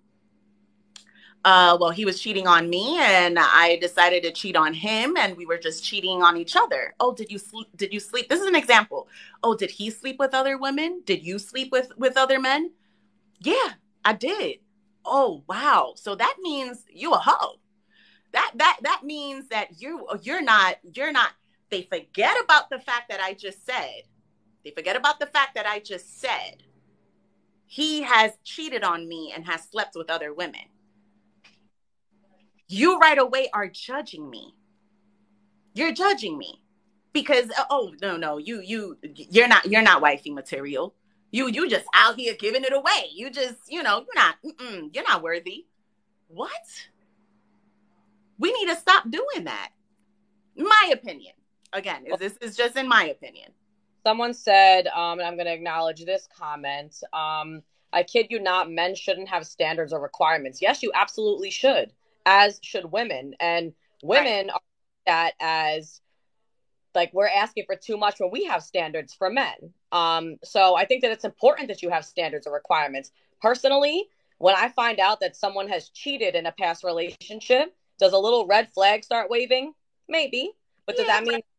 uh, 1.48 1.78
well, 1.80 1.92
he 1.92 2.04
was 2.04 2.22
cheating 2.22 2.46
on 2.46 2.70
me, 2.70 2.98
and 3.00 3.38
I 3.40 3.78
decided 3.80 4.24
to 4.24 4.32
cheat 4.32 4.58
on 4.58 4.74
him, 4.74 5.16
and 5.18 5.38
we 5.38 5.46
were 5.46 5.58
just 5.58 5.82
cheating 5.84 6.22
on 6.22 6.36
each 6.36 6.58
other. 6.58 6.94
Oh, 7.00 7.14
did 7.14 7.32
you 7.32 7.38
sleep? 7.38 7.68
Did 7.76 7.94
you 7.94 8.02
sleep? 8.02 8.28
This 8.28 8.42
is 8.42 8.48
an 8.48 8.56
example. 8.56 9.08
Oh, 9.44 9.56
did 9.56 9.72
he 9.72 9.90
sleep 9.90 10.18
with 10.20 10.34
other 10.34 10.58
women? 10.58 11.04
Did 11.06 11.26
you 11.26 11.40
sleep 11.40 11.72
with 11.72 11.92
with 11.98 12.18
other 12.18 12.40
men? 12.40 12.72
Yeah, 13.40 13.74
I 14.04 14.14
did. 14.14 14.58
Oh, 15.06 15.44
wow. 15.48 15.94
So 15.96 16.16
that 16.16 16.36
means 16.42 16.84
you 16.92 17.14
a 17.14 17.18
hoe. 17.18 17.60
That 18.34 18.52
that 18.56 18.80
that 18.84 19.04
means 19.06 19.48
that 19.48 19.82
you 19.82 20.06
you're 20.24 20.44
not 20.44 20.78
you're 20.94 21.14
not. 21.14 21.32
They 21.70 21.84
forget 21.84 22.36
about 22.44 22.70
the 22.70 22.80
fact 22.80 23.10
that 23.10 23.22
I 23.22 23.34
just 23.34 23.66
said. 23.66 24.04
They 24.66 24.72
forget 24.72 24.98
about 24.98 25.20
the 25.20 25.28
fact 25.28 25.56
that 25.56 25.66
I 25.66 25.80
just 25.80 26.20
said. 26.20 26.64
He 27.68 28.02
has 28.02 28.32
cheated 28.44 28.84
on 28.84 29.08
me 29.08 29.32
and 29.36 29.46
has 29.46 29.64
slept 29.70 29.96
with 29.96 30.10
other 30.10 30.34
women 30.34 30.62
you 32.68 32.98
right 33.00 33.18
away 33.18 33.50
are 33.54 33.68
judging 33.68 34.30
me. 34.30 34.56
You're 35.74 35.94
judging 35.94 36.38
me 36.38 36.62
because 37.14 37.50
uh, 37.58 37.66
oh 37.70 37.94
no 38.02 38.18
no 38.18 38.38
you 38.38 38.62
you 38.62 38.98
you're 39.02 39.48
not 39.48 39.66
you're 39.66 39.82
not 39.82 40.02
wifey 40.02 40.32
material. 40.32 40.96
You 41.32 41.48
you 41.48 41.70
just 41.70 41.86
out 41.94 42.16
here 42.18 42.34
giving 42.38 42.64
it 42.64 42.74
away. 42.74 43.10
You 43.14 43.30
just 43.30 43.58
you 43.68 43.84
know 43.84 44.06
you're 44.06 44.16
not 44.16 44.36
you're 44.94 45.04
not 45.04 45.24
worthy. 45.24 45.66
What? 46.28 46.52
We 48.40 48.52
need 48.54 48.68
to 48.68 48.76
stop 48.76 49.10
doing 49.10 49.46
that. 49.46 49.70
My 50.56 50.92
opinion. 50.92 51.34
Again, 51.74 52.06
this 52.18 52.38
is 52.38 52.56
just 52.56 52.76
in 52.78 52.88
my 52.88 53.06
opinion. 53.06 53.52
Someone 54.04 54.34
said, 54.34 54.88
um, 54.88 55.20
and 55.20 55.28
I'm 55.28 55.36
going 55.36 55.48
to 55.48 55.54
acknowledge 55.54 56.06
this 56.06 56.28
comment. 56.38 56.96
Um, 57.14 57.62
I 57.92 58.04
kid 58.04 58.28
you 58.30 58.40
not, 58.40 58.72
men 58.72 58.96
shouldn't 58.96 59.30
have 59.30 59.46
standards 59.46 59.94
or 59.94 60.02
requirements. 60.02 60.62
Yes, 60.62 60.84
you 60.84 60.92
absolutely 60.94 61.50
should 61.50 61.92
as 62.26 62.60
should 62.62 62.92
women. 62.92 63.34
And 63.40 63.74
women 64.04 64.48
right. 64.48 64.54
are 64.54 64.62
that 65.08 65.34
as 65.40 66.02
like 66.94 67.14
we're 67.14 67.30
asking 67.30 67.64
for 67.66 67.76
too 67.76 67.98
much 67.98 68.20
when 68.20 68.32
we 68.32 68.44
have 68.46 68.64
standards 68.64 69.14
for 69.14 69.30
men. 69.30 69.74
Um, 69.92 70.38
so 70.44 70.76
I 70.76 70.86
think 70.86 71.02
that 71.04 71.12
it's 71.12 71.24
important 71.24 71.70
that 71.70 71.82
you 71.82 71.90
have 71.90 72.06
standards 72.06 72.46
or 72.46 72.54
requirements. 72.54 73.12
Personally, 73.42 74.10
when 74.40 74.56
I 74.56 74.70
find 74.70 75.00
out 75.00 75.20
that 75.22 75.36
someone 75.36 75.70
has 75.70 75.90
cheated 75.90 76.36
in 76.36 76.46
a 76.46 76.52
past 76.52 76.84
relationship, 76.84 77.74
does 78.00 78.14
a 78.14 78.18
little 78.18 78.46
red 78.46 78.72
flag 78.74 79.04
start 79.04 79.30
waving? 79.30 79.74
Maybe. 80.10 80.52
But 80.86 80.98
does 80.98 81.08
yeah, 81.08 81.20
that 81.20 81.24
mean 81.24 81.40
does 81.40 81.57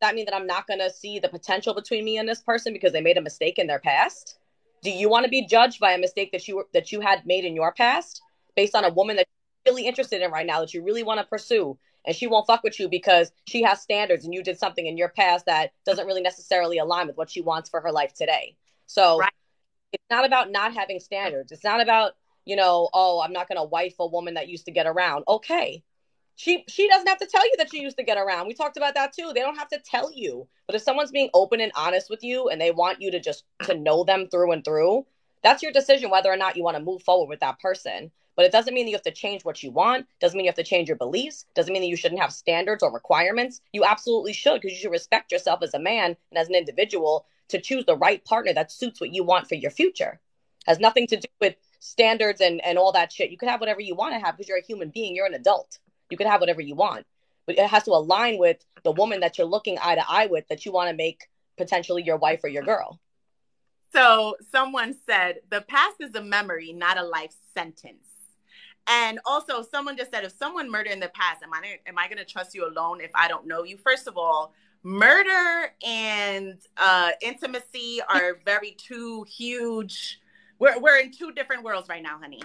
that 0.00 0.14
mean 0.14 0.24
that 0.26 0.34
I'm 0.34 0.46
not 0.46 0.66
going 0.66 0.80
to 0.80 0.90
see 0.90 1.18
the 1.18 1.28
potential 1.28 1.74
between 1.74 2.04
me 2.04 2.18
and 2.18 2.28
this 2.28 2.40
person 2.40 2.72
because 2.72 2.92
they 2.92 3.00
made 3.00 3.18
a 3.18 3.22
mistake 3.22 3.58
in 3.58 3.66
their 3.66 3.78
past? 3.78 4.38
Do 4.82 4.90
you 4.90 5.08
want 5.08 5.24
to 5.24 5.30
be 5.30 5.46
judged 5.46 5.80
by 5.80 5.92
a 5.92 5.98
mistake 5.98 6.32
that 6.32 6.46
you 6.46 6.64
that 6.72 6.92
you 6.92 7.00
had 7.00 7.26
made 7.26 7.44
in 7.44 7.54
your 7.54 7.72
past 7.72 8.22
based 8.54 8.74
on 8.74 8.84
a 8.84 8.90
woman 8.90 9.16
that 9.16 9.26
you're 9.64 9.74
really 9.74 9.86
interested 9.86 10.22
in 10.22 10.30
right 10.30 10.46
now 10.46 10.60
that 10.60 10.74
you 10.74 10.82
really 10.82 11.02
want 11.02 11.20
to 11.20 11.26
pursue 11.26 11.78
and 12.06 12.14
she 12.14 12.26
won't 12.26 12.46
fuck 12.46 12.62
with 12.62 12.78
you 12.78 12.88
because 12.88 13.32
she 13.46 13.62
has 13.62 13.80
standards 13.80 14.24
and 14.24 14.32
you 14.32 14.42
did 14.42 14.58
something 14.58 14.86
in 14.86 14.96
your 14.96 15.08
past 15.08 15.46
that 15.46 15.72
doesn't 15.84 16.06
really 16.06 16.22
necessarily 16.22 16.78
align 16.78 17.08
with 17.08 17.16
what 17.16 17.30
she 17.30 17.40
wants 17.40 17.68
for 17.68 17.80
her 17.80 17.90
life 17.90 18.14
today. 18.14 18.56
So 18.86 19.18
right. 19.18 19.32
it's 19.92 20.04
not 20.08 20.24
about 20.24 20.50
not 20.50 20.72
having 20.72 21.00
standards. 21.00 21.50
It's 21.50 21.64
not 21.64 21.80
about, 21.80 22.12
you 22.44 22.54
know, 22.54 22.88
oh, 22.94 23.20
I'm 23.20 23.32
not 23.32 23.48
going 23.48 23.58
to 23.58 23.64
wife 23.64 23.96
a 23.98 24.06
woman 24.06 24.34
that 24.34 24.48
used 24.48 24.66
to 24.66 24.70
get 24.70 24.86
around. 24.86 25.24
Okay. 25.26 25.82
She 26.36 26.64
she 26.68 26.86
doesn't 26.86 27.08
have 27.08 27.18
to 27.18 27.26
tell 27.26 27.44
you 27.46 27.54
that 27.58 27.70
she 27.70 27.80
used 27.80 27.96
to 27.96 28.04
get 28.04 28.18
around. 28.18 28.46
We 28.46 28.54
talked 28.54 28.76
about 28.76 28.94
that 28.94 29.14
too. 29.14 29.32
They 29.34 29.40
don't 29.40 29.58
have 29.58 29.68
to 29.70 29.78
tell 29.78 30.12
you. 30.12 30.46
But 30.66 30.76
if 30.76 30.82
someone's 30.82 31.10
being 31.10 31.30
open 31.32 31.60
and 31.60 31.72
honest 31.74 32.10
with 32.10 32.22
you 32.22 32.48
and 32.48 32.60
they 32.60 32.70
want 32.70 33.00
you 33.00 33.10
to 33.10 33.20
just 33.20 33.44
to 33.64 33.74
know 33.74 34.04
them 34.04 34.28
through 34.30 34.52
and 34.52 34.62
through, 34.62 35.06
that's 35.42 35.62
your 35.62 35.72
decision 35.72 36.10
whether 36.10 36.30
or 36.30 36.36
not 36.36 36.56
you 36.56 36.62
want 36.62 36.76
to 36.76 36.82
move 36.82 37.02
forward 37.02 37.28
with 37.28 37.40
that 37.40 37.58
person. 37.58 38.10
But 38.36 38.44
it 38.44 38.52
doesn't 38.52 38.74
mean 38.74 38.84
that 38.84 38.90
you 38.90 38.96
have 38.96 39.02
to 39.02 39.10
change 39.12 39.46
what 39.46 39.62
you 39.62 39.70
want. 39.70 40.06
Doesn't 40.20 40.36
mean 40.36 40.44
you 40.44 40.50
have 40.50 40.56
to 40.56 40.62
change 40.62 40.88
your 40.88 40.98
beliefs. 40.98 41.46
Doesn't 41.54 41.72
mean 41.72 41.80
that 41.80 41.88
you 41.88 41.96
shouldn't 41.96 42.20
have 42.20 42.34
standards 42.34 42.82
or 42.82 42.92
requirements. 42.92 43.62
You 43.72 43.84
absolutely 43.84 44.34
should 44.34 44.60
because 44.60 44.76
you 44.76 44.82
should 44.82 44.90
respect 44.90 45.32
yourself 45.32 45.62
as 45.62 45.72
a 45.72 45.78
man 45.78 46.16
and 46.30 46.38
as 46.38 46.50
an 46.50 46.54
individual 46.54 47.24
to 47.48 47.58
choose 47.58 47.86
the 47.86 47.96
right 47.96 48.22
partner 48.26 48.52
that 48.52 48.70
suits 48.70 49.00
what 49.00 49.14
you 49.14 49.24
want 49.24 49.48
for 49.48 49.54
your 49.54 49.70
future. 49.70 50.20
Has 50.66 50.80
nothing 50.80 51.06
to 51.06 51.16
do 51.16 51.28
with 51.40 51.54
standards 51.78 52.42
and, 52.42 52.62
and 52.62 52.76
all 52.76 52.92
that 52.92 53.10
shit. 53.10 53.30
You 53.30 53.38
can 53.38 53.48
have 53.48 53.60
whatever 53.60 53.80
you 53.80 53.94
want 53.94 54.12
to 54.14 54.20
have 54.20 54.36
because 54.36 54.48
you're 54.48 54.58
a 54.58 54.66
human 54.66 54.90
being. 54.90 55.16
You're 55.16 55.26
an 55.26 55.34
adult. 55.34 55.78
You 56.10 56.16
can 56.16 56.26
have 56.26 56.40
whatever 56.40 56.60
you 56.60 56.74
want. 56.74 57.06
But 57.46 57.58
it 57.58 57.66
has 57.66 57.84
to 57.84 57.92
align 57.92 58.38
with 58.38 58.58
the 58.82 58.92
woman 58.92 59.20
that 59.20 59.38
you're 59.38 59.46
looking 59.46 59.78
eye 59.80 59.94
to 59.94 60.04
eye 60.08 60.26
with 60.26 60.48
that 60.48 60.66
you 60.66 60.72
want 60.72 60.90
to 60.90 60.96
make 60.96 61.28
potentially 61.56 62.02
your 62.02 62.16
wife 62.16 62.40
or 62.42 62.48
your 62.48 62.64
girl. 62.64 63.00
So 63.92 64.36
someone 64.50 64.94
said 65.06 65.36
the 65.50 65.62
past 65.62 65.96
is 66.00 66.14
a 66.14 66.22
memory, 66.22 66.72
not 66.72 66.98
a 66.98 67.04
life 67.04 67.34
sentence. 67.54 68.08
And 68.88 69.18
also, 69.26 69.62
someone 69.62 69.96
just 69.96 70.12
said, 70.12 70.24
if 70.24 70.32
someone 70.38 70.70
murdered 70.70 70.92
in 70.92 71.00
the 71.00 71.08
past, 71.08 71.42
am 71.42 71.52
I 71.52 71.78
am 71.86 71.98
I 71.98 72.06
going 72.06 72.18
to 72.18 72.24
trust 72.24 72.54
you 72.54 72.68
alone 72.68 73.00
if 73.00 73.10
I 73.14 73.26
don't 73.26 73.46
know 73.46 73.64
you? 73.64 73.76
First 73.76 74.06
of 74.06 74.16
all, 74.16 74.52
murder 74.84 75.72
and 75.84 76.56
uh, 76.76 77.10
intimacy 77.20 78.00
are 78.08 78.38
very 78.44 78.76
two 78.78 79.24
huge. 79.24 80.20
We're 80.60 80.78
we're 80.78 80.98
in 81.00 81.10
two 81.10 81.32
different 81.32 81.64
worlds 81.64 81.88
right 81.88 82.02
now, 82.02 82.18
honey. 82.20 82.42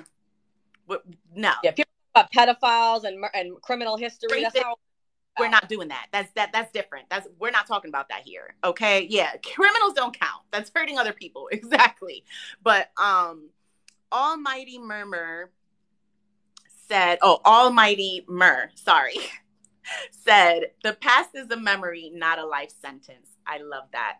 No. 1.35 1.53
Yeah, 1.63 1.71
people 1.71 1.90
about 2.13 2.31
pedophiles 2.31 3.03
and 3.03 3.23
and 3.33 3.61
criminal 3.61 3.97
history. 3.97 4.43
How 4.43 4.75
we're 5.39 5.49
not 5.49 5.69
doing 5.69 5.87
that. 5.87 6.07
That's 6.11 6.31
that 6.33 6.51
that's 6.51 6.71
different. 6.71 7.09
That's 7.09 7.27
we're 7.39 7.51
not 7.51 7.67
talking 7.67 7.89
about 7.89 8.09
that 8.09 8.21
here. 8.23 8.55
Okay? 8.63 9.07
Yeah, 9.09 9.31
criminals 9.55 9.93
don't 9.93 10.17
count. 10.17 10.43
That's 10.51 10.71
hurting 10.73 10.97
other 10.97 11.13
people. 11.13 11.49
Exactly. 11.61 12.23
But 12.63 12.91
um 13.01 13.49
Almighty 14.11 14.77
Murmur 14.77 15.51
said, 16.87 17.17
oh, 17.21 17.39
Almighty 17.45 18.25
Mur, 18.27 18.69
sorry, 18.75 19.15
said, 20.11 20.71
the 20.83 20.93
past 20.93 21.29
is 21.35 21.49
a 21.49 21.57
memory, 21.57 22.11
not 22.13 22.37
a 22.37 22.45
life 22.45 22.73
sentence. 22.81 23.29
I 23.47 23.59
love 23.59 23.85
that. 23.93 24.17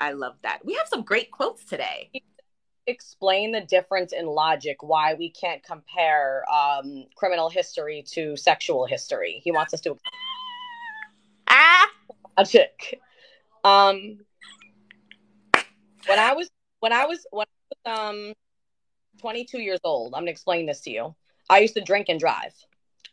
I 0.00 0.12
love 0.12 0.34
that. 0.42 0.64
We 0.64 0.74
have 0.74 0.88
some 0.88 1.02
great 1.02 1.30
quotes 1.30 1.64
today. 1.64 2.10
Explain 2.88 3.52
the 3.52 3.60
difference 3.60 4.14
in 4.14 4.26
logic 4.26 4.82
why 4.82 5.12
we 5.12 5.30
can't 5.30 5.62
compare 5.62 6.42
um, 6.50 7.04
criminal 7.14 7.50
history 7.50 8.02
to 8.14 8.34
sexual 8.34 8.86
history. 8.86 9.40
He 9.44 9.52
wants 9.52 9.74
us 9.74 9.82
to 9.82 9.96
Ah, 11.48 11.90
logic. 12.38 12.98
Um, 13.62 14.18
when 16.06 16.18
I 16.18 16.32
was 16.32 16.48
when 16.80 16.92
I 16.94 17.04
was 17.04 17.26
when 17.30 17.46
I 17.46 17.92
was 17.92 18.00
um 18.00 18.32
22 19.20 19.58
years 19.58 19.80
old, 19.84 20.14
I'm 20.14 20.22
gonna 20.22 20.30
explain 20.30 20.64
this 20.64 20.80
to 20.82 20.90
you. 20.90 21.14
I 21.50 21.58
used 21.58 21.74
to 21.74 21.82
drink 21.82 22.06
and 22.08 22.18
drive. 22.18 22.54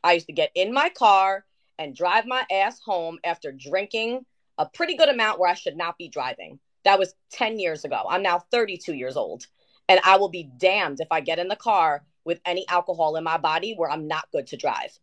I 0.03 0.13
used 0.13 0.27
to 0.27 0.33
get 0.33 0.51
in 0.55 0.73
my 0.73 0.89
car 0.89 1.45
and 1.77 1.95
drive 1.95 2.25
my 2.25 2.45
ass 2.49 2.79
home 2.79 3.19
after 3.25 3.51
drinking 3.51 4.25
a 4.57 4.65
pretty 4.65 4.95
good 4.95 5.09
amount 5.09 5.39
where 5.39 5.49
I 5.49 5.55
should 5.55 5.75
not 5.75 5.97
be 5.97 6.07
driving. 6.07 6.59
That 6.85 6.99
was 6.99 7.13
10 7.31 7.59
years 7.59 7.83
ago. 7.83 8.03
I'm 8.09 8.21
now 8.23 8.39
32 8.51 8.93
years 8.93 9.17
old. 9.17 9.47
And 9.87 9.99
I 10.03 10.17
will 10.17 10.29
be 10.29 10.49
damned 10.57 10.99
if 10.99 11.07
I 11.11 11.21
get 11.21 11.39
in 11.39 11.47
the 11.47 11.55
car 11.55 12.03
with 12.23 12.39
any 12.45 12.67
alcohol 12.67 13.15
in 13.15 13.23
my 13.23 13.37
body 13.37 13.75
where 13.75 13.89
I'm 13.89 14.07
not 14.07 14.31
good 14.31 14.47
to 14.47 14.57
drive. 14.57 14.97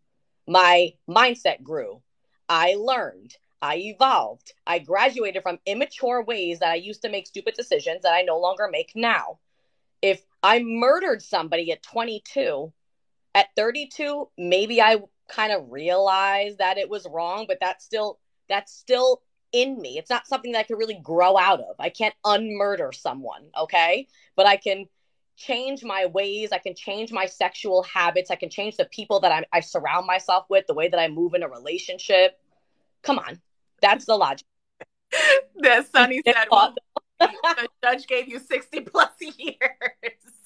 My 0.47 0.95
mindset 1.09 1.63
grew. 1.63 2.03
I 2.49 2.75
learned. 2.75 3.35
I 3.63 3.77
evolved. 3.77 4.55
I 4.67 4.81
graduated 4.81 5.45
from 5.45 5.61
immature 5.67 6.25
ways 6.25 6.59
that 6.59 6.73
I 6.73 6.75
used 6.75 7.03
to 7.03 7.09
make 7.09 7.29
stupid 7.29 7.55
decisions 7.55 8.03
that 8.03 8.13
I 8.13 8.23
no 8.23 8.41
longer 8.41 8.69
make 8.71 8.93
now. 8.97 9.39
If 10.03 10.21
I 10.43 10.61
murdered 10.65 11.23
somebody 11.23 11.71
at 11.71 11.85
22, 11.85 12.73
at 13.37 13.47
32, 13.57 14.29
maybe 14.37 14.83
I 14.83 15.01
kind 15.29 15.53
of 15.53 15.71
realized 15.71 16.59
that 16.59 16.77
it 16.77 16.91
was 16.91 17.07
wrong, 17.09 17.47
but 17.47 17.59
that's 17.61 17.85
still 17.85 18.19
that's 18.49 18.73
still 18.73 19.23
in 19.53 19.81
me. 19.81 19.99
It's 19.99 20.11
not 20.11 20.27
something 20.27 20.53
that 20.53 20.61
I 20.61 20.63
can 20.65 20.77
really 20.77 20.99
grow 21.03 21.39
out 21.39 21.61
of. 21.61 21.77
I 21.79 21.91
can't 21.91 22.15
unmurder 22.25 22.95
someone, 22.95 23.45
okay? 23.57 24.09
But 24.37 24.47
I 24.47 24.57
can 24.57 24.87
change 25.37 25.85
my 25.85 26.07
ways. 26.07 26.51
I 26.53 26.59
can 26.59 26.75
change 26.75 27.13
my 27.13 27.27
sexual 27.27 27.83
habits. 27.83 28.31
I 28.31 28.37
can 28.37 28.51
change 28.51 28.77
the 28.77 28.87
people 28.87 29.21
that 29.21 29.33
I, 29.33 29.45
I 29.53 29.61
surround 29.61 30.07
myself 30.07 30.47
with, 30.49 30.67
the 30.67 30.75
way 30.75 30.89
that 30.89 30.99
I 30.99 31.09
move 31.09 31.35
in 31.35 31.43
a 31.43 31.49
relationship. 31.49 32.39
Come 33.03 33.19
on. 33.19 33.41
That's 33.81 34.05
the 34.05 34.17
logic. 34.17 34.47
that 35.57 35.91
Sunny 35.93 36.23
said 36.25 36.47
well, 36.51 36.75
the 37.21 37.69
judge 37.85 38.07
gave 38.07 38.29
you 38.29 38.39
60 38.39 38.81
plus 38.81 39.11
years. 39.21 39.57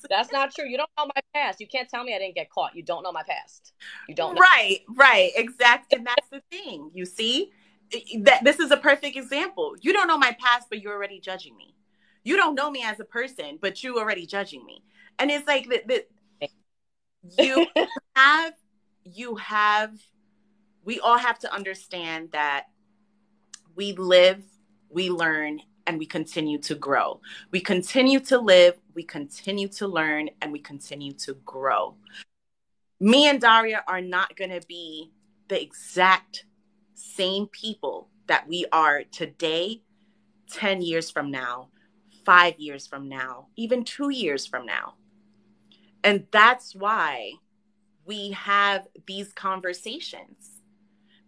That's 0.09 0.33
not 0.33 0.55
true. 0.55 0.69
You 0.69 0.77
don't 0.77 0.91
know 0.99 1.07
my 1.15 1.21
past. 1.35 1.61
You 1.61 1.67
can't 1.67 1.89
tell 1.89 2.05
me 2.05 2.15
I 2.15 2.19
didn't 2.19 2.35
get 2.35 2.51
caught. 2.51 2.77
You 2.77 2.83
don't 2.83 3.03
know 3.03 3.13
my 3.13 3.23
past. 3.29 3.73
You 4.09 4.15
don't 4.15 4.35
know. 4.35 4.41
Right, 4.41 4.81
right. 4.95 5.33
Exactly. 5.37 5.99
And 5.99 6.07
that's 6.07 6.29
the 6.31 6.43
thing. 6.51 6.91
You 6.95 7.05
see? 7.05 7.51
That 8.21 8.45
this 8.45 8.59
is 8.59 8.71
a 8.71 8.77
perfect 8.77 9.17
example. 9.17 9.75
You 9.81 9.93
don't 9.93 10.09
know 10.09 10.19
my 10.19 10.37
past, 10.41 10.69
but 10.69 10.81
you're 10.81 10.95
already 10.95 11.21
judging 11.21 11.57
me. 11.57 11.75
You 12.25 12.37
don't 12.37 12.55
know 12.55 12.71
me 12.71 12.83
as 12.83 12.99
a 12.99 13.05
person, 13.05 13.59
but 13.61 13.83
you're 13.83 13.99
already 13.99 14.27
judging 14.27 14.65
me. 14.65 14.83
And 15.19 15.31
it's 15.31 15.47
like 15.47 15.69
that 15.69 15.87
that 15.89 16.51
you 17.39 17.67
have 18.17 18.55
you 19.05 19.37
have 19.37 19.97
we 20.85 21.01
all 21.01 21.19
have 21.19 21.39
to 21.41 21.53
understand 21.53 22.31
that 22.33 22.67
we 23.75 23.93
live, 23.93 24.43
we 24.89 25.11
learn, 25.11 25.61
and 25.87 25.99
we 25.99 26.07
continue 26.07 26.59
to 26.59 26.75
grow. 26.75 27.21
We 27.51 27.61
continue 27.61 28.21
to 28.21 28.39
live, 28.39 28.75
we 28.95 29.03
continue 29.03 29.69
to 29.69 29.87
learn, 29.87 30.31
and 30.41 30.53
we 30.53 30.61
continue 30.61 31.13
to 31.15 31.35
grow. 31.45 31.97
Me 32.99 33.29
and 33.29 33.41
Daria 33.41 33.85
are 33.87 34.01
not 34.01 34.37
going 34.37 34.51
to 34.51 34.67
be 34.67 35.13
the 35.49 35.61
exact 35.61 36.45
same 36.97 37.47
people 37.47 38.09
that 38.27 38.49
we 38.49 38.67
are 38.73 39.05
today, 39.05 39.83
10 40.51 40.83
years 40.83 41.11
from 41.11 41.31
now, 41.31 41.69
five 42.25 42.59
years 42.59 42.87
from 42.87 43.09
now, 43.09 43.47
even 43.57 43.85
two 43.85 44.11
years 44.11 44.47
from 44.47 44.67
now. 44.67 44.95
And 46.03 46.27
that's 46.31 46.75
why 46.75 47.33
we 48.05 48.33
have 48.33 48.87
these 49.07 49.33
conversations. 49.33 50.63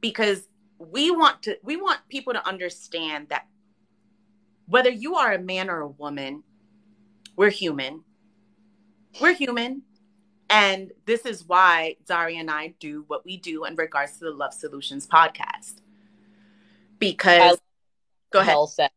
Because 0.00 0.48
we 0.78 1.10
want 1.10 1.42
to 1.42 1.58
we 1.64 1.76
want 1.76 1.98
people 2.08 2.32
to 2.32 2.46
understand 2.46 3.28
that 3.30 3.46
whether 4.66 4.90
you 4.90 5.16
are 5.16 5.32
a 5.32 5.38
man 5.38 5.68
or 5.68 5.80
a 5.80 5.88
woman 5.88 6.44
we're 7.38 7.50
human. 7.50 8.02
We're 9.20 9.32
human 9.32 9.82
and 10.50 10.92
this 11.06 11.26
is 11.26 11.46
why 11.46 11.96
Daria 12.06 12.40
and 12.40 12.50
I 12.50 12.74
do 12.80 13.04
what 13.06 13.24
we 13.24 13.36
do 13.36 13.64
in 13.64 13.76
regards 13.76 14.18
to 14.18 14.24
the 14.24 14.30
Love 14.30 14.54
Solutions 14.54 15.06
podcast. 15.06 15.80
Because 16.98 17.58
go 18.32 18.40
ahead. 18.40 18.52
Hill 18.52 18.66
said, 18.66 18.90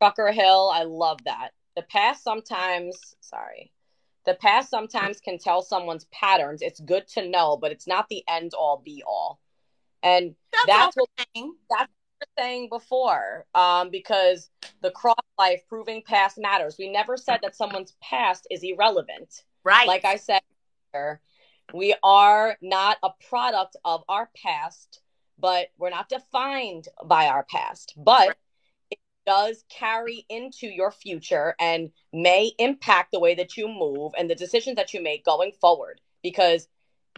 Trucker 0.00 0.32
Hill, 0.32 0.70
I 0.72 0.84
love 0.84 1.18
that. 1.24 1.50
The 1.76 1.82
past 1.82 2.22
sometimes, 2.22 3.14
sorry, 3.20 3.72
the 4.26 4.34
past 4.34 4.70
sometimes 4.70 5.20
can 5.20 5.38
tell 5.38 5.62
someone's 5.62 6.06
patterns. 6.12 6.62
It's 6.62 6.80
good 6.80 7.06
to 7.08 7.28
know, 7.28 7.56
but 7.56 7.72
it's 7.72 7.86
not 7.86 8.08
the 8.08 8.22
end 8.28 8.54
all 8.54 8.82
be 8.84 9.02
all. 9.06 9.40
And 10.02 10.34
that's, 10.52 10.66
that's 10.66 10.96
what 10.96 11.08
that's 11.16 11.28
what 11.68 11.88
we 12.38 12.42
saying 12.42 12.68
before. 12.70 13.46
Um, 13.54 13.90
because 13.90 14.50
the 14.82 14.90
cross 14.90 15.16
life 15.38 15.62
proving 15.68 16.02
past 16.06 16.38
matters. 16.38 16.76
We 16.78 16.90
never 16.90 17.16
said 17.16 17.40
that 17.42 17.56
someone's 17.56 17.94
past 18.02 18.46
is 18.50 18.62
irrelevant. 18.62 19.44
Right. 19.64 19.86
Like 19.86 20.04
I 20.04 20.16
said, 20.16 20.40
we 21.72 21.94
are 22.02 22.56
not 22.60 22.98
a 23.02 23.10
product 23.28 23.76
of 23.84 24.02
our 24.08 24.30
past, 24.42 25.00
but 25.38 25.68
we're 25.78 25.90
not 25.90 26.08
defined 26.08 26.88
by 27.04 27.26
our 27.26 27.44
past. 27.44 27.94
But 27.96 28.36
it 28.90 28.98
does 29.26 29.64
carry 29.68 30.26
into 30.28 30.66
your 30.66 30.90
future 30.90 31.54
and 31.60 31.90
may 32.12 32.52
impact 32.58 33.12
the 33.12 33.20
way 33.20 33.34
that 33.34 33.56
you 33.56 33.68
move 33.68 34.12
and 34.18 34.28
the 34.28 34.34
decisions 34.34 34.76
that 34.76 34.92
you 34.92 35.02
make 35.02 35.24
going 35.24 35.52
forward 35.60 36.00
because 36.22 36.68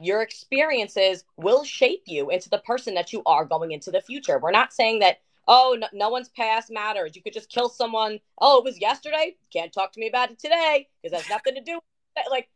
your 0.00 0.22
experiences 0.22 1.24
will 1.36 1.64
shape 1.64 2.02
you 2.06 2.30
into 2.30 2.48
the 2.48 2.58
person 2.58 2.94
that 2.94 3.12
you 3.12 3.22
are 3.26 3.44
going 3.44 3.72
into 3.72 3.90
the 3.90 4.00
future. 4.00 4.38
We're 4.38 4.50
not 4.50 4.72
saying 4.72 5.00
that, 5.00 5.18
oh, 5.46 5.76
no, 5.78 5.86
no, 5.92 6.08
one's 6.08 6.30
past 6.30 6.70
matters. 6.70 7.14
You 7.14 7.22
could 7.22 7.34
just 7.34 7.50
kill 7.50 7.68
someone. 7.68 8.18
Oh, 8.38 8.58
it 8.58 8.64
was 8.64 8.80
yesterday. 8.80 9.36
Can't 9.52 9.72
talk 9.72 9.92
to 9.92 10.00
me 10.00 10.08
about 10.08 10.30
it 10.30 10.38
today 10.38 10.88
because 11.02 11.16
that's 11.16 11.30
nothing 11.30 11.54
to 11.54 11.60
do 11.62 11.74
with 11.74 11.82
it. 12.24 12.30
Like, 12.30 12.48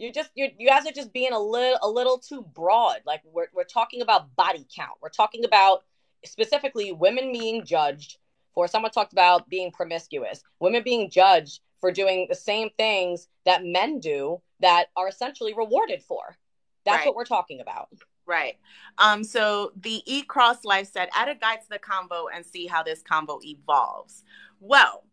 you 0.00 0.12
just 0.12 0.30
you 0.34 0.48
you 0.58 0.66
guys 0.66 0.86
are 0.86 0.92
just 0.92 1.12
being 1.12 1.32
a 1.32 1.38
little 1.38 1.78
a 1.82 1.88
little 1.88 2.18
too 2.18 2.42
broad. 2.54 3.00
Like 3.04 3.20
we're 3.24 3.48
we're 3.52 3.64
talking 3.64 4.00
about 4.00 4.34
body 4.34 4.66
count. 4.74 4.98
We're 5.02 5.10
talking 5.10 5.44
about 5.44 5.84
specifically 6.24 6.92
women 6.92 7.32
being 7.32 7.64
judged 7.64 8.18
for 8.54 8.66
someone 8.66 8.90
talked 8.90 9.12
about 9.12 9.48
being 9.48 9.70
promiscuous. 9.70 10.42
Women 10.58 10.82
being 10.82 11.10
judged 11.10 11.60
for 11.80 11.92
doing 11.92 12.26
the 12.28 12.34
same 12.34 12.70
things 12.78 13.28
that 13.44 13.64
men 13.64 14.00
do 14.00 14.40
that 14.60 14.86
are 14.96 15.08
essentially 15.08 15.54
rewarded 15.54 16.02
for. 16.02 16.36
That's 16.84 16.98
right. 16.98 17.06
what 17.06 17.16
we're 17.16 17.24
talking 17.24 17.60
about. 17.60 17.88
Right. 18.26 18.56
Um, 18.98 19.22
so 19.22 19.72
the 19.76 20.02
E 20.06 20.22
Cross 20.22 20.64
Life 20.64 20.90
said, 20.90 21.08
add 21.14 21.28
a 21.28 21.34
guide 21.34 21.60
to 21.62 21.68
the 21.68 21.78
convo 21.78 22.26
and 22.34 22.44
see 22.44 22.66
how 22.66 22.82
this 22.82 23.02
convo 23.02 23.42
evolves. 23.42 24.24
Well, 24.60 25.04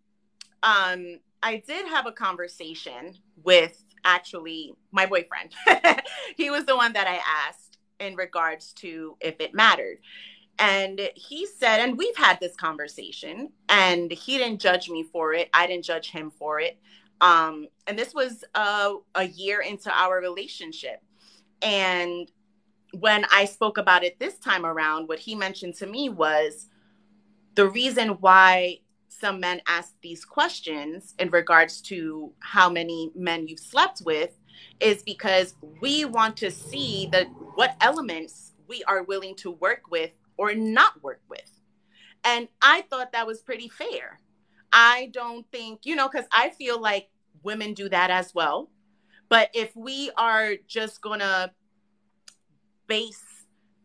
um, 0.63 1.19
I 1.41 1.63
did 1.65 1.87
have 1.87 2.05
a 2.05 2.11
conversation 2.11 3.15
with 3.43 3.83
actually 4.07 4.73
my 4.91 5.05
boyfriend. 5.05 5.53
he 6.37 6.49
was 6.49 6.65
the 6.65 6.75
one 6.75 6.93
that 6.93 7.07
I 7.07 7.19
asked 7.47 7.77
in 7.99 8.15
regards 8.15 8.73
to 8.73 9.17
if 9.19 9.39
it 9.39 9.53
mattered. 9.53 9.99
And 10.59 10.99
he 11.15 11.45
said, 11.45 11.81
and 11.81 11.97
we've 11.97 12.17
had 12.17 12.39
this 12.39 12.55
conversation, 12.55 13.51
and 13.69 14.11
he 14.11 14.39
didn't 14.39 14.59
judge 14.59 14.89
me 14.89 15.03
for 15.03 15.33
it. 15.33 15.49
I 15.53 15.67
didn't 15.67 15.85
judge 15.85 16.09
him 16.09 16.31
for 16.31 16.59
it. 16.59 16.79
Um, 17.21 17.67
and 17.85 17.97
this 17.97 18.13
was 18.15 18.43
uh, 18.55 18.93
a 19.13 19.25
year 19.25 19.61
into 19.61 19.91
our 19.91 20.19
relationship. 20.19 21.03
And 21.61 22.31
when 22.99 23.25
I 23.31 23.45
spoke 23.45 23.77
about 23.77 24.03
it 24.03 24.19
this 24.19 24.39
time 24.39 24.65
around, 24.65 25.07
what 25.07 25.19
he 25.19 25.35
mentioned 25.35 25.75
to 25.75 25.85
me 25.85 26.09
was 26.09 26.69
the 27.53 27.67
reason 27.67 28.09
why 28.21 28.79
some 29.19 29.39
men 29.39 29.61
ask 29.67 29.93
these 30.01 30.23
questions 30.25 31.13
in 31.19 31.29
regards 31.29 31.81
to 31.81 32.31
how 32.39 32.69
many 32.69 33.11
men 33.15 33.47
you've 33.47 33.59
slept 33.59 34.01
with 34.05 34.37
is 34.79 35.03
because 35.03 35.55
we 35.81 36.05
want 36.05 36.37
to 36.37 36.51
see 36.51 37.09
that 37.11 37.27
what 37.55 37.75
elements 37.81 38.53
we 38.67 38.83
are 38.83 39.03
willing 39.03 39.35
to 39.35 39.51
work 39.51 39.89
with 39.89 40.11
or 40.37 40.53
not 40.53 41.01
work 41.03 41.21
with. 41.29 41.51
And 42.23 42.47
I 42.61 42.81
thought 42.89 43.11
that 43.13 43.27
was 43.27 43.41
pretty 43.41 43.69
fair. 43.69 44.19
I 44.71 45.09
don't 45.13 45.49
think, 45.51 45.81
you 45.85 45.95
know, 45.95 46.09
because 46.09 46.27
I 46.31 46.49
feel 46.49 46.79
like 46.79 47.09
women 47.43 47.73
do 47.73 47.89
that 47.89 48.09
as 48.09 48.35
well. 48.35 48.69
But 49.29 49.49
if 49.53 49.75
we 49.75 50.11
are 50.17 50.53
just 50.67 51.01
going 51.01 51.19
to 51.19 51.51
base 52.87 53.23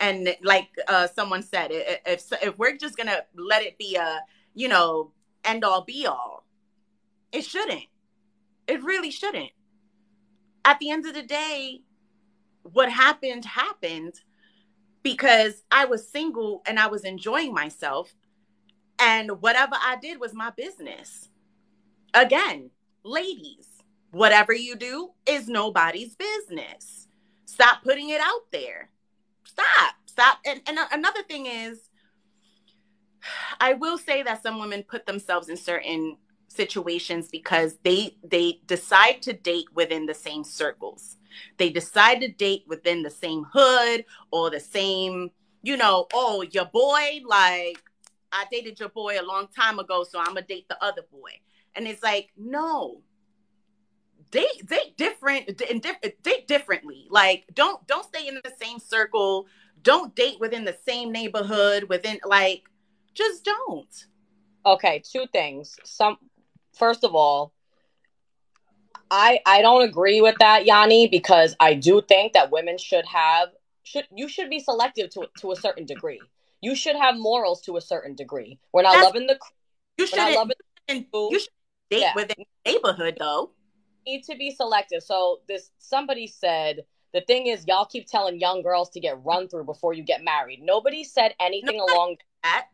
and 0.02 0.34
like 0.42 0.68
uh, 0.88 1.06
someone 1.06 1.42
said, 1.42 1.68
if 1.70 2.24
if 2.42 2.58
we're 2.58 2.76
just 2.76 2.96
gonna 2.96 3.20
let 3.36 3.62
it 3.62 3.78
be 3.78 3.94
a 3.94 4.20
you 4.54 4.68
know 4.68 5.12
end 5.44 5.64
all 5.64 5.82
be 5.82 6.06
all. 6.06 6.44
It 7.32 7.44
shouldn't. 7.44 7.86
It 8.66 8.82
really 8.82 9.10
shouldn't. 9.10 9.50
At 10.64 10.78
the 10.78 10.90
end 10.90 11.06
of 11.06 11.14
the 11.14 11.22
day, 11.22 11.80
what 12.62 12.90
happened 12.90 13.44
happened 13.44 14.20
because 15.02 15.64
I 15.70 15.84
was 15.86 16.08
single 16.08 16.62
and 16.66 16.78
I 16.78 16.86
was 16.86 17.04
enjoying 17.04 17.52
myself. 17.52 18.14
And 18.98 19.42
whatever 19.42 19.74
I 19.74 19.96
did 20.00 20.20
was 20.20 20.32
my 20.32 20.50
business. 20.50 21.28
Again, 22.14 22.70
ladies, 23.02 23.66
whatever 24.12 24.52
you 24.52 24.76
do 24.76 25.10
is 25.26 25.48
nobody's 25.48 26.14
business. 26.14 27.08
Stop 27.46 27.82
putting 27.82 28.10
it 28.10 28.20
out 28.20 28.42
there. 28.52 28.90
Stop. 29.44 29.94
Stop. 30.06 30.38
And, 30.46 30.60
and 30.66 30.78
another 30.92 31.22
thing 31.22 31.46
is, 31.46 31.90
I 33.60 33.74
will 33.74 33.98
say 33.98 34.22
that 34.22 34.42
some 34.42 34.58
women 34.58 34.82
put 34.82 35.06
themselves 35.06 35.48
in 35.48 35.56
certain 35.56 36.16
situations 36.48 37.28
because 37.30 37.78
they 37.82 38.16
they 38.22 38.60
decide 38.66 39.22
to 39.22 39.32
date 39.32 39.66
within 39.74 40.06
the 40.06 40.14
same 40.14 40.44
circles. 40.44 41.16
They 41.56 41.70
decide 41.70 42.20
to 42.20 42.28
date 42.28 42.64
within 42.66 43.02
the 43.02 43.10
same 43.10 43.46
hood 43.50 44.04
or 44.30 44.50
the 44.50 44.60
same, 44.60 45.30
you 45.62 45.76
know, 45.76 46.06
oh, 46.12 46.42
your 46.42 46.66
boy, 46.66 47.22
like 47.26 47.82
I 48.32 48.44
dated 48.50 48.80
your 48.80 48.90
boy 48.90 49.20
a 49.20 49.24
long 49.24 49.48
time 49.48 49.78
ago, 49.78 50.04
so 50.04 50.18
I'm 50.18 50.34
gonna 50.34 50.42
date 50.42 50.68
the 50.68 50.82
other 50.82 51.02
boy. 51.10 51.40
And 51.74 51.86
it's 51.86 52.02
like, 52.02 52.30
no, 52.36 53.02
date 54.30 54.66
date 54.66 54.96
different 54.96 55.62
and 55.70 55.82
date 56.22 56.48
differently. 56.48 57.06
Like, 57.10 57.44
don't 57.54 57.86
don't 57.86 58.04
stay 58.04 58.26
in 58.26 58.34
the 58.42 58.52
same 58.60 58.78
circle. 58.78 59.46
Don't 59.82 60.14
date 60.14 60.38
within 60.38 60.64
the 60.64 60.76
same 60.86 61.12
neighborhood. 61.12 61.84
Within 61.84 62.18
like, 62.24 62.64
just 63.14 63.44
don't. 63.44 64.06
Okay, 64.64 65.02
two 65.04 65.26
things. 65.32 65.76
Some 65.84 66.16
first 66.72 67.04
of 67.04 67.14
all, 67.14 67.52
I 69.10 69.40
I 69.44 69.62
don't 69.62 69.82
agree 69.82 70.20
with 70.20 70.36
that, 70.38 70.64
Yanni, 70.64 71.08
because 71.08 71.54
I 71.60 71.74
do 71.74 72.02
think 72.02 72.32
that 72.32 72.50
women 72.50 72.78
should 72.78 73.04
have 73.06 73.48
should 73.82 74.06
you 74.14 74.28
should 74.28 74.50
be 74.50 74.60
selective 74.60 75.10
to 75.10 75.26
to 75.40 75.52
a 75.52 75.56
certain 75.56 75.84
degree. 75.84 76.20
You 76.60 76.74
should 76.74 76.96
have 76.96 77.16
morals 77.18 77.60
to 77.62 77.76
a 77.76 77.80
certain 77.80 78.14
degree. 78.14 78.58
We're 78.72 78.82
not 78.82 78.94
That's, 78.94 79.04
loving 79.04 79.26
the 79.26 79.38
you 79.98 80.06
should 80.06 80.18
loving 80.18 80.56
the 80.88 81.06
you 81.30 81.38
should 81.38 81.48
date 81.90 82.00
yeah. 82.00 82.12
within 82.14 82.36
the 82.64 82.72
neighborhood 82.72 83.16
though. 83.18 83.50
Need 84.06 84.24
to 84.24 84.36
be 84.36 84.50
selective. 84.50 85.02
So 85.02 85.40
this 85.48 85.70
somebody 85.78 86.26
said 86.26 86.84
the 87.12 87.20
thing 87.20 87.48
is 87.48 87.66
y'all 87.66 87.84
keep 87.84 88.06
telling 88.06 88.40
young 88.40 88.62
girls 88.62 88.90
to 88.90 89.00
get 89.00 89.22
run 89.24 89.48
through 89.48 89.64
before 89.64 89.92
you 89.92 90.02
get 90.02 90.24
married. 90.24 90.60
Nobody 90.62 91.04
said 91.04 91.34
anything 91.40 91.80
along 91.80 92.16
that. 92.42 92.68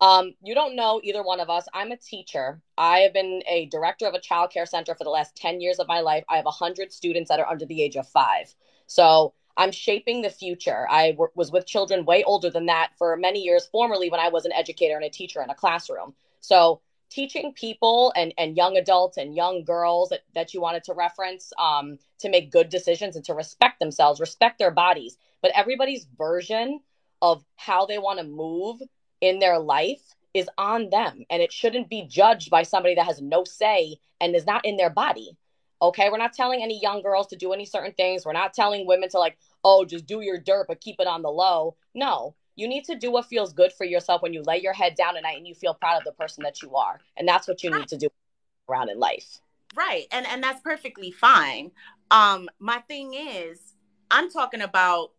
Um, 0.00 0.34
you 0.42 0.54
don't 0.54 0.76
know 0.76 1.00
either 1.02 1.22
one 1.22 1.40
of 1.40 1.50
us. 1.50 1.66
I'm 1.72 1.92
a 1.92 1.96
teacher. 1.96 2.60
I 2.76 3.00
have 3.00 3.14
been 3.14 3.42
a 3.48 3.66
director 3.66 4.06
of 4.06 4.14
a 4.14 4.20
child 4.20 4.50
care 4.52 4.66
center 4.66 4.94
for 4.94 5.04
the 5.04 5.10
last 5.10 5.36
10 5.36 5.60
years 5.60 5.78
of 5.78 5.88
my 5.88 6.00
life. 6.00 6.24
I 6.28 6.36
have 6.36 6.44
100 6.44 6.92
students 6.92 7.30
that 7.30 7.40
are 7.40 7.48
under 7.48 7.66
the 7.66 7.82
age 7.82 7.96
of 7.96 8.08
five. 8.08 8.54
So 8.86 9.32
I'm 9.56 9.72
shaping 9.72 10.22
the 10.22 10.30
future. 10.30 10.86
I 10.90 11.12
w- 11.12 11.32
was 11.34 11.50
with 11.50 11.66
children 11.66 12.04
way 12.04 12.22
older 12.24 12.50
than 12.50 12.66
that 12.66 12.90
for 12.98 13.16
many 13.16 13.40
years, 13.40 13.66
formerly 13.66 14.10
when 14.10 14.20
I 14.20 14.28
was 14.28 14.44
an 14.44 14.52
educator 14.52 14.96
and 14.96 15.04
a 15.04 15.10
teacher 15.10 15.42
in 15.42 15.50
a 15.50 15.54
classroom. 15.54 16.14
So 16.40 16.82
teaching 17.10 17.54
people 17.54 18.12
and, 18.16 18.34
and 18.36 18.56
young 18.56 18.76
adults 18.76 19.16
and 19.16 19.34
young 19.34 19.64
girls 19.64 20.10
that, 20.10 20.20
that 20.34 20.52
you 20.52 20.60
wanted 20.60 20.84
to 20.84 20.94
reference 20.94 21.52
um, 21.58 21.98
to 22.18 22.28
make 22.28 22.52
good 22.52 22.68
decisions 22.68 23.16
and 23.16 23.24
to 23.24 23.34
respect 23.34 23.80
themselves, 23.80 24.20
respect 24.20 24.58
their 24.58 24.70
bodies. 24.70 25.16
But 25.40 25.52
everybody's 25.54 26.06
version 26.18 26.80
of 27.22 27.44
how 27.56 27.86
they 27.86 27.98
want 27.98 28.18
to 28.18 28.24
move 28.26 28.82
in 29.20 29.38
their 29.38 29.58
life 29.58 30.02
is 30.34 30.48
on 30.58 30.90
them 30.90 31.24
and 31.30 31.42
it 31.42 31.52
shouldn't 31.52 31.88
be 31.88 32.06
judged 32.06 32.50
by 32.50 32.62
somebody 32.62 32.94
that 32.94 33.06
has 33.06 33.20
no 33.20 33.44
say 33.44 33.96
and 34.20 34.34
is 34.34 34.46
not 34.46 34.64
in 34.64 34.76
their 34.76 34.90
body. 34.90 35.36
Okay, 35.80 36.08
we're 36.10 36.18
not 36.18 36.32
telling 36.32 36.62
any 36.62 36.80
young 36.80 37.02
girls 37.02 37.26
to 37.28 37.36
do 37.36 37.52
any 37.52 37.64
certain 37.64 37.92
things. 37.92 38.24
We're 38.24 38.32
not 38.32 38.54
telling 38.54 38.86
women 38.86 39.08
to 39.10 39.18
like, 39.18 39.36
oh, 39.64 39.84
just 39.84 40.06
do 40.06 40.20
your 40.20 40.38
dirt 40.38 40.66
but 40.68 40.80
keep 40.80 40.96
it 40.98 41.06
on 41.06 41.22
the 41.22 41.30
low. 41.30 41.76
No, 41.94 42.34
you 42.56 42.66
need 42.66 42.84
to 42.84 42.96
do 42.96 43.10
what 43.10 43.26
feels 43.26 43.52
good 43.52 43.72
for 43.72 43.84
yourself 43.84 44.22
when 44.22 44.32
you 44.32 44.42
lay 44.42 44.60
your 44.60 44.72
head 44.72 44.94
down 44.94 45.16
at 45.16 45.22
night 45.22 45.36
and 45.36 45.46
you 45.46 45.54
feel 45.54 45.74
proud 45.74 45.98
of 45.98 46.04
the 46.04 46.12
person 46.12 46.42
that 46.44 46.62
you 46.62 46.74
are. 46.74 47.00
And 47.16 47.28
that's 47.28 47.46
what 47.46 47.62
you 47.62 47.70
need 47.70 47.88
to 47.88 47.98
do 47.98 48.08
around 48.68 48.88
in 48.88 48.98
life. 48.98 49.38
Right. 49.76 50.06
And 50.10 50.26
and 50.26 50.42
that's 50.42 50.60
perfectly 50.62 51.10
fine. 51.10 51.70
Um 52.10 52.48
my 52.58 52.78
thing 52.88 53.14
is 53.14 53.74
I'm 54.10 54.30
talking 54.30 54.62
about 54.62 55.12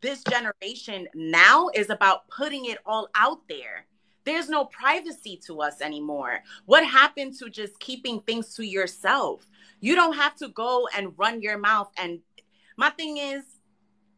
this 0.00 0.22
generation 0.24 1.08
now 1.14 1.68
is 1.74 1.90
about 1.90 2.28
putting 2.28 2.66
it 2.66 2.78
all 2.86 3.08
out 3.14 3.40
there. 3.48 3.86
There's 4.24 4.48
no 4.48 4.66
privacy 4.66 5.40
to 5.46 5.62
us 5.62 5.80
anymore. 5.80 6.40
What 6.66 6.84
happened 6.84 7.34
to 7.38 7.48
just 7.48 7.80
keeping 7.80 8.20
things 8.20 8.54
to 8.56 8.64
yourself? 8.64 9.46
You 9.80 9.94
don't 9.94 10.16
have 10.16 10.36
to 10.36 10.48
go 10.48 10.88
and 10.96 11.14
run 11.16 11.40
your 11.40 11.58
mouth 11.58 11.90
and 11.96 12.20
my 12.76 12.90
thing 12.90 13.16
is 13.16 13.42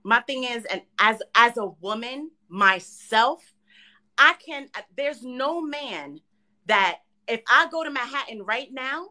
my 0.03 0.21
thing 0.21 0.45
is 0.45 0.65
and 0.67 0.83
as 0.99 1.23
as 1.35 1.57
a 1.57 1.67
woman 1.67 2.31
myself, 2.49 3.55
I 4.19 4.35
can 4.45 4.69
there's 4.97 5.23
no 5.23 5.61
man 5.63 6.21
that 6.67 6.99
if 7.27 7.41
I 7.49 7.69
go 7.71 7.85
to 7.85 7.91
Manhattan 7.91 8.43
right 8.43 8.73
now, 8.73 9.11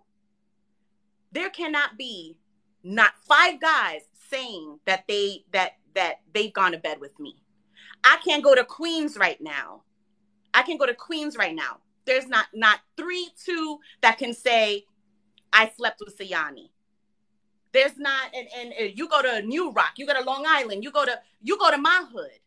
there 1.32 1.49
cannot 1.49 1.97
be 1.97 2.38
not 2.84 3.13
five 3.28 3.59
guys 3.59 4.01
saying 4.30 4.80
that 4.86 5.05
they 5.07 5.45
that 5.51 5.79
that 5.96 6.22
they've 6.34 6.54
gone 6.54 6.72
to 6.72 6.78
bed 6.78 7.00
with 7.00 7.18
me. 7.20 7.36
I 8.04 8.18
can't 8.24 8.44
go 8.44 8.56
to 8.56 8.64
Queens 8.64 9.18
right 9.18 9.40
now. 9.42 9.84
I 10.54 10.64
can 10.64 10.78
go 10.78 10.86
to 10.86 10.94
Queens 10.94 11.38
right 11.38 11.56
now. 11.56 11.78
There's 12.06 12.28
not 12.28 12.48
not 12.54 12.80
three, 12.98 13.30
two 13.44 13.80
that 14.02 14.18
can 14.18 14.34
say 14.34 14.86
I 15.54 15.72
slept 15.76 16.02
with 16.04 16.18
Sayani. 16.18 16.70
There's 17.72 17.98
not, 17.98 18.34
and, 18.34 18.48
and, 18.58 18.74
and 18.74 18.98
you 18.98 19.08
go 19.08 19.22
to 19.22 19.44
New 19.44 19.72
Rock, 19.72 19.94
you 19.98 20.08
go 20.08 20.14
to 20.14 20.24
Long 20.24 20.44
Island, 20.48 20.84
you 20.84 20.92
go 20.92 21.06
to 21.06 21.20
you 21.42 21.58
go 21.58 21.70
to 21.70 21.78
my 21.78 22.06
hood. 22.12 22.40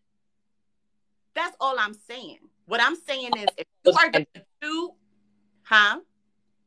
That's 1.35 1.57
all 1.61 1.79
I'm 1.79 1.95
saying. 1.95 2.39
What 2.67 2.81
I'm 2.81 2.97
saying 2.97 3.31
is, 3.39 3.47
if 3.57 3.67
you 3.85 3.93
are 3.93 4.11
going 4.11 4.27
to 4.35 4.43
do, 4.61 4.91
huh? 5.63 6.01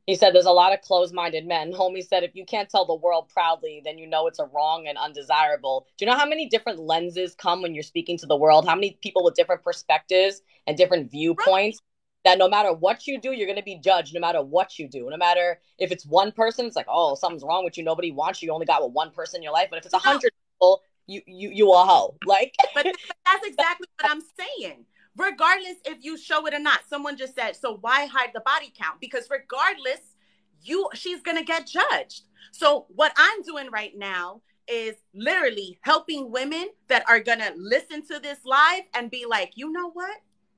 He 0.06 0.16
said 0.16 0.34
there's 0.34 0.46
a 0.46 0.52
lot 0.52 0.74
of 0.74 0.82
closed-minded 0.82 1.48
men. 1.48 1.74
Homie 1.74 2.06
said 2.06 2.24
if 2.24 2.36
you 2.36 2.46
can't 2.46 2.70
tell 2.70 2.86
the 2.86 2.96
world 2.96 3.30
proudly, 3.30 3.82
then 3.84 3.98
you 3.98 4.08
know 4.08 4.28
it's 4.28 4.40
a 4.40 4.46
wrong 4.46 4.88
and 4.88 4.98
undesirable. 4.98 5.88
Do 5.98 6.06
you 6.06 6.12
know 6.12 6.18
how 6.18 6.28
many 6.28 6.48
different 6.48 6.80
lenses 6.80 7.34
come 7.36 7.62
when 7.62 7.74
you're 7.74 7.84
speaking 7.84 8.18
to 8.20 8.28
the 8.28 8.36
world? 8.36 8.68
How 8.68 8.76
many 8.76 9.00
people 9.02 9.24
with 9.24 9.34
different 9.34 9.64
perspectives 9.64 10.42
and 10.68 10.78
different 10.78 11.10
viewpoints? 11.10 11.82
That 12.24 12.40
no 12.40 12.50
matter 12.50 12.74
what 12.74 13.06
you 13.06 13.20
do, 13.20 13.34
you're 13.34 13.46
going 13.46 13.60
to 13.60 13.64
be 13.64 13.78
judged. 13.78 14.14
No 14.14 14.20
matter 14.20 14.42
what 14.42 14.80
you 14.80 14.88
do, 14.88 15.08
no 15.12 15.18
matter 15.18 15.60
if 15.78 15.92
it's 15.92 16.06
one 16.06 16.32
person, 16.32 16.66
it's 16.66 16.76
like, 16.76 16.88
oh, 16.90 17.14
something's 17.14 17.44
wrong 17.44 17.64
with 17.64 17.78
you. 17.78 17.84
Nobody 17.84 18.12
wants 18.12 18.42
you. 18.42 18.48
You 18.48 18.54
only 18.54 18.66
got 18.66 18.84
with 18.84 18.94
one 18.94 19.12
person 19.12 19.40
in 19.40 19.44
your 19.44 19.54
life. 19.54 19.68
But 19.70 19.78
if 19.78 19.86
it's 19.86 19.94
a 19.94 20.00
hundred 20.00 20.32
people, 20.54 20.82
you 21.06 21.22
you 21.28 21.52
you 21.52 21.72
a 21.72 21.86
hoe. 21.86 22.16
Like, 22.26 22.56
but 22.74 22.86
that's 22.86 22.98
exactly 23.48 23.88
what 24.00 24.12
I'm 24.12 24.22
saying 24.22 24.86
regardless 25.18 25.76
if 25.86 26.04
you 26.04 26.18
show 26.18 26.46
it 26.48 26.54
or 26.54 26.60
not. 26.60 26.82
Someone 26.88 27.18
just 27.18 27.36
said, 27.36 27.56
so 27.56 27.78
why 27.82 28.06
hide 28.06 28.32
the 28.34 28.42
body 28.42 28.74
count? 28.78 29.00
Because 29.00 29.28
regardless, 29.30 30.16
you 30.62 30.90
she's 30.94 31.22
gonna 31.22 31.44
get 31.44 31.68
judged. 31.68 32.24
So 32.52 32.86
what 32.90 33.14
I'm 33.18 33.42
doing 33.44 33.70
right 33.72 33.94
now 33.96 34.42
is 34.68 34.96
literally 35.14 35.78
helping 35.82 36.32
women 36.32 36.70
that 36.88 37.08
are 37.08 37.20
gonna 37.20 37.52
listen 37.56 38.06
to 38.08 38.20
this 38.20 38.40
live 38.46 38.84
and 38.94 39.12
be 39.12 39.26
like, 39.30 39.52
you 39.56 39.72
know 39.72 39.92
what? 39.92 40.18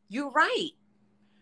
You're 0.09 0.31
right. 0.31 0.71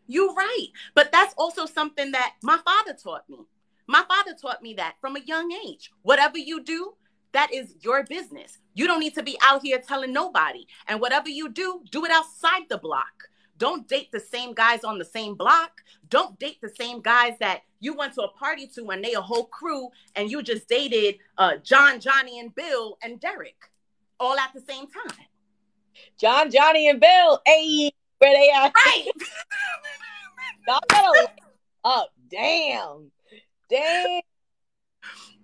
You're 0.08 0.34
right. 0.34 0.68
But 0.94 1.12
that's 1.12 1.34
also 1.38 1.66
something 1.66 2.12
that 2.12 2.36
my 2.42 2.58
father 2.66 2.94
taught 2.94 3.30
me. 3.30 3.40
My 3.88 4.04
father 4.08 4.36
taught 4.40 4.64
me 4.64 4.74
that 4.76 4.96
from 5.00 5.16
a 5.16 5.20
young 5.20 5.52
age. 5.52 5.92
Whatever 6.02 6.38
you 6.38 6.64
do, 6.64 6.94
that 7.34 7.54
is 7.54 7.76
your 7.82 8.04
business. 8.04 8.58
You 8.74 8.88
don't 8.88 9.00
need 9.00 9.16
to 9.16 9.24
be 9.24 9.38
out 9.42 9.62
here 9.64 9.80
telling 9.80 10.14
nobody. 10.14 10.66
And 10.88 11.00
whatever 11.00 11.30
you 11.30 11.50
do, 11.50 11.82
do 11.92 12.06
it 12.06 12.12
outside 12.12 12.64
the 12.70 12.78
block. 12.78 13.30
Don't 13.58 13.88
date 13.88 14.12
the 14.12 14.20
same 14.20 14.54
guys 14.54 14.84
on 14.84 14.98
the 14.98 15.06
same 15.06 15.36
block. 15.36 15.82
Don't 16.10 16.38
date 16.40 16.60
the 16.62 16.74
same 16.78 17.02
guys 17.02 17.34
that 17.40 17.62
you 17.80 17.94
went 17.94 18.14
to 18.16 18.24
a 18.24 18.32
party 18.32 18.68
to 18.76 18.90
and 18.90 19.04
they 19.04 19.14
a 19.14 19.22
whole 19.22 19.46
crew 19.46 19.90
and 20.16 20.30
you 20.30 20.44
just 20.44 20.68
dated 20.68 21.20
uh, 21.38 21.58
John, 21.58 22.00
Johnny, 22.00 22.40
and 22.40 22.54
Bill 22.54 22.98
and 23.02 23.20
Derek 23.20 23.72
all 24.20 24.38
at 24.38 24.52
the 24.54 24.62
same 24.62 24.88
time. 24.88 25.26
John, 26.20 26.52
Johnny, 26.52 26.90
and 26.90 27.00
Bill. 27.00 27.42
Hey, 27.46 27.92
where 28.20 28.34
they 28.34 28.50
at? 28.52 28.74
Right. 28.76 29.08
Y'all 30.68 30.80
better 30.90 31.32
up. 31.86 32.10
Damn. 32.30 33.12
Damn. 33.70 34.22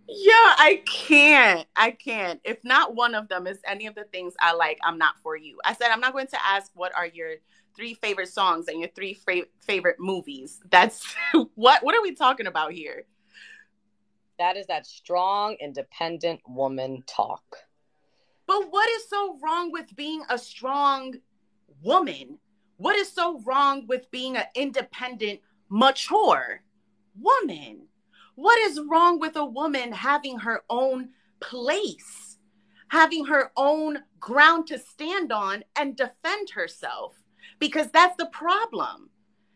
Yeah, 0.07 0.55
I 0.57 0.81
can't. 0.85 1.67
I 1.75 1.91
can't. 1.91 2.41
If 2.43 2.63
not 2.63 2.95
one 2.95 3.15
of 3.15 3.29
them 3.29 3.47
is 3.47 3.59
any 3.65 3.87
of 3.87 3.95
the 3.95 4.03
things 4.05 4.33
I 4.39 4.53
like, 4.53 4.79
I'm 4.83 4.97
not 4.97 5.15
for 5.23 5.37
you. 5.37 5.59
I 5.65 5.73
said 5.73 5.89
I'm 5.91 6.01
not 6.01 6.13
going 6.13 6.27
to 6.27 6.45
ask 6.45 6.71
what 6.75 6.95
are 6.95 7.05
your 7.07 7.35
three 7.75 7.93
favorite 7.93 8.27
songs 8.27 8.67
and 8.67 8.79
your 8.79 8.89
three 8.89 9.13
fra- 9.13 9.45
favorite 9.61 9.97
movies. 9.99 10.59
That's 10.69 11.03
what 11.55 11.83
what 11.83 11.95
are 11.95 12.01
we 12.01 12.13
talking 12.13 12.47
about 12.47 12.73
here? 12.73 13.05
That 14.37 14.57
is 14.57 14.67
that 14.67 14.85
strong 14.85 15.55
independent 15.61 16.41
woman 16.47 17.03
talk. 17.05 17.57
But 18.47 18.71
what 18.71 18.89
is 18.89 19.07
so 19.07 19.37
wrong 19.41 19.71
with 19.71 19.95
being 19.95 20.23
a 20.29 20.37
strong 20.37 21.15
woman? 21.81 22.39
What 22.77 22.95
is 22.95 23.11
so 23.11 23.39
wrong 23.45 23.85
with 23.87 24.09
being 24.11 24.35
an 24.35 24.45
independent, 24.55 25.41
mature 25.69 26.63
woman? 27.19 27.87
What 28.41 28.57
is 28.57 28.81
wrong 28.89 29.19
with 29.19 29.35
a 29.35 29.45
woman 29.45 29.91
having 29.91 30.39
her 30.39 30.63
own 30.67 31.09
place, 31.39 32.39
having 32.87 33.25
her 33.25 33.51
own 33.55 33.99
ground 34.19 34.65
to 34.69 34.79
stand 34.79 35.31
on 35.31 35.63
and 35.75 35.95
defend 35.95 36.49
herself? 36.55 37.13
Because 37.59 37.91
that's 37.91 38.17
the 38.17 38.25
problem. 38.25 39.11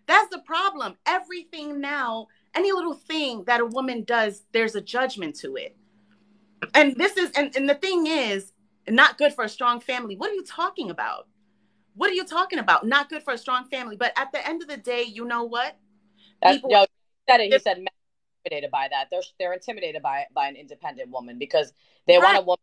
That's 0.06 0.30
the 0.30 0.44
problem. 0.46 0.98
Everything 1.08 1.82
now, 1.82 2.28
any 2.54 2.72
little 2.72 2.94
thing 2.94 3.46
that 3.46 3.60
a 3.60 3.66
woman 3.66 4.04
does, 4.04 4.44
there's 4.52 4.76
a 4.76 4.82
judgment 4.82 5.36
to 5.38 5.56
it. 5.56 5.76
And 6.76 6.96
this 6.96 7.18
is, 7.18 7.32
and, 7.32 7.56
and 7.56 7.68
the 7.68 7.74
thing 7.74 8.06
is, 8.06 8.54
not 8.88 9.18
good 9.18 9.34
for 9.34 9.46
a 9.46 9.50
strong 9.50 9.80
family. 9.80 10.16
What 10.16 10.30
are 10.30 10.36
you 10.36 10.46
talking 10.46 10.92
about? 10.92 11.28
What 11.96 12.12
are 12.12 12.14
you 12.14 12.24
talking 12.24 12.60
about? 12.60 12.86
Not 12.86 13.10
good 13.10 13.24
for 13.24 13.34
a 13.34 13.38
strong 13.40 13.66
family. 13.66 13.96
But 13.96 14.14
at 14.16 14.32
the 14.32 14.48
end 14.48 14.62
of 14.62 14.68
the 14.68 14.78
day, 14.78 15.02
you 15.02 15.26
know 15.26 15.44
what? 15.44 15.76
People, 16.46 16.70
yo, 16.70 16.82
he 16.82 16.88
said 17.28 17.40
it. 17.40 17.52
He 17.52 17.58
said 17.58 17.84
intimidated 18.46 18.72
by 18.72 18.88
that. 18.90 19.08
They're 19.12 19.22
they're 19.40 19.54
intimidated 19.54 20.02
by 20.02 20.26
by 20.34 20.48
an 20.48 20.56
independent 20.56 21.12
woman 21.12 21.38
because 21.40 21.74
they 22.08 22.18
right. 22.18 22.24
want 22.24 22.38
a 22.38 22.42
woman 22.42 22.60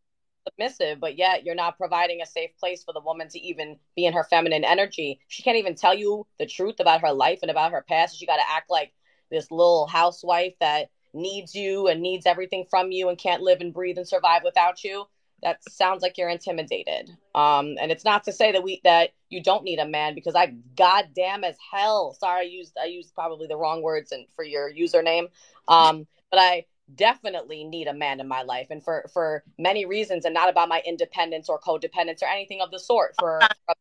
submissive, 0.49 1.01
but 1.01 1.17
yet 1.17 1.45
you're 1.45 1.55
not 1.55 1.79
providing 1.79 2.21
a 2.21 2.27
safe 2.27 2.51
place 2.59 2.83
for 2.83 2.93
the 2.93 3.01
woman 3.01 3.29
to 3.29 3.39
even 3.41 3.79
be 3.95 4.07
in 4.07 4.13
her 4.13 4.25
feminine 4.25 4.65
energy. 4.65 5.21
She 5.29 5.43
can't 5.43 5.57
even 5.57 5.75
tell 5.75 5.95
you 5.95 6.27
the 6.39 6.47
truth 6.47 6.77
about 6.81 7.03
her 7.03 7.13
life 7.13 7.41
and 7.43 7.51
about 7.51 7.73
her 7.73 7.85
past. 7.89 8.19
She 8.19 8.27
got 8.27 8.37
to 8.37 8.51
act 8.51 8.71
like 8.71 8.93
this 9.31 9.51
little 9.51 9.87
housewife 9.87 10.55
that 10.61 10.91
needs 11.15 11.55
you 11.55 11.87
and 11.89 12.01
needs 12.01 12.27
everything 12.27 12.65
from 12.71 12.91
you 12.91 13.09
and 13.09 13.19
can't 13.19 13.43
live 13.43 13.61
and 13.61 13.73
breathe 13.73 13.99
and 13.99 14.09
survive 14.09 14.43
without 14.45 14.83
you 14.83 15.07
that 15.43 15.63
sounds 15.69 16.03
like 16.03 16.19
you're 16.19 16.29
intimidated. 16.29 17.11
Um 17.35 17.77
and 17.81 17.91
it's 17.91 18.05
not 18.05 18.25
to 18.25 18.33
say 18.33 18.53
that 18.53 18.63
we 18.63 18.81
that 18.85 19.11
you 19.29 19.43
don't 19.43 19.65
need 19.65 19.79
a 19.79 19.89
man 19.89 20.15
because 20.15 20.35
i 20.35 20.55
goddamn 20.77 21.45
as 21.45 21.57
hell 21.73 22.15
sorry 22.19 22.41
i 22.41 22.49
used 22.49 22.77
i 22.81 22.87
used 22.87 23.15
probably 23.15 23.47
the 23.47 23.57
wrong 23.57 23.83
words 23.83 24.13
and 24.13 24.27
for 24.35 24.45
your 24.45 24.73
username. 24.73 25.29
Um 25.69 26.07
but 26.31 26.41
i 26.41 26.65
definitely 26.95 27.65
need 27.65 27.87
a 27.87 27.95
man 27.95 28.21
in 28.21 28.29
my 28.29 28.43
life 28.43 28.67
and 28.71 28.83
for 28.85 29.09
for 29.13 29.45
many 29.59 29.87
reasons 29.87 30.25
and 30.25 30.35
not 30.35 30.49
about 30.49 30.69
my 30.69 30.83
independence 30.85 31.49
or 31.49 31.59
codependence 31.59 32.23
or 32.23 32.29
anything 32.29 32.61
of 32.61 32.71
the 32.71 32.79
sort. 32.79 33.15
For 33.19 33.41
for 33.67 33.73
a, 33.73 33.75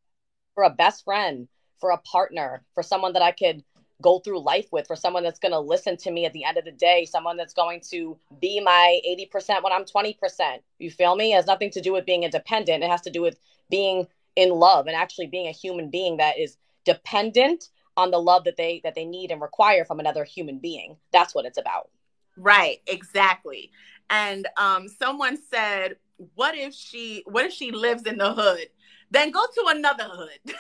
for 0.55 0.63
a 0.63 0.69
best 0.69 1.03
friend 1.03 1.47
for 1.79 1.91
a 1.91 1.97
partner 1.97 2.63
for 2.73 2.83
someone 2.83 3.13
that 3.13 3.23
i 3.23 3.31
could 3.31 3.63
go 4.01 4.19
through 4.19 4.39
life 4.39 4.67
with 4.71 4.87
for 4.87 4.95
someone 4.95 5.23
that's 5.23 5.39
going 5.39 5.51
to 5.51 5.59
listen 5.59 5.95
to 5.97 6.11
me 6.11 6.25
at 6.25 6.33
the 6.33 6.43
end 6.43 6.57
of 6.57 6.65
the 6.65 6.71
day 6.71 7.05
someone 7.05 7.37
that's 7.37 7.53
going 7.53 7.79
to 7.79 8.17
be 8.39 8.59
my 8.59 8.99
80% 9.07 9.63
when 9.63 9.71
i'm 9.71 9.85
20% 9.85 10.59
you 10.81 10.91
feel 10.91 11.15
me? 11.15 11.33
It 11.33 11.37
has 11.37 11.47
nothing 11.47 11.69
to 11.71 11.81
do 11.81 11.93
with 11.93 12.05
being 12.05 12.23
independent. 12.23 12.83
It 12.83 12.89
has 12.89 13.01
to 13.01 13.09
do 13.09 13.21
with 13.21 13.37
being 13.69 14.07
in 14.35 14.49
love 14.49 14.87
and 14.87 14.95
actually 14.95 15.27
being 15.27 15.47
a 15.47 15.51
human 15.51 15.89
being 15.89 16.17
that 16.17 16.39
is 16.39 16.57
dependent 16.85 17.69
on 17.97 18.11
the 18.11 18.17
love 18.17 18.45
that 18.45 18.57
they 18.57 18.81
that 18.83 18.95
they 18.95 19.05
need 19.05 19.31
and 19.31 19.41
require 19.41 19.85
from 19.85 19.99
another 19.99 20.23
human 20.23 20.57
being. 20.57 20.97
That's 21.11 21.35
what 21.35 21.45
it's 21.45 21.57
about. 21.57 21.89
Right 22.37 22.81
exactly. 22.87 23.71
And 24.09 24.47
um 24.57 24.87
someone 24.87 25.37
said 25.49 25.97
what 26.35 26.55
if 26.55 26.73
she 26.73 27.23
what 27.25 27.45
if 27.45 27.53
she 27.53 27.71
lives 27.71 28.03
in 28.03 28.17
the 28.17 28.33
hood? 28.33 28.67
Then 29.11 29.31
go 29.31 29.43
to 29.45 29.65
another 29.67 30.07
hood 30.09 30.55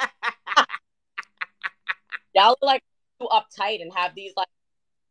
y'all 2.34 2.56
are 2.62 2.66
like 2.66 2.82
too 3.20 3.28
uptight 3.28 3.82
and 3.82 3.92
have 3.94 4.14
these 4.14 4.32
like 4.36 4.48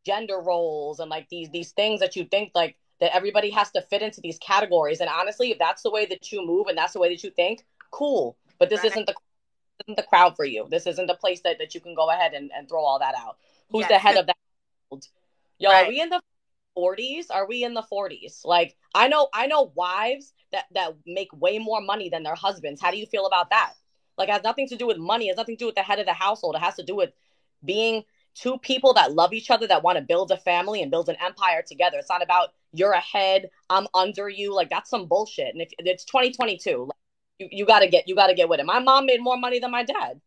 gender 0.06 0.40
roles 0.40 1.00
and 1.00 1.10
like 1.10 1.28
these 1.30 1.50
these 1.50 1.72
things 1.72 2.00
that 2.00 2.16
you 2.16 2.26
think 2.26 2.52
like 2.56 2.76
that 3.02 3.16
everybody 3.16 3.50
has 3.50 3.72
to 3.72 3.82
fit 3.82 4.02
into 4.02 4.22
these 4.22 4.38
categories. 4.38 5.02
And 5.02 5.10
honestly, 5.10 5.52
if 5.52 5.60
that's 5.60 5.82
the 5.82 5.92
way 5.92 6.06
that 6.06 6.32
you 6.32 6.46
move 6.46 6.68
and 6.68 6.78
that's 6.78 6.94
the 6.94 7.00
way 7.00 7.10
that 7.10 7.24
you 7.24 7.32
think, 7.32 7.66
cool. 7.90 8.38
But 8.60 8.70
this 8.70 8.84
right. 8.84 8.92
isn't 8.92 9.08
the 9.08 9.16
isn't 9.86 9.98
the 9.98 10.04
crowd 10.04 10.36
for 10.36 10.46
you. 10.46 10.68
This 10.70 10.86
isn't 10.86 11.08
the 11.08 11.16
place 11.16 11.42
that, 11.42 11.58
that 11.58 11.74
you 11.74 11.82
can 11.82 11.96
go 11.96 12.12
ahead 12.12 12.34
and, 12.34 12.52
and 12.56 12.70
throw 12.70 12.82
all 12.84 13.00
that 13.00 13.16
out. 13.16 13.38
Who's 13.72 13.82
yes. 13.82 13.90
the 13.90 13.98
head 13.98 14.18
of 14.18 14.28
that? 14.28 14.38
Yo, 15.58 15.70
right. 15.70 15.86
are 15.86 15.90
we 15.90 16.00
in 16.00 16.10
the 16.10 16.22
40s? 16.78 17.26
Are 17.32 17.48
we 17.48 17.64
in 17.64 17.74
the 17.74 17.84
40s? 17.92 18.46
Like 18.46 18.78
I 18.94 19.08
know 19.08 19.30
I 19.34 19.48
know 19.48 19.72
wives 19.76 20.34
that 20.52 20.66
that 20.74 20.96
make 21.08 21.30
way 21.34 21.58
more 21.58 21.82
money 21.82 22.10
than 22.10 22.22
their 22.22 22.36
husbands. 22.36 22.80
How 22.80 22.92
do 22.92 22.98
you 22.98 23.08
feel 23.08 23.26
about 23.26 23.50
that? 23.50 23.74
Like 24.18 24.30
it 24.30 24.34
has 24.34 24.44
nothing 24.44 24.68
to 24.68 24.76
do 24.76 24.88
with 24.88 24.98
money. 24.98 25.28
It 25.28 25.30
has 25.30 25.38
nothing 25.38 25.58
to 25.58 25.60
do 25.60 25.66
with 25.68 25.76
the 25.76 25.82
head 25.82 26.00
of 26.00 26.06
the 26.06 26.14
household. 26.14 26.56
It 26.56 26.62
has 26.62 26.76
to 26.76 26.84
do 26.84 26.96
with 26.96 27.12
being 27.64 28.04
two 28.34 28.58
people 28.60 28.94
that 28.94 29.14
love 29.14 29.34
each 29.34 29.52
other, 29.52 29.68
that 29.68 29.84
want 29.84 29.98
to 29.98 30.04
build 30.04 30.32
a 30.32 30.38
family 30.38 30.82
and 30.82 30.92
build 30.92 31.10
an 31.10 31.18
empire 31.24 31.62
together. 31.66 31.98
It's 31.98 32.10
not 32.10 32.24
about 32.24 32.50
you're 32.74 32.94
ahead, 32.94 33.50
I'm 33.70 33.88
under 33.94 34.30
you. 34.30 34.56
Like 34.56 34.70
that's 34.70 34.90
some 34.90 35.08
bullshit. 35.08 35.54
And 35.54 35.62
if 35.62 35.70
it's 35.80 36.06
2022, 36.06 36.86
like, 36.86 36.92
you, 37.40 37.48
you 37.52 37.66
gotta 37.66 37.88
get 37.88 38.08
you 38.08 38.16
gotta 38.16 38.34
get 38.34 38.50
with 38.50 38.60
it. 38.60 38.66
My 38.66 38.80
mom 38.80 39.06
made 39.06 39.22
more 39.22 39.38
money 39.38 39.60
than 39.60 39.72
my 39.72 39.84
dad. 39.84 40.22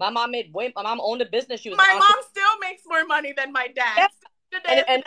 My 0.00 0.10
mom 0.10 0.30
made 0.30 0.52
way. 0.52 0.72
My 0.76 0.82
mom 0.82 1.00
owned 1.02 1.22
a 1.22 1.26
business. 1.26 1.60
She 1.60 1.70
was 1.70 1.78
my 1.78 1.98
mom 1.98 2.22
still 2.30 2.58
makes 2.60 2.82
more 2.86 3.04
money 3.04 3.32
than 3.36 3.52
my 3.52 3.68
dad. 3.68 4.08
Yeah. 4.52 4.60
And, 4.66 4.84
and 4.88 5.04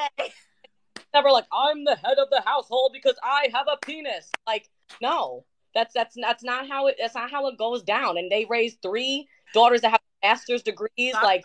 never 1.13 1.31
like 1.31 1.45
I'm 1.51 1.83
the 1.83 1.95
head 1.95 2.17
of 2.17 2.29
the 2.29 2.41
household 2.45 2.91
because 2.93 3.15
I 3.23 3.49
have 3.53 3.67
a 3.71 3.77
penis. 3.85 4.29
Like 4.45 4.69
no, 5.01 5.45
that's 5.73 5.93
that's 5.93 6.15
that's 6.19 6.43
not 6.43 6.67
how 6.67 6.87
it 6.87 6.95
that's 6.99 7.15
not 7.15 7.31
how 7.31 7.47
it 7.47 7.57
goes 7.57 7.83
down. 7.83 8.17
And 8.17 8.31
they 8.31 8.45
raised 8.49 8.81
three 8.81 9.27
daughters 9.53 9.81
that 9.81 9.91
have 9.91 10.01
master's 10.23 10.63
degrees, 10.63 11.13
Talk 11.13 11.23
like 11.23 11.43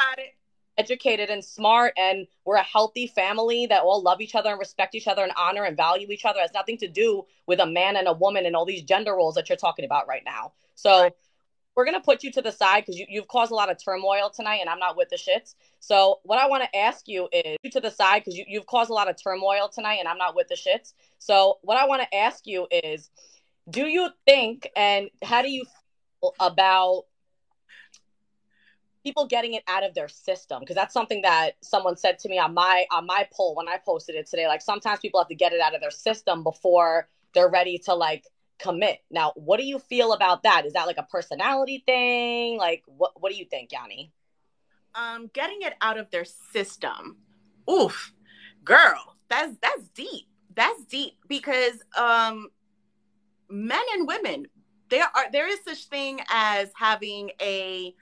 educated 0.78 1.30
and 1.30 1.44
smart, 1.44 1.94
and 1.96 2.26
we're 2.44 2.56
a 2.56 2.62
healthy 2.62 3.06
family 3.06 3.66
that 3.66 3.82
all 3.82 4.02
love 4.02 4.20
each 4.20 4.34
other 4.34 4.50
and 4.50 4.58
respect 4.58 4.94
each 4.94 5.08
other 5.08 5.22
and 5.22 5.32
honor 5.36 5.64
and 5.64 5.76
value 5.76 6.10
each 6.10 6.24
other. 6.24 6.38
It 6.38 6.42
has 6.42 6.54
nothing 6.54 6.76
to 6.78 6.88
do 6.88 7.24
with 7.46 7.60
a 7.60 7.66
man 7.66 7.96
and 7.96 8.06
a 8.06 8.12
woman 8.12 8.46
and 8.46 8.54
all 8.54 8.66
these 8.66 8.82
gender 8.82 9.14
roles 9.14 9.34
that 9.36 9.48
you're 9.48 9.56
talking 9.56 9.84
about 9.84 10.06
right 10.06 10.22
now. 10.24 10.52
So 10.74 11.02
right. 11.02 11.12
we're 11.74 11.86
gonna 11.86 12.00
put 12.00 12.22
you 12.22 12.30
to 12.32 12.42
the 12.42 12.52
side 12.52 12.82
because 12.82 12.98
you, 12.98 13.06
you've 13.08 13.28
caused 13.28 13.52
a 13.52 13.54
lot 13.54 13.70
of 13.70 13.82
turmoil 13.82 14.30
tonight, 14.34 14.58
and 14.60 14.68
I'm 14.68 14.78
not 14.78 14.96
with 14.96 15.08
the 15.08 15.16
shits. 15.16 15.54
So 15.80 16.20
what 16.24 16.38
I 16.38 16.46
want 16.46 16.64
to 16.64 16.76
ask 16.76 17.08
you 17.08 17.28
is 17.32 17.56
you 17.62 17.70
to 17.70 17.80
the 17.80 17.90
side 17.90 18.20
because 18.20 18.36
you, 18.36 18.44
you've 18.46 18.66
caused 18.66 18.90
a 18.90 18.94
lot 18.94 19.08
of 19.08 19.16
turmoil 19.22 19.70
tonight, 19.72 19.96
and 20.00 20.08
I'm 20.08 20.18
not 20.18 20.34
with 20.36 20.48
the 20.48 20.56
shits. 20.56 20.92
So 21.18 21.58
what 21.62 21.78
I 21.78 21.86
want 21.86 22.02
to 22.02 22.14
ask 22.14 22.46
you 22.46 22.66
is 22.70 23.10
do 23.68 23.86
you 23.86 24.10
think 24.24 24.68
and 24.76 25.10
how 25.22 25.42
do 25.42 25.50
you 25.50 25.64
feel 25.64 26.34
about 26.40 27.04
people 29.04 29.26
getting 29.26 29.54
it 29.54 29.62
out 29.68 29.84
of 29.84 29.94
their 29.94 30.08
system? 30.08 30.60
Because 30.60 30.76
that's 30.76 30.92
something 30.92 31.22
that 31.22 31.52
someone 31.62 31.96
said 31.96 32.18
to 32.20 32.28
me 32.28 32.38
on 32.38 32.54
my 32.54 32.86
on 32.90 33.06
my 33.06 33.28
poll 33.32 33.54
when 33.54 33.68
i 33.68 33.76
posted 33.84 34.14
it 34.16 34.26
today 34.28 34.46
like 34.48 34.62
sometimes 34.62 34.98
people 35.00 35.20
have 35.20 35.28
to 35.28 35.34
get 35.34 35.52
it 35.52 35.60
out 35.60 35.74
of 35.74 35.80
their 35.80 35.90
system 35.90 36.42
before 36.42 37.08
they're 37.34 37.48
ready 37.48 37.78
to 37.78 37.94
like 37.94 38.24
commit. 38.58 38.98
Now 39.10 39.32
what 39.34 39.58
do 39.58 39.66
you 39.66 39.78
feel 39.78 40.12
about 40.12 40.42
that? 40.44 40.64
Is 40.66 40.72
that 40.72 40.86
like 40.86 40.98
a 40.98 41.02
personality 41.04 41.82
thing? 41.84 42.58
Like 42.58 42.82
what 42.86 43.20
what 43.20 43.30
do 43.30 43.38
you 43.38 43.44
think 43.44 43.72
yanni? 43.72 44.12
Um 44.94 45.30
getting 45.32 45.58
it 45.62 45.74
out 45.80 45.98
of 45.98 46.10
their 46.10 46.24
system. 46.24 47.18
Oof. 47.70 48.12
Girl 48.64 49.16
that's 49.28 49.56
that's 49.60 49.88
deep. 49.88 50.26
That's 50.54 50.84
deep 50.84 51.14
because 51.28 51.74
um 51.96 52.48
men 53.48 53.82
and 53.94 54.06
women 54.06 54.46
there 54.88 55.04
are 55.14 55.30
there 55.32 55.48
is 55.48 55.58
such 55.66 55.86
thing 55.86 56.20
as 56.30 56.70
having 56.76 57.30
a 57.40 57.94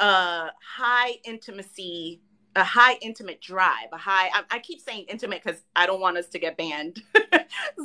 a 0.00 0.50
high 0.76 1.14
intimacy 1.24 2.20
a 2.54 2.64
high 2.64 2.96
intimate 3.02 3.40
drive 3.40 3.88
a 3.92 3.96
high 3.96 4.28
i, 4.28 4.42
I 4.50 4.58
keep 4.58 4.80
saying 4.80 5.06
intimate 5.08 5.42
because 5.44 5.62
i 5.74 5.86
don't 5.86 6.00
want 6.00 6.16
us 6.18 6.28
to 6.28 6.38
get 6.38 6.56
banned. 6.56 7.02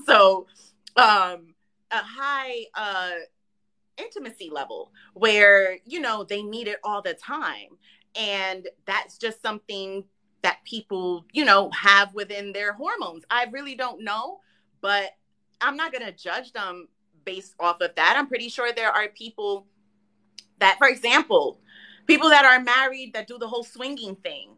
So 0.05 0.47
um 0.95 1.53
a 1.91 1.97
high 1.97 2.65
uh 2.75 3.11
intimacy 3.97 4.49
level 4.51 4.91
where 5.13 5.77
you 5.85 5.99
know 5.99 6.23
they 6.23 6.41
need 6.43 6.67
it 6.67 6.79
all 6.83 7.01
the 7.01 7.13
time. 7.13 7.77
And 8.15 8.67
that's 8.85 9.17
just 9.17 9.41
something 9.41 10.03
that 10.41 10.59
people 10.65 11.25
you 11.31 11.45
know 11.45 11.69
have 11.71 12.13
within 12.13 12.51
their 12.51 12.73
hormones. 12.73 13.23
I 13.29 13.45
really 13.51 13.75
don't 13.75 14.03
know 14.03 14.39
but 14.81 15.11
I'm 15.61 15.77
not 15.77 15.91
going 15.91 16.05
to 16.05 16.11
judge 16.11 16.51
them 16.53 16.87
based 17.23 17.55
off 17.59 17.81
of 17.81 17.95
that. 17.95 18.15
I'm 18.17 18.27
pretty 18.27 18.49
sure 18.49 18.71
there 18.73 18.91
are 18.91 19.07
people 19.07 19.67
that, 20.59 20.77
for 20.77 20.87
example, 20.87 21.59
people 22.07 22.29
that 22.29 22.45
are 22.45 22.59
married 22.59 23.13
that 23.13 23.27
do 23.27 23.37
the 23.37 23.47
whole 23.47 23.63
swinging 23.63 24.15
thing. 24.15 24.55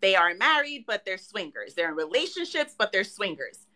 They 0.00 0.16
are 0.16 0.34
married, 0.34 0.84
but 0.86 1.04
they're 1.04 1.18
swingers. 1.18 1.74
They're 1.74 1.88
in 1.88 1.96
relationships, 1.96 2.74
but 2.76 2.92
they're 2.92 3.04
swingers. 3.04 3.66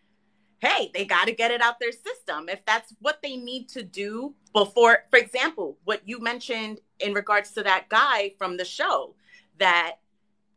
Hey, 0.59 0.91
they 0.93 1.05
got 1.05 1.25
to 1.25 1.31
get 1.31 1.51
it 1.51 1.61
out 1.61 1.79
their 1.79 1.93
system. 1.93 2.49
If 2.49 2.65
that's 2.65 2.93
what 2.99 3.21
they 3.23 3.37
need 3.37 3.69
to 3.69 3.81
do 3.81 4.35
before, 4.53 5.05
for 5.09 5.17
example, 5.17 5.77
what 5.85 6.01
you 6.05 6.19
mentioned 6.19 6.81
in 6.99 7.13
regards 7.13 7.51
to 7.53 7.63
that 7.63 7.87
guy 7.89 8.33
from 8.37 8.57
the 8.57 8.65
show, 8.65 9.15
that 9.57 9.95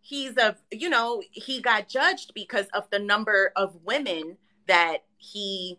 he's 0.01 0.37
a, 0.37 0.57
you 0.73 0.91
know, 0.91 1.23
he 1.31 1.61
got 1.61 1.89
judged 1.89 2.35
because 2.35 2.67
of 2.75 2.91
the 2.91 2.99
number 2.99 3.53
of 3.55 3.77
women 3.85 4.37
that 4.67 5.05
he 5.17 5.79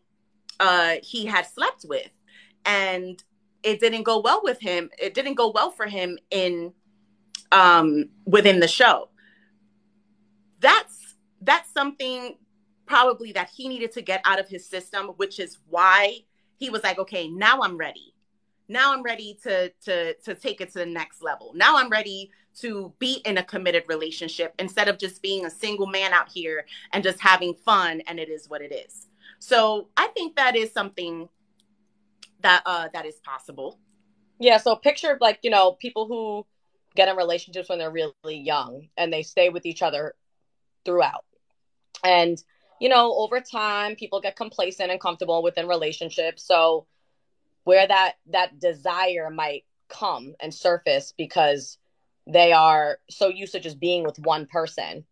uh, 0.60 0.96
he 1.02 1.26
had 1.26 1.46
slept 1.46 1.86
with, 1.88 2.10
and 2.66 3.24
it 3.64 3.80
didn't 3.80 4.04
go 4.04 4.20
well 4.20 4.42
with 4.44 4.60
him. 4.60 4.90
It 5.00 5.14
didn't 5.14 5.36
go 5.36 5.52
well 5.52 5.72
for 5.72 5.86
him 5.86 6.18
in 6.32 6.74
um, 7.52 8.06
within 8.26 8.60
the 8.60 8.68
show. 8.68 9.10
That's 10.60 11.16
that's 11.42 11.72
something 11.72 12.38
probably 12.86 13.32
that 13.34 13.50
he 13.50 13.68
needed 13.68 13.92
to 13.94 14.02
get 14.02 14.22
out 14.26 14.40
of 14.40 14.48
his 14.48 14.68
system, 14.68 15.08
which 15.18 15.40
is 15.40 15.58
why 15.70 16.20
he 16.58 16.70
was 16.70 16.84
like, 16.84 17.00
okay, 17.00 17.28
now 17.28 17.62
I'm 17.62 17.78
ready. 17.78 18.14
Now 18.68 18.94
I'm 18.94 19.04
ready 19.04 19.38
to 19.44 19.70
to 19.86 20.14
to 20.14 20.36
take 20.36 20.62
it 20.62 20.72
to 20.74 20.80
the 20.80 20.86
next 20.86 21.22
level. 21.22 21.52
Now 21.56 21.78
I'm 21.78 21.90
ready 21.90 22.32
to 22.60 22.94
be 23.00 23.22
in 23.26 23.38
a 23.38 23.44
committed 23.44 23.84
relationship 23.88 24.54
instead 24.60 24.88
of 24.88 24.98
just 24.98 25.22
being 25.22 25.46
a 25.46 25.50
single 25.50 25.88
man 25.88 26.14
out 26.14 26.30
here 26.32 26.66
and 26.92 27.04
just 27.04 27.20
having 27.20 27.56
fun 27.56 28.02
and 28.08 28.20
it 28.20 28.30
is 28.30 28.50
what 28.50 28.62
it 28.62 28.72
is. 28.72 29.08
So 29.44 29.90
I 29.98 30.08
think 30.08 30.38
that 30.38 30.56
is 30.56 30.72
something 30.72 31.28
that 32.40 32.64
uh, 32.66 32.88
that 32.94 33.06
is 33.06 33.16
possible. 33.26 33.78
Yeah. 34.40 34.56
So 34.56 34.78
picture 34.78 35.18
like 35.20 35.40
you 35.44 35.50
know 35.50 35.74
people 35.74 36.08
who 36.08 36.46
get 36.96 37.10
in 37.10 37.18
relationships 37.18 37.68
when 37.68 37.78
they're 37.78 37.92
really 37.92 38.14
young 38.24 38.88
and 38.96 39.12
they 39.12 39.22
stay 39.22 39.50
with 39.50 39.66
each 39.66 39.82
other 39.82 40.14
throughout. 40.86 41.26
And, 42.06 42.42
you 42.80 42.88
know, 42.88 43.14
over 43.18 43.42
time, 43.42 43.98
people 43.98 44.22
get 44.22 44.38
complacent 44.38 44.92
and 44.92 45.00
comfortable 45.02 45.44
within 45.44 45.68
relationships. 45.68 46.48
So, 46.48 46.88
where 47.66 47.86
that 47.86 48.14
that 48.28 48.62
desire 48.62 49.30
might 49.30 49.66
come 49.90 50.36
and 50.40 50.54
surface 50.54 51.14
because 51.18 51.78
they 52.28 52.54
are 52.54 53.00
so 53.10 53.28
used 53.28 53.52
to 53.52 53.60
just 53.60 53.78
being 53.78 54.06
with 54.06 54.20
one 54.20 54.46
person 54.46 55.04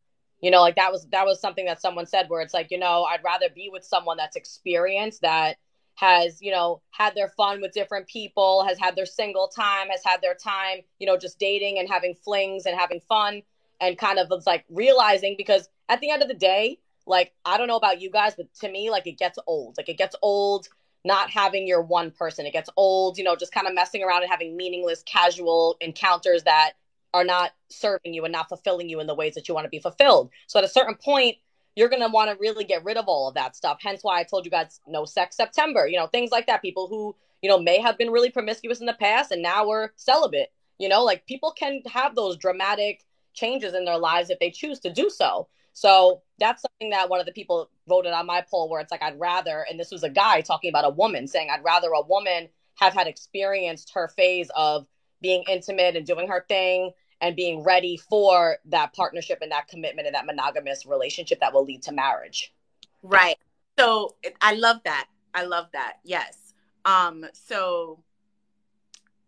you 0.41 0.51
know 0.51 0.61
like 0.61 0.75
that 0.75 0.91
was 0.91 1.07
that 1.11 1.25
was 1.25 1.39
something 1.39 1.65
that 1.65 1.81
someone 1.81 2.05
said 2.05 2.29
where 2.29 2.41
it's 2.41 2.53
like 2.53 2.71
you 2.71 2.79
know 2.79 3.03
i'd 3.03 3.23
rather 3.23 3.47
be 3.53 3.69
with 3.71 3.83
someone 3.83 4.17
that's 4.17 4.35
experienced 4.35 5.21
that 5.21 5.57
has 5.95 6.41
you 6.41 6.51
know 6.51 6.81
had 6.91 7.13
their 7.15 7.29
fun 7.29 7.61
with 7.61 7.71
different 7.73 8.07
people 8.07 8.63
has 8.67 8.79
had 8.79 8.95
their 8.95 9.05
single 9.05 9.47
time 9.47 9.89
has 9.89 10.01
had 10.03 10.21
their 10.21 10.35
time 10.35 10.79
you 10.99 11.07
know 11.07 11.17
just 11.17 11.39
dating 11.39 11.77
and 11.79 11.89
having 11.89 12.15
flings 12.15 12.65
and 12.65 12.79
having 12.79 12.99
fun 13.01 13.41
and 13.79 13.97
kind 13.97 14.19
of 14.19 14.29
was 14.29 14.45
like 14.47 14.63
realizing 14.69 15.35
because 15.37 15.69
at 15.89 15.99
the 15.99 16.09
end 16.09 16.21
of 16.21 16.27
the 16.27 16.33
day 16.33 16.77
like 17.05 17.33
i 17.45 17.57
don't 17.57 17.67
know 17.67 17.75
about 17.75 18.01
you 18.01 18.09
guys 18.09 18.33
but 18.35 18.51
to 18.53 18.69
me 18.69 18.89
like 18.89 19.07
it 19.07 19.17
gets 19.17 19.37
old. 19.47 19.75
Like 19.77 19.89
it 19.89 19.97
gets 19.97 20.15
old 20.21 20.67
not 21.03 21.31
having 21.31 21.67
your 21.67 21.81
one 21.81 22.11
person. 22.11 22.45
It 22.45 22.53
gets 22.53 22.69
old 22.77 23.17
you 23.17 23.23
know 23.23 23.35
just 23.35 23.51
kind 23.51 23.67
of 23.67 23.73
messing 23.73 24.03
around 24.03 24.23
and 24.23 24.31
having 24.31 24.55
meaningless 24.55 25.03
casual 25.03 25.77
encounters 25.81 26.43
that 26.43 26.73
are 27.13 27.23
not 27.23 27.51
serving 27.69 28.13
you 28.13 28.23
and 28.23 28.31
not 28.31 28.49
fulfilling 28.49 28.89
you 28.89 28.99
in 28.99 29.07
the 29.07 29.15
ways 29.15 29.35
that 29.35 29.47
you 29.47 29.53
want 29.53 29.65
to 29.65 29.69
be 29.69 29.79
fulfilled. 29.79 30.31
So 30.47 30.59
at 30.59 30.65
a 30.65 30.69
certain 30.69 30.95
point, 30.95 31.37
you're 31.75 31.89
going 31.89 32.01
to 32.01 32.09
want 32.09 32.29
to 32.29 32.37
really 32.39 32.63
get 32.63 32.83
rid 32.83 32.97
of 32.97 33.05
all 33.07 33.27
of 33.27 33.35
that 33.35 33.55
stuff. 33.55 33.79
Hence 33.81 34.03
why 34.03 34.19
I 34.19 34.23
told 34.23 34.45
you 34.45 34.51
guys 34.51 34.79
no 34.87 35.05
sex 35.05 35.37
September, 35.37 35.87
you 35.87 35.97
know, 35.97 36.07
things 36.07 36.31
like 36.31 36.47
that. 36.47 36.61
People 36.61 36.87
who, 36.87 37.15
you 37.41 37.49
know, 37.49 37.59
may 37.59 37.79
have 37.79 37.97
been 37.97 38.11
really 38.11 38.29
promiscuous 38.29 38.79
in 38.79 38.85
the 38.85 38.93
past 38.93 39.31
and 39.31 39.41
now 39.41 39.67
we're 39.67 39.89
celibate, 39.95 40.51
you 40.77 40.89
know, 40.89 41.03
like 41.03 41.25
people 41.25 41.51
can 41.51 41.81
have 41.85 42.15
those 42.15 42.37
dramatic 42.37 43.01
changes 43.33 43.73
in 43.73 43.85
their 43.85 43.97
lives 43.97 44.29
if 44.29 44.39
they 44.39 44.51
choose 44.51 44.79
to 44.79 44.91
do 44.91 45.09
so. 45.09 45.47
So 45.73 46.21
that's 46.37 46.61
something 46.61 46.89
that 46.89 47.09
one 47.09 47.21
of 47.21 47.25
the 47.25 47.31
people 47.31 47.69
voted 47.87 48.11
on 48.11 48.25
my 48.25 48.43
poll 48.49 48.69
where 48.69 48.81
it's 48.81 48.91
like, 48.91 49.01
I'd 49.01 49.19
rather, 49.19 49.65
and 49.69 49.79
this 49.79 49.91
was 49.91 50.03
a 50.03 50.09
guy 50.09 50.41
talking 50.41 50.69
about 50.69 50.85
a 50.85 50.89
woman 50.89 51.27
saying, 51.27 51.47
I'd 51.49 51.63
rather 51.63 51.87
a 51.91 52.01
woman 52.01 52.49
have 52.75 52.93
had 52.93 53.07
experienced 53.07 53.91
her 53.93 54.09
phase 54.09 54.51
of 54.55 54.85
being 55.21 55.43
intimate 55.47 55.95
and 55.95 56.05
doing 56.05 56.27
her 56.27 56.43
thing 56.49 56.91
and 57.21 57.35
being 57.35 57.63
ready 57.63 57.97
for 57.97 58.57
that 58.65 58.93
partnership 58.93 59.39
and 59.41 59.51
that 59.51 59.67
commitment 59.67 60.07
and 60.07 60.15
that 60.15 60.25
monogamous 60.25 60.85
relationship 60.85 61.39
that 61.39 61.53
will 61.53 61.63
lead 61.63 61.83
to 61.83 61.91
marriage. 61.91 62.53
Right. 63.03 63.37
So 63.77 64.15
I 64.41 64.55
love 64.55 64.77
that. 64.85 65.07
I 65.33 65.45
love 65.45 65.67
that. 65.73 65.97
Yes. 66.03 66.53
Um 66.83 67.25
so 67.33 68.03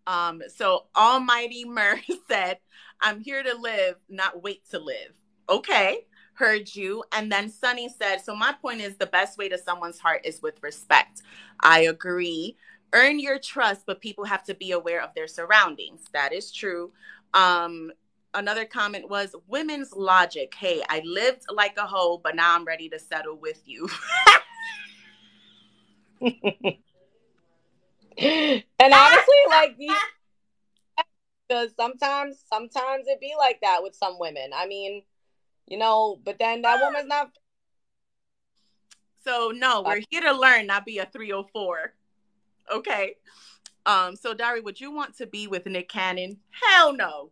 um 0.07 0.41
so 0.53 0.85
Almighty 0.95 1.65
Mur 1.65 1.99
said, 2.27 2.57
"I'm 2.99 3.21
here 3.21 3.43
to 3.43 3.55
live, 3.55 3.95
not 4.09 4.41
wait 4.43 4.67
to 4.71 4.79
live." 4.79 5.13
Okay. 5.47 6.05
Heard 6.35 6.75
you. 6.75 7.03
And 7.11 7.31
then 7.31 7.47
Sunny 7.47 7.87
said, 7.87 8.17
So 8.17 8.35
my 8.35 8.55
point 8.59 8.81
is 8.81 8.95
the 8.97 9.05
best 9.05 9.37
way 9.37 9.49
to 9.49 9.57
someone's 9.57 9.99
heart 9.99 10.21
is 10.25 10.41
with 10.41 10.55
respect. 10.63 11.21
I 11.59 11.81
agree 11.81 12.57
earn 12.93 13.19
your 13.19 13.39
trust, 13.39 13.85
but 13.85 13.99
people 13.99 14.23
have 14.23 14.43
to 14.43 14.53
be 14.53 14.71
aware 14.71 15.01
of 15.01 15.13
their 15.15 15.27
surroundings. 15.27 16.05
That 16.13 16.31
is 16.31 16.51
true. 16.51 16.91
Um, 17.33 17.91
another 18.33 18.65
comment 18.65 19.09
was 19.09 19.35
women's 19.47 19.93
logic. 19.93 20.53
Hey, 20.55 20.81
I 20.89 21.01
lived 21.05 21.43
like 21.53 21.77
a 21.77 21.85
hoe, 21.85 22.19
but 22.23 22.35
now 22.35 22.55
I'm 22.55 22.65
ready 22.65 22.89
to 22.89 22.99
settle 22.99 23.37
with 23.37 23.61
you. 23.65 23.89
and 28.17 28.93
honestly, 28.93 29.35
like 29.49 29.77
because 31.47 31.71
sometimes, 31.79 32.43
sometimes 32.51 33.05
it 33.07 33.19
be 33.19 33.33
like 33.37 33.59
that 33.61 33.81
with 33.81 33.95
some 33.95 34.17
women. 34.19 34.51
I 34.55 34.67
mean, 34.67 35.03
you 35.67 35.77
know, 35.77 36.19
but 36.23 36.39
then 36.39 36.61
that 36.61 36.79
woman's 36.81 37.07
not. 37.07 37.31
So 39.23 39.51
no, 39.55 39.83
we're 39.83 40.01
here 40.09 40.21
to 40.21 40.33
learn, 40.33 40.67
not 40.67 40.85
be 40.85 40.97
a 40.99 41.05
304. 41.05 41.93
Okay. 42.73 43.15
Um, 43.85 44.15
so 44.15 44.33
Dari, 44.33 44.61
would 44.61 44.79
you 44.79 44.91
want 44.91 45.17
to 45.17 45.27
be 45.27 45.47
with 45.47 45.65
Nick 45.65 45.89
Cannon? 45.89 46.37
Hell 46.51 46.93
no. 46.93 47.31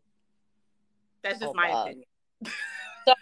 That's 1.24 1.40
just 1.40 1.52
oh, 1.52 1.54
my 1.54 1.70
God. 1.70 1.88
opinion. 1.88 2.08
so, 3.08 3.14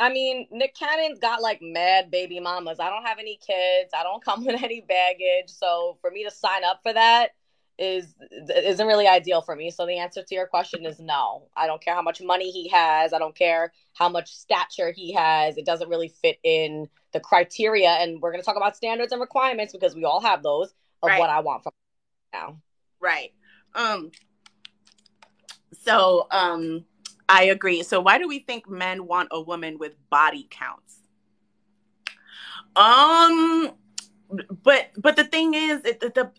I 0.00 0.12
mean, 0.12 0.48
Nick 0.50 0.74
Cannon's 0.74 1.18
got 1.18 1.42
like 1.42 1.60
mad 1.62 2.10
baby 2.10 2.40
mamas. 2.40 2.80
I 2.80 2.90
don't 2.90 3.04
have 3.04 3.18
any 3.18 3.36
kids. 3.36 3.92
I 3.94 4.02
don't 4.02 4.24
come 4.24 4.44
with 4.44 4.62
any 4.62 4.80
baggage. 4.80 5.48
So 5.48 5.98
for 6.00 6.10
me 6.10 6.24
to 6.24 6.30
sign 6.30 6.64
up 6.64 6.80
for 6.82 6.92
that 6.92 7.30
is 7.78 8.14
isn't 8.54 8.86
really 8.86 9.06
ideal 9.06 9.40
for 9.40 9.56
me. 9.56 9.70
So 9.70 9.86
the 9.86 9.98
answer 9.98 10.22
to 10.22 10.34
your 10.34 10.46
question 10.46 10.84
is 10.84 11.00
no. 11.00 11.48
I 11.56 11.66
don't 11.66 11.82
care 11.82 11.94
how 11.94 12.02
much 12.02 12.20
money 12.20 12.50
he 12.50 12.68
has. 12.68 13.12
I 13.12 13.18
don't 13.18 13.34
care 13.34 13.72
how 13.94 14.08
much 14.08 14.34
stature 14.34 14.92
he 14.92 15.12
has. 15.12 15.56
It 15.56 15.64
doesn't 15.64 15.88
really 15.88 16.08
fit 16.08 16.38
in 16.42 16.88
the 17.12 17.20
criteria. 17.20 17.90
And 17.90 18.20
we're 18.20 18.30
going 18.30 18.42
to 18.42 18.44
talk 18.44 18.56
about 18.56 18.76
standards 18.76 19.12
and 19.12 19.20
requirements 19.20 19.72
because 19.72 19.94
we 19.94 20.04
all 20.04 20.20
have 20.20 20.42
those 20.42 20.74
of 21.02 21.08
right. 21.08 21.18
what 21.18 21.30
I 21.30 21.40
want 21.40 21.62
from 21.62 21.72
now. 22.32 22.58
Right. 23.00 23.32
Um 23.74 24.10
so 25.72 26.26
um 26.30 26.84
I 27.28 27.44
agree. 27.44 27.82
So 27.82 28.00
why 28.00 28.18
do 28.18 28.28
we 28.28 28.40
think 28.40 28.68
men 28.68 29.06
want 29.06 29.28
a 29.30 29.40
woman 29.40 29.78
with 29.78 29.94
body 30.10 30.46
counts? 30.50 31.00
Um 32.76 33.72
but 34.62 34.90
but 34.96 35.16
the 35.16 35.24
thing 35.24 35.54
is 35.54 35.84
it, 35.84 36.00
the, 36.00 36.08
the 36.10 36.30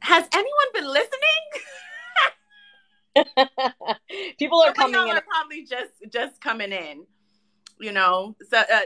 has 0.00 0.24
anyone 0.32 0.66
been 0.72 0.86
listening? 0.86 1.20
People 4.38 4.60
are 4.60 4.74
Some 4.74 4.92
coming 4.92 5.08
in. 5.08 5.16
Are 5.16 5.22
probably 5.22 5.64
just 5.64 5.92
just 6.12 6.40
coming 6.40 6.72
in, 6.72 7.04
you 7.80 7.92
know. 7.92 8.36
So, 8.48 8.58
uh, 8.58 8.80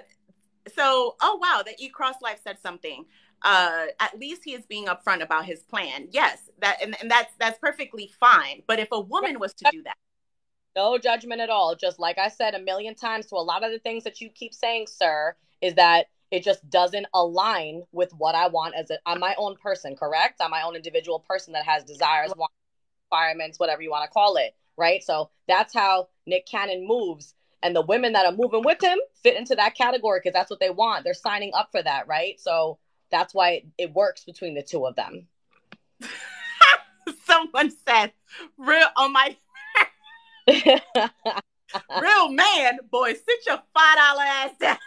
so 0.75 1.17
oh 1.21 1.39
wow, 1.41 1.63
the 1.65 1.75
E 1.79 1.89
Cross 1.89 2.17
Life 2.23 2.41
said 2.43 2.59
something 2.63 3.05
uh, 3.43 3.87
at 3.99 4.19
least 4.19 4.43
he 4.45 4.53
is 4.53 4.67
being 4.67 4.87
upfront 4.87 5.23
about 5.23 5.45
his 5.45 5.61
plan. 5.63 6.09
Yes, 6.11 6.51
that 6.61 6.79
and, 6.83 6.97
and 7.01 7.11
that's 7.11 7.33
that's 7.39 7.59
perfectly 7.59 8.11
fine. 8.21 8.63
But 8.67 8.79
if 8.79 8.89
a 8.93 9.01
woman 9.01 9.39
was 9.39 9.55
to 9.55 9.69
do 9.71 9.83
that, 9.85 9.97
no 10.77 10.99
judgment 10.99 11.41
at 11.41 11.51
all. 11.51 11.75
Just 11.75 11.99
like 11.99 12.19
I 12.19 12.29
said 12.29 12.55
a 12.55 12.61
million 12.61 12.95
times 12.95 13.27
to 13.27 13.37
a 13.37 13.39
lot 13.39 13.65
of 13.65 13.73
the 13.73 13.79
things 13.79 14.05
that 14.05 14.21
you 14.21 14.29
keep 14.29 14.55
saying, 14.55 14.87
sir, 14.89 15.35
is 15.61 15.75
that 15.75 16.07
it 16.31 16.45
just 16.45 16.69
doesn't 16.71 17.07
align 17.13 17.83
with 17.93 18.13
what 18.17 18.35
I 18.35 18.49
want 18.49 18.75
as 18.75 18.91
a 18.91 18.99
I'm 19.07 19.21
my 19.21 19.35
own 19.39 19.57
person, 19.57 19.97
correct? 19.97 20.41
I'm 20.41 20.51
my 20.51 20.63
own 20.63 20.77
individual 20.77 21.21
person 21.21 21.53
that 21.55 21.65
has 21.65 21.85
desires, 21.85 22.33
wants, 22.37 22.55
requirements, 23.11 23.59
whatever 23.59 23.83
you 23.83 23.91
want 23.91 24.05
to 24.05 24.11
call 24.11 24.37
it, 24.37 24.55
right? 24.77 25.03
So 25.03 25.31
that's 25.49 25.75
how 25.75 26.09
Nick 26.27 26.47
Cannon 26.47 26.87
moves. 26.87 27.35
And 27.63 27.77
the 27.77 27.83
women 27.83 28.15
that 28.15 28.25
are 28.25 28.33
moving 28.33 28.63
with 28.65 28.83
him 28.83 28.99
fit 29.23 29.37
into 29.37 29.55
that 29.57 29.75
category 29.75 30.21
because 30.21 30.33
that's 30.33 30.51
what 30.51 30.61
they 30.61 30.71
want. 30.71 31.05
They're 31.05 31.13
signing 31.13 31.53
up 31.55 31.69
for 31.73 31.83
that, 31.83 32.07
right? 32.09 32.41
So 32.41 32.79
that's 33.11 33.35
why 33.35 33.51
it, 33.51 33.67
it 33.79 33.93
works 33.93 34.25
between 34.25 34.55
the 34.55 34.63
two 34.63 34.87
of 34.87 34.97
them. 34.97 35.27
Someone 37.25 37.73
said, 37.87 38.13
real 38.57 38.87
on 38.97 39.13
my 39.13 39.37
real 42.01 42.29
man, 42.31 42.79
boy, 42.91 43.13
sit 43.13 43.47
your 43.47 43.61
five 43.75 43.97
dollar 43.97 44.23
ass 44.23 44.51
down. 44.61 44.79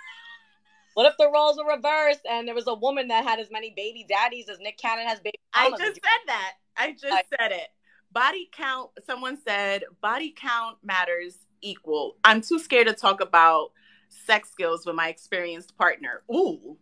What 0.93 1.07
if 1.07 1.13
the 1.17 1.30
roles 1.30 1.57
were 1.57 1.74
reversed 1.76 2.21
and 2.30 2.47
there 2.47 2.55
was 2.55 2.67
a 2.67 2.74
woman 2.74 3.07
that 3.07 3.24
had 3.24 3.39
as 3.39 3.49
many 3.49 3.74
baby 3.76 4.05
daddies 4.07 4.47
as 4.49 4.59
Nick 4.59 4.78
Cannon 4.78 5.07
has 5.07 5.19
baby? 5.19 5.39
I 5.53 5.69
just 5.71 5.95
said 5.95 6.28
that. 6.28 6.53
I 6.78 6.91
just 6.91 7.05
I, 7.05 7.24
said 7.39 7.51
it. 7.51 7.67
Body 8.11 8.49
count. 8.51 8.91
Someone 9.05 9.38
said 9.45 9.84
body 10.01 10.34
count 10.38 10.78
matters 10.84 11.38
equal. 11.61 12.17
I'm 12.24 12.41
too 12.41 12.59
scared 12.59 12.88
to 12.88 12.93
talk 12.93 13.21
about 13.21 13.71
sex 14.09 14.51
skills 14.51 14.86
with 14.86 14.95
my 14.95 15.07
experienced 15.07 15.76
partner. 15.78 16.21
Ooh, 16.32 16.59
ooh 16.63 16.78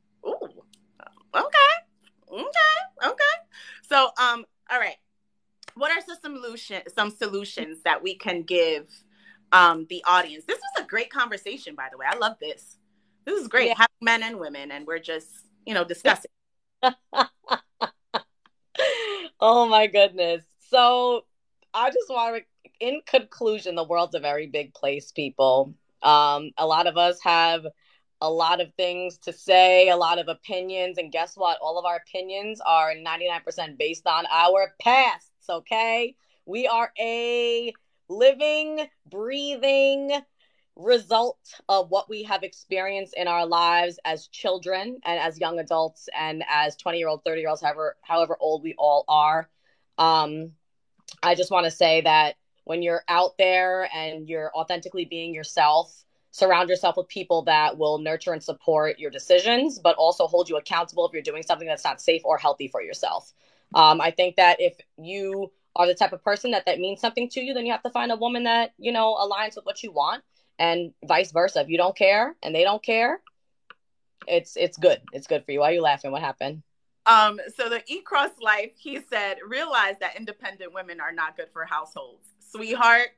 okay, 1.36 1.74
okay, 2.32 3.06
okay. 3.06 3.24
So, 3.88 4.10
um, 4.20 4.46
all 4.72 4.80
right. 4.80 4.98
What 5.76 5.92
are 5.92 6.02
some 6.06 6.18
solution, 6.36 6.82
some 6.94 7.12
solutions 7.12 7.80
that 7.84 8.04
we 8.04 8.16
can 8.16 8.44
give 8.44 8.88
um 9.52 9.86
the 9.90 10.04
audience? 10.06 10.46
This 10.46 10.60
was 10.60 10.84
a 10.84 10.88
great 10.88 11.10
conversation, 11.10 11.76
by 11.76 11.88
the 11.92 11.98
way. 11.98 12.06
I 12.10 12.18
love 12.18 12.38
this. 12.40 12.78
This 13.26 13.40
is 13.40 13.48
great. 13.48 13.68
Yeah. 13.68 13.76
Having 13.78 13.88
men 14.02 14.24
and 14.24 14.40
women, 14.40 14.72
and 14.72 14.86
we're 14.86 15.00
just, 15.00 15.30
you 15.66 15.74
know, 15.74 15.84
discussing. 15.84 16.32
oh 19.40 19.68
my 19.68 19.88
goodness. 19.88 20.44
So 20.70 21.26
I 21.74 21.90
just 21.90 22.10
want 22.10 22.38
to 22.38 22.44
in 22.82 23.02
conclusion, 23.06 23.76
the 23.76 23.84
world's 23.84 24.16
a 24.16 24.20
very 24.20 24.48
big 24.48 24.74
place, 24.74 25.12
people. 25.12 25.76
Um, 26.02 26.52
a 26.58 26.66
lot 26.66 26.88
of 26.88 26.98
us 26.98 27.20
have 27.24 27.66
a 28.22 28.30
lot 28.30 28.62
of 28.62 28.74
things 28.76 29.18
to 29.20 29.34
say, 29.34 29.90
a 29.90 29.98
lot 29.98 30.20
of 30.20 30.28
opinions. 30.28 30.98
And 30.98 31.12
guess 31.12 31.36
what? 31.36 31.58
All 31.62 31.78
of 31.78 31.86
our 31.86 31.98
opinions 31.98 32.62
are 32.66 32.94
99% 32.94 33.78
based 33.78 34.08
on 34.08 34.26
our 34.32 34.74
pasts, 34.82 35.50
okay? 35.50 36.16
We 36.46 36.68
are 36.68 36.92
a 37.00 37.74
living, 38.10 38.88
breathing 39.10 40.22
result 40.76 41.40
of 41.68 41.90
what 41.90 42.10
we 42.10 42.24
have 42.24 42.44
experienced 42.44 43.14
in 43.18 43.28
our 43.28 43.46
lives 43.46 44.00
as 44.06 44.28
children 44.28 44.98
and 45.04 45.20
as 45.20 45.40
young 45.40 45.60
adults 45.60 46.08
and 46.18 46.44
as 46.50 46.78
20 46.78 46.98
year 46.98 47.10
old 47.10 47.22
30 47.26 47.42
year 47.42 47.50
olds 47.50 47.62
however 47.62 47.98
however 48.02 48.38
old 48.40 48.64
we 48.64 48.74
all 48.78 49.04
are 49.10 49.50
um 49.98 50.52
I 51.22 51.36
just 51.36 51.52
want 51.52 51.66
to 51.66 51.72
say 51.72 52.02
that 52.02 52.36
when 52.64 52.82
you're 52.82 53.04
out 53.08 53.38
there 53.38 53.90
and 53.94 54.28
you're 54.28 54.52
authentically 54.56 55.06
being 55.06 55.34
yourself, 55.34 56.06
surround 56.32 56.70
yourself 56.70 56.98
with 56.98 57.08
people 57.08 57.44
that 57.44 57.78
will 57.78 58.00
nurture 58.00 58.34
and 58.34 58.42
support 58.42 58.98
your 58.98 59.12
decisions, 59.12 59.80
but 59.80 59.96
also 59.98 60.28
hold 60.28 60.50
you 60.50 60.58
accountable 60.58 61.06
if 61.06 61.14
you're 61.14 61.22
doing 61.22 61.44
something 61.44 61.68
that's 61.68 61.84
not 61.84 62.02
safe 62.02 62.22
or 62.24 62.38
healthy 62.38 62.68
for 62.68 62.82
yourself. 62.82 63.34
Um, 63.76 64.02
I 64.02 64.12
think 64.12 64.38
that 64.38 64.60
if 64.60 64.78
you 64.98 65.52
are 65.76 65.88
the 65.88 65.96
type 65.96 66.14
of 66.14 66.24
person 66.24 66.52
that 66.52 66.66
that 66.66 66.80
means 66.80 67.00
something 67.00 67.30
to 67.30 67.42
you, 67.42 67.54
then 67.54 67.66
you 67.66 67.72
have 67.72 67.84
to 67.84 67.90
find 67.90 68.12
a 68.12 68.16
woman 68.16 68.44
that 68.44 68.74
you 68.78 68.92
know 68.92 69.16
aligns 69.16 69.56
with 69.56 69.66
what 69.66 69.84
you 69.84 69.92
want, 69.92 70.24
and 70.60 70.94
vice 71.06 71.32
versa. 71.32 71.62
If 71.62 71.70
you 71.70 71.78
don't 71.78 71.96
care 71.96 72.36
and 72.44 72.54
they 72.54 72.64
don't 72.64 72.84
care, 72.84 73.22
it's 74.28 74.56
it's 74.58 74.78
good. 74.78 75.02
It's 75.14 75.28
good 75.28 75.46
for 75.46 75.52
you. 75.52 75.60
Why 75.60 75.72
are 75.72 75.74
you 75.74 75.82
laughing? 75.82 76.12
What 76.12 76.22
happened? 76.22 76.64
Um, 77.06 77.40
so 77.56 77.68
the 77.68 77.82
E 77.88 78.02
Cross 78.02 78.32
Life, 78.42 78.72
he 78.78 79.00
said, 79.10 79.38
realize 79.48 79.96
that 80.02 80.18
independent 80.18 80.74
women 80.74 81.00
are 81.00 81.12
not 81.12 81.36
good 81.36 81.48
for 81.52 81.66
households. 81.66 82.28
Sweetheart, 82.52 83.10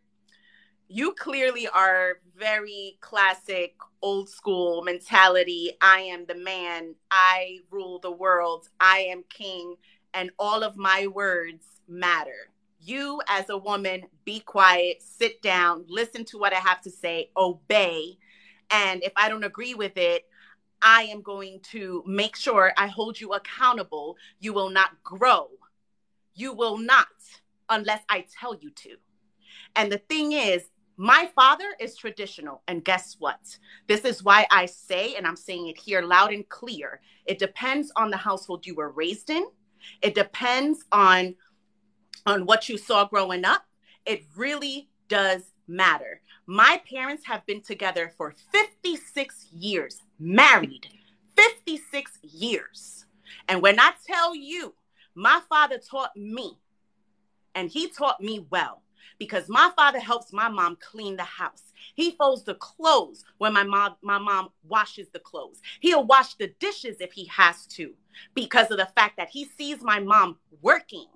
you 0.95 1.11
clearly 1.13 1.67
are 1.67 2.19
very 2.37 2.99
classic, 3.01 3.73
old 4.03 4.29
school 4.29 4.83
mentality. 4.83 5.71
I 5.81 6.01
am 6.01 6.27
the 6.27 6.35
man, 6.35 6.93
I 7.09 7.61
rule 7.71 7.97
the 7.97 8.11
world, 8.11 8.69
I 8.79 8.99
am 9.09 9.23
king, 9.27 9.73
and 10.13 10.29
all 10.37 10.61
of 10.61 10.77
my 10.77 11.07
words 11.07 11.65
matter. 11.87 12.51
You, 12.79 13.23
as 13.27 13.49
a 13.49 13.57
woman, 13.57 14.03
be 14.23 14.39
quiet, 14.41 15.01
sit 15.01 15.41
down, 15.41 15.85
listen 15.87 16.25
to 16.25 16.37
what 16.37 16.53
I 16.53 16.59
have 16.59 16.81
to 16.81 16.91
say, 16.91 17.31
obey. 17.35 18.19
And 18.69 19.01
if 19.03 19.13
I 19.15 19.29
don't 19.29 19.43
agree 19.43 19.73
with 19.73 19.97
it, 19.97 20.25
I 20.79 21.05
am 21.05 21.23
going 21.23 21.61
to 21.71 22.03
make 22.05 22.35
sure 22.35 22.71
I 22.77 22.85
hold 22.85 23.19
you 23.19 23.33
accountable. 23.33 24.15
You 24.39 24.53
will 24.53 24.69
not 24.69 25.01
grow. 25.03 25.47
You 26.35 26.53
will 26.53 26.77
not 26.77 27.07
unless 27.67 28.03
I 28.09 28.27
tell 28.39 28.53
you 28.53 28.69
to. 28.69 28.97
And 29.75 29.91
the 29.91 29.97
thing 29.97 30.33
is, 30.33 30.65
my 30.97 31.29
father 31.35 31.75
is 31.79 31.95
traditional. 31.95 32.61
And 32.67 32.83
guess 32.83 33.15
what? 33.19 33.57
This 33.87 34.01
is 34.01 34.23
why 34.23 34.45
I 34.51 34.65
say, 34.65 35.15
and 35.15 35.25
I'm 35.25 35.35
saying 35.35 35.67
it 35.67 35.77
here 35.77 36.01
loud 36.01 36.31
and 36.33 36.47
clear 36.49 37.01
it 37.25 37.39
depends 37.39 37.91
on 37.95 38.09
the 38.09 38.17
household 38.17 38.65
you 38.65 38.75
were 38.75 38.91
raised 38.91 39.29
in, 39.29 39.45
it 40.01 40.15
depends 40.15 40.83
on, 40.91 41.35
on 42.25 42.45
what 42.45 42.69
you 42.69 42.77
saw 42.77 43.05
growing 43.05 43.45
up. 43.45 43.65
It 44.05 44.25
really 44.35 44.89
does 45.07 45.43
matter. 45.67 46.21
My 46.45 46.81
parents 46.89 47.25
have 47.25 47.45
been 47.45 47.61
together 47.61 48.11
for 48.17 48.33
56 48.51 49.47
years, 49.53 50.01
married 50.19 50.87
56 51.35 52.19
years. 52.21 53.05
And 53.47 53.61
when 53.61 53.79
I 53.79 53.93
tell 54.05 54.35
you, 54.35 54.73
my 55.15 55.41
father 55.49 55.77
taught 55.77 56.15
me, 56.15 56.57
and 57.55 57.69
he 57.69 57.89
taught 57.89 58.21
me 58.21 58.45
well, 58.49 58.82
because 59.23 59.47
my 59.47 59.71
father 59.77 60.01
helps 60.01 60.33
my 60.33 60.49
mom 60.49 60.77
clean 60.81 61.15
the 61.15 61.23
house. 61.23 61.71
He 61.95 62.11
folds 62.11 62.43
the 62.43 62.55
clothes 62.55 63.23
when 63.37 63.53
my 63.53 63.63
mom 63.63 63.95
my 64.01 64.17
mom 64.17 64.49
washes 64.67 65.07
the 65.13 65.19
clothes. 65.19 65.61
He'll 65.79 66.03
wash 66.03 66.33
the 66.33 66.53
dishes 66.59 66.97
if 66.99 67.13
he 67.13 67.25
has 67.27 67.65
to 67.67 67.93
because 68.33 68.69
of 68.69 68.77
the 68.77 68.89
fact 68.97 69.15
that 69.15 69.29
he 69.29 69.45
sees 69.45 69.81
my 69.81 70.01
mom 70.01 70.39
working 70.61 71.07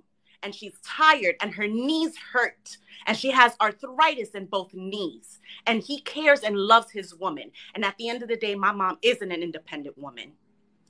and 0.42 0.56
she's 0.56 0.80
tired 0.86 1.36
and 1.42 1.54
her 1.54 1.68
knees 1.68 2.16
hurt 2.32 2.78
and 3.08 3.18
she 3.18 3.30
has 3.30 3.58
arthritis 3.60 4.30
in 4.30 4.46
both 4.46 4.74
knees 4.74 5.40
and 5.66 5.84
he 5.84 6.00
cares 6.00 6.42
and 6.42 6.56
loves 6.56 6.90
his 6.90 7.14
woman 7.16 7.52
and 7.76 7.84
at 7.84 7.98
the 7.98 8.08
end 8.08 8.22
of 8.22 8.30
the 8.30 8.38
day 8.38 8.56
my 8.56 8.72
mom 8.72 8.98
isn't 9.02 9.32
an 9.32 9.44
independent 9.44 9.98
woman 9.98 10.32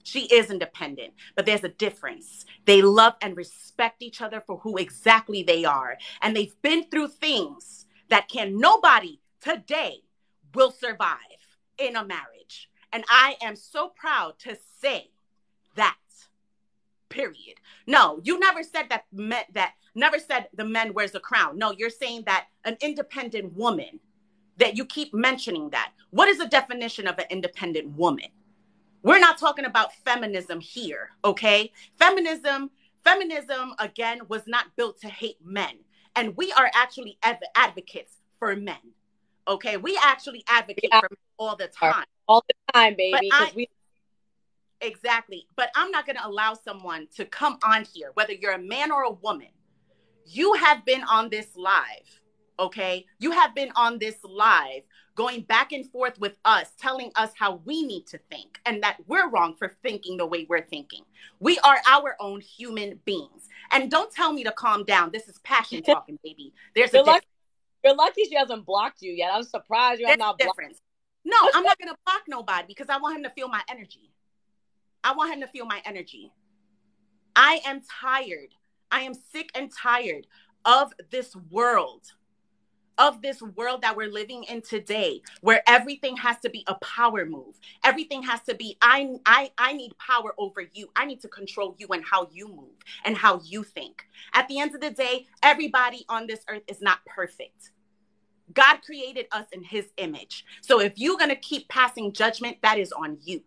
she 0.08 0.26
is 0.28 0.50
independent 0.50 1.14
but 1.36 1.46
there's 1.46 1.64
a 1.64 1.70
difference. 1.70 2.46
They 2.66 2.82
love 2.82 3.14
and 3.22 3.38
respect 3.38 4.02
each 4.02 4.22
other 4.22 4.42
for 4.42 4.58
who 4.58 4.78
exactly 4.78 5.44
they 5.44 5.66
are. 5.66 5.98
And 6.22 6.36
they've 6.36 6.60
been 6.62 6.90
through 6.90 7.10
things 7.10 7.86
that 8.10 8.30
can 8.30 8.60
nobody 8.60 9.20
today 9.42 10.02
will 10.54 10.72
survive 10.72 11.18
in 11.78 11.96
a 11.96 12.06
marriage. 12.06 12.70
And 12.92 13.04
i 13.10 13.36
am 13.42 13.56
so 13.56 13.90
proud 13.90 14.40
to 14.40 14.58
say 14.82 15.12
that 15.76 15.98
period. 17.10 17.60
No 17.86 18.20
you 18.24 18.40
never 18.40 18.64
said 18.64 18.88
that 18.90 19.06
men, 19.12 19.44
that 19.54 19.74
never 19.96 20.20
said 20.20 20.48
the 20.54 20.66
men 20.66 20.94
wears 20.94 21.16
a 21.16 21.20
crown. 21.20 21.58
No 21.58 21.72
you're 21.72 21.90
saying 21.90 22.24
that 22.26 22.48
an 22.66 22.78
independent 22.82 23.54
woman 23.54 24.00
that 24.58 24.76
you 24.76 24.86
keep 24.86 25.14
mentioning 25.14 25.70
that. 25.70 25.92
What 26.10 26.30
is 26.30 26.40
the 26.40 26.48
definition 26.48 27.08
of 27.08 27.20
an 27.20 27.26
independent 27.30 27.96
woman 27.96 28.30
we're 29.04 29.20
not 29.20 29.38
talking 29.38 29.66
about 29.66 29.94
feminism 29.94 30.60
here 30.60 31.10
okay 31.24 31.72
feminism 31.98 32.70
feminism 33.04 33.74
again 33.80 34.20
was 34.28 34.44
not 34.48 34.66
built 34.76 35.00
to 35.00 35.08
hate 35.08 35.38
men 35.44 35.78
and 36.16 36.36
we 36.36 36.52
are 36.54 36.70
actually 36.74 37.18
adv- 37.24 37.38
advocates 37.56 38.18
for 38.40 38.56
men 38.56 38.76
okay 39.48 39.78
we 39.78 39.98
actually 40.02 40.44
advocate 40.48 40.90
yeah. 40.92 41.00
for 41.00 41.08
men 41.10 41.18
all 41.38 41.56
the 41.56 41.68
time 41.68 42.06
all 42.28 42.44
the 42.48 42.74
time 42.74 42.96
baby 42.98 43.30
because 43.30 43.56
we 43.56 43.68
Exactly. 44.82 45.48
But 45.56 45.70
I'm 45.76 45.92
not 45.92 46.06
going 46.06 46.18
to 46.18 46.28
allow 46.28 46.54
someone 46.54 47.08
to 47.16 47.26
come 47.26 47.58
on 47.64 47.86
here, 47.94 48.12
whether 48.14 48.34
you're 48.34 48.54
a 48.54 48.62
man 48.62 48.92
or 48.92 49.04
a 49.04 49.12
woman. 49.12 49.48
You 50.26 50.54
have 50.54 50.86
been 50.86 51.04
on 51.04 51.30
this 51.30 51.56
live, 51.56 52.22
okay? 52.60 53.06
You 53.20 53.32
have 53.32 53.56
been 53.56 53.72
on 53.76 54.00
this 54.00 54.16
live 54.24 54.84
going 55.16 55.42
back 55.42 55.72
and 55.72 55.90
forth 55.90 56.20
with 56.20 56.38
us, 56.46 56.72
telling 56.80 57.12
us 57.16 57.32
how 57.38 57.62
we 57.66 57.84
need 57.84 58.06
to 58.08 58.20
think 58.30 58.60
and 58.66 58.84
that 58.84 58.98
we're 59.08 59.30
wrong 59.30 59.56
for 59.56 59.76
thinking 59.82 60.18
the 60.18 60.26
way 60.26 60.46
we're 60.48 60.66
thinking. 60.66 61.02
We 61.40 61.58
are 61.60 61.78
our 61.88 62.16
own 62.20 62.42
human 62.42 63.00
beings. 63.06 63.50
And 63.72 63.90
don't 63.90 64.12
tell 64.12 64.32
me 64.32 64.44
to 64.44 64.52
calm 64.52 64.84
down. 64.84 65.12
This 65.12 65.28
is 65.28 65.40
passion 65.40 65.82
talking, 65.82 66.20
baby. 66.24 66.54
There's 66.76 66.94
a 66.94 66.98
you're 66.98 67.04
difference. 67.04 67.26
Lucky, 67.26 67.84
you're 67.84 67.96
lucky 67.96 68.24
she 68.26 68.36
hasn't 68.36 68.66
blocked 68.66 69.02
you 69.02 69.12
yet. 69.12 69.32
I'm 69.34 69.44
surprised 69.44 70.00
you're 70.00 70.16
not 70.18 70.38
difference. 70.38 70.80
No, 71.26 71.38
I'm 71.54 71.64
not 71.64 71.78
going 71.78 71.90
to 71.90 71.98
block 72.06 72.22
nobody 72.28 72.68
because 72.68 72.88
I 72.90 72.98
want 72.98 73.18
him 73.18 73.24
to 73.24 73.30
feel 73.32 73.50
my 73.50 73.62
energy. 73.70 74.12
I 75.04 75.14
want 75.14 75.34
him 75.34 75.42
to 75.42 75.48
feel 75.48 75.66
my 75.66 75.82
energy. 75.84 76.32
I 77.36 77.60
am 77.66 77.82
tired. 78.02 78.54
I 78.92 79.02
am 79.02 79.14
sick 79.14 79.50
and 79.54 79.72
tired 79.72 80.28
of 80.64 80.94
this 81.12 81.36
world, 81.50 82.04
of 82.98 83.22
this 83.22 83.42
world 83.42 83.82
that 83.82 83.96
we're 83.96 84.12
living 84.12 84.44
in 84.44 84.62
today, 84.62 85.22
where 85.42 85.62
everything 85.68 86.18
has 86.18 86.40
to 86.40 86.50
be 86.50 86.64
a 86.68 86.76
power 86.76 87.26
move. 87.26 87.60
Everything 87.84 88.24
has 88.24 88.42
to 88.44 88.56
be, 88.56 88.78
I, 88.82 89.16
I, 89.26 89.52
I 89.58 89.74
need 89.74 89.98
power 89.98 90.34
over 90.38 90.64
you. 90.74 90.90
I 90.96 91.06
need 91.06 91.22
to 91.22 91.28
control 91.28 91.76
you 91.78 91.88
and 91.90 92.04
how 92.04 92.30
you 92.32 92.48
move 92.48 92.76
and 93.06 93.18
how 93.18 93.42
you 93.44 93.64
think. 93.64 94.06
At 94.34 94.48
the 94.48 94.60
end 94.60 94.76
of 94.76 94.82
the 94.82 94.92
day, 94.92 95.28
everybody 95.44 96.06
on 96.10 96.28
this 96.28 96.42
earth 96.50 96.64
is 96.68 96.82
not 96.82 97.06
perfect. 97.06 97.72
God 98.54 98.78
created 98.86 99.28
us 99.32 99.46
in 99.52 99.64
his 99.64 99.88
image. 99.98 100.46
So 100.62 100.80
if 100.80 100.94
you're 100.96 101.18
going 101.18 101.30
to 101.30 101.36
keep 101.36 101.68
passing 101.68 102.14
judgment, 102.14 102.58
that 102.64 102.78
is 102.78 102.92
on 102.92 103.18
you. 103.24 103.44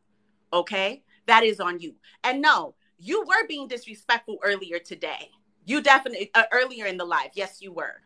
Okay? 0.52 1.02
that 1.30 1.44
is 1.44 1.60
on 1.60 1.78
you. 1.78 1.94
And 2.24 2.42
no, 2.42 2.74
you 2.98 3.24
were 3.24 3.46
being 3.46 3.68
disrespectful 3.68 4.38
earlier 4.42 4.80
today. 4.80 5.30
You 5.64 5.80
definitely 5.80 6.30
uh, 6.34 6.44
earlier 6.52 6.86
in 6.86 6.96
the 6.96 7.04
live. 7.04 7.30
Yes, 7.34 7.58
you 7.60 7.72
were. 7.72 8.02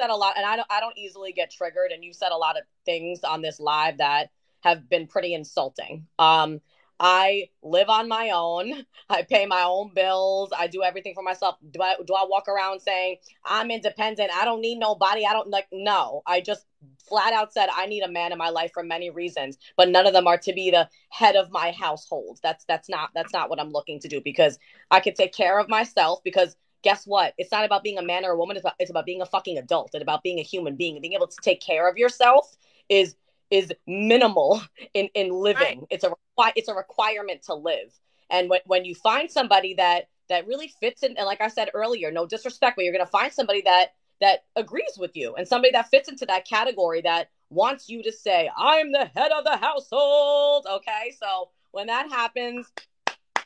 Said, 0.00 0.10
a 0.10 0.16
lot, 0.16 0.34
and 0.36 0.46
I 0.46 0.56
don't. 0.56 0.66
I 0.70 0.80
don't 0.80 0.96
easily 0.96 1.32
get 1.32 1.50
triggered. 1.50 1.92
And 1.92 2.02
you 2.02 2.12
said 2.14 2.32
a 2.32 2.36
lot 2.36 2.56
of 2.56 2.64
things 2.86 3.20
on 3.22 3.42
this 3.42 3.60
live 3.60 3.98
that 3.98 4.30
have 4.60 4.88
been 4.88 5.06
pretty 5.06 5.34
insulting. 5.34 6.06
Um, 6.18 6.60
I 6.98 7.48
live 7.62 7.88
on 7.88 8.08
my 8.08 8.30
own. 8.34 8.84
I 9.10 9.22
pay 9.22 9.46
my 9.46 9.62
own 9.62 9.92
bills. 9.94 10.50
I 10.56 10.66
do 10.66 10.82
everything 10.82 11.14
for 11.14 11.22
myself. 11.22 11.56
Do 11.70 11.80
I 11.82 11.96
do 12.06 12.14
I 12.14 12.26
walk 12.28 12.46
around 12.46 12.80
saying 12.80 13.16
I'm 13.44 13.70
independent? 13.70 14.30
I 14.32 14.44
don't 14.44 14.60
need 14.60 14.78
nobody. 14.78 15.24
I 15.24 15.32
don't 15.32 15.48
like 15.48 15.66
no. 15.72 16.22
I 16.26 16.42
just 16.42 16.66
flat 17.08 17.32
out 17.32 17.52
said 17.52 17.68
I 17.74 17.86
need 17.86 18.02
a 18.02 18.10
man 18.10 18.32
in 18.32 18.38
my 18.38 18.50
life 18.50 18.72
for 18.72 18.82
many 18.82 19.08
reasons, 19.10 19.58
but 19.76 19.88
none 19.88 20.06
of 20.06 20.12
them 20.12 20.26
are 20.26 20.38
to 20.38 20.52
be 20.52 20.70
the 20.70 20.88
head 21.08 21.36
of 21.36 21.50
my 21.50 21.72
household. 21.72 22.38
That's 22.42 22.64
that's 22.66 22.88
not 22.88 23.10
that's 23.14 23.32
not 23.32 23.48
what 23.48 23.58
I'm 23.58 23.70
looking 23.70 23.98
to 24.00 24.08
do 24.08 24.20
because 24.20 24.58
I 24.90 25.00
can 25.00 25.14
take 25.14 25.32
care 25.32 25.58
of 25.58 25.68
myself 25.68 26.20
because 26.22 26.54
guess 26.82 27.04
what? 27.06 27.34
It's 27.38 27.52
not 27.52 27.64
about 27.64 27.82
being 27.82 27.98
a 27.98 28.02
man 28.02 28.24
or 28.24 28.30
a 28.30 28.36
woman. 28.36 28.56
It's 28.56 28.64
about, 28.64 28.74
it's 28.78 28.90
about 28.90 29.06
being 29.06 29.22
a 29.22 29.26
fucking 29.26 29.58
adult 29.58 29.90
and 29.94 30.02
about 30.02 30.22
being 30.22 30.38
a 30.38 30.42
human 30.42 30.76
being 30.76 30.94
and 30.94 31.02
being 31.02 31.14
able 31.14 31.26
to 31.26 31.36
take 31.42 31.60
care 31.60 31.88
of 31.88 31.96
yourself 31.96 32.56
is 32.88 33.16
is 33.50 33.72
minimal 33.86 34.62
in 34.94 35.08
in 35.14 35.30
living. 35.30 35.80
Right. 35.80 35.86
It's 35.90 36.04
a 36.04 36.12
it's 36.56 36.68
a 36.68 36.74
requirement 36.74 37.42
to 37.44 37.54
live. 37.54 37.98
And 38.30 38.48
when 38.48 38.60
when 38.66 38.84
you 38.84 38.94
find 38.94 39.30
somebody 39.30 39.74
that 39.74 40.08
that 40.28 40.46
really 40.46 40.72
fits 40.80 41.02
in, 41.02 41.16
and 41.16 41.26
like 41.26 41.40
I 41.40 41.48
said 41.48 41.70
earlier, 41.74 42.10
no 42.10 42.26
disrespect, 42.26 42.76
but 42.76 42.84
you're 42.84 42.94
gonna 42.94 43.06
find 43.06 43.32
somebody 43.32 43.62
that 43.62 43.94
that 44.20 44.44
agrees 44.54 44.96
with 44.98 45.16
you 45.16 45.34
and 45.34 45.48
somebody 45.48 45.72
that 45.72 45.88
fits 45.88 46.08
into 46.08 46.26
that 46.26 46.46
category 46.46 47.00
that 47.02 47.30
wants 47.48 47.88
you 47.88 48.02
to 48.02 48.12
say, 48.12 48.50
I'm 48.56 48.92
the 48.92 49.10
head 49.16 49.32
of 49.32 49.44
the 49.44 49.56
household. 49.56 50.66
Okay. 50.70 51.14
So 51.20 51.50
when 51.72 51.86
that 51.88 52.10
happens, 52.10 52.70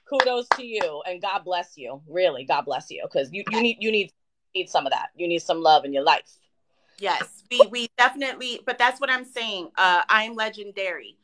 kudos 0.08 0.46
to 0.56 0.64
you 0.64 1.02
and 1.06 1.20
God 1.22 1.44
bless 1.44 1.76
you. 1.76 2.00
Really, 2.08 2.44
God 2.44 2.62
bless 2.62 2.90
you. 2.90 3.04
Because 3.04 3.30
you, 3.32 3.44
you 3.50 3.60
need 3.62 3.78
you 3.80 3.90
need 3.92 4.12
need 4.54 4.70
some 4.70 4.86
of 4.86 4.92
that. 4.92 5.08
You 5.16 5.28
need 5.28 5.42
some 5.42 5.60
love 5.60 5.84
in 5.84 5.92
your 5.92 6.04
life. 6.04 6.38
Yes, 6.98 7.42
we 7.50 7.60
we 7.70 7.88
definitely, 7.98 8.60
but 8.66 8.78
that's 8.78 9.00
what 9.00 9.10
I'm 9.10 9.24
saying. 9.24 9.70
Uh, 9.76 10.02
I'm 10.08 10.34
legendary. 10.34 11.16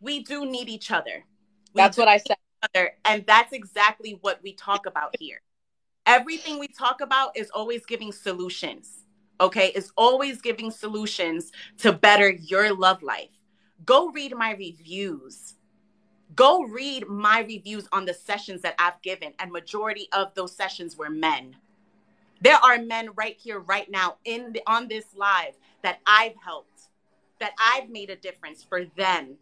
We 0.00 0.22
do 0.24 0.46
need 0.46 0.68
each 0.68 0.90
other. 0.90 1.24
We 1.74 1.80
that's 1.80 1.96
what 1.96 2.08
I 2.08 2.18
said. 2.18 2.36
Other, 2.74 2.92
and 3.04 3.24
that's 3.26 3.52
exactly 3.52 4.18
what 4.22 4.40
we 4.42 4.52
talk 4.54 4.86
about 4.86 5.14
here. 5.18 5.40
everything 6.06 6.58
we 6.58 6.68
talk 6.68 7.00
about 7.00 7.36
is 7.36 7.50
always 7.50 7.84
giving 7.86 8.12
solutions. 8.12 9.04
Okay, 9.40 9.68
is 9.74 9.92
always 9.96 10.40
giving 10.40 10.70
solutions 10.70 11.50
to 11.78 11.92
better 11.92 12.30
your 12.30 12.72
love 12.74 13.02
life. 13.02 13.30
Go 13.84 14.10
read 14.10 14.36
my 14.36 14.52
reviews. 14.52 15.54
Go 16.34 16.62
read 16.62 17.08
my 17.08 17.40
reviews 17.40 17.88
on 17.92 18.04
the 18.04 18.14
sessions 18.14 18.62
that 18.62 18.74
I've 18.78 19.00
given, 19.02 19.32
and 19.38 19.50
majority 19.50 20.08
of 20.12 20.34
those 20.34 20.54
sessions 20.54 20.96
were 20.96 21.10
men. 21.10 21.56
There 22.40 22.56
are 22.56 22.78
men 22.78 23.10
right 23.16 23.36
here, 23.36 23.60
right 23.60 23.90
now, 23.90 24.16
in 24.24 24.52
the, 24.52 24.62
on 24.66 24.88
this 24.88 25.06
live 25.16 25.54
that 25.82 26.00
I've 26.06 26.34
helped, 26.42 26.88
that 27.40 27.52
I've 27.58 27.88
made 27.88 28.10
a 28.10 28.16
difference 28.16 28.62
for 28.62 28.84
them 28.96 29.36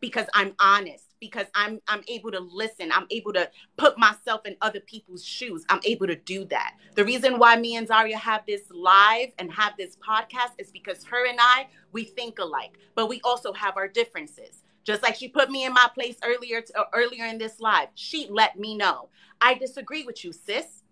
because 0.00 0.26
I'm 0.34 0.54
honest, 0.58 1.14
because 1.18 1.46
I'm 1.54 1.80
I'm 1.88 2.02
able 2.08 2.30
to 2.32 2.40
listen, 2.40 2.92
I'm 2.92 3.06
able 3.10 3.32
to 3.32 3.50
put 3.78 3.96
myself 3.96 4.44
in 4.44 4.54
other 4.60 4.80
people's 4.80 5.24
shoes. 5.24 5.64
I'm 5.70 5.80
able 5.84 6.06
to 6.06 6.16
do 6.16 6.44
that. 6.46 6.74
The 6.94 7.04
reason 7.06 7.38
why 7.38 7.56
me 7.56 7.76
and 7.76 7.88
Zaria 7.88 8.18
have 8.18 8.42
this 8.46 8.62
live 8.70 9.30
and 9.38 9.50
have 9.50 9.72
this 9.78 9.96
podcast 9.96 10.52
is 10.58 10.70
because 10.70 11.04
her 11.04 11.26
and 11.26 11.38
I 11.40 11.68
we 11.92 12.04
think 12.04 12.38
alike, 12.38 12.76
but 12.94 13.08
we 13.08 13.22
also 13.24 13.54
have 13.54 13.78
our 13.78 13.88
differences. 13.88 14.63
Just 14.84 15.02
like 15.02 15.16
she 15.16 15.28
put 15.28 15.50
me 15.50 15.64
in 15.64 15.72
my 15.72 15.88
place 15.94 16.16
earlier 16.22 16.60
to, 16.60 16.78
uh, 16.78 16.84
earlier 16.92 17.24
in 17.24 17.38
this 17.38 17.58
live, 17.58 17.88
she 17.94 18.28
let 18.30 18.58
me 18.58 18.76
know 18.76 19.08
I 19.40 19.54
disagree 19.54 20.04
with 20.04 20.24
you, 20.24 20.32
sis. 20.32 20.82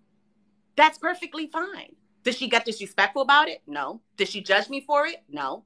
That's 0.76 0.98
perfectly 0.98 1.46
fine. 1.46 1.94
Did 2.22 2.34
she 2.34 2.48
get 2.48 2.64
disrespectful 2.64 3.22
about 3.22 3.48
it? 3.48 3.62
No. 3.66 4.00
Did 4.16 4.28
she 4.28 4.42
judge 4.42 4.68
me 4.68 4.80
for 4.80 5.06
it? 5.06 5.22
No. 5.28 5.64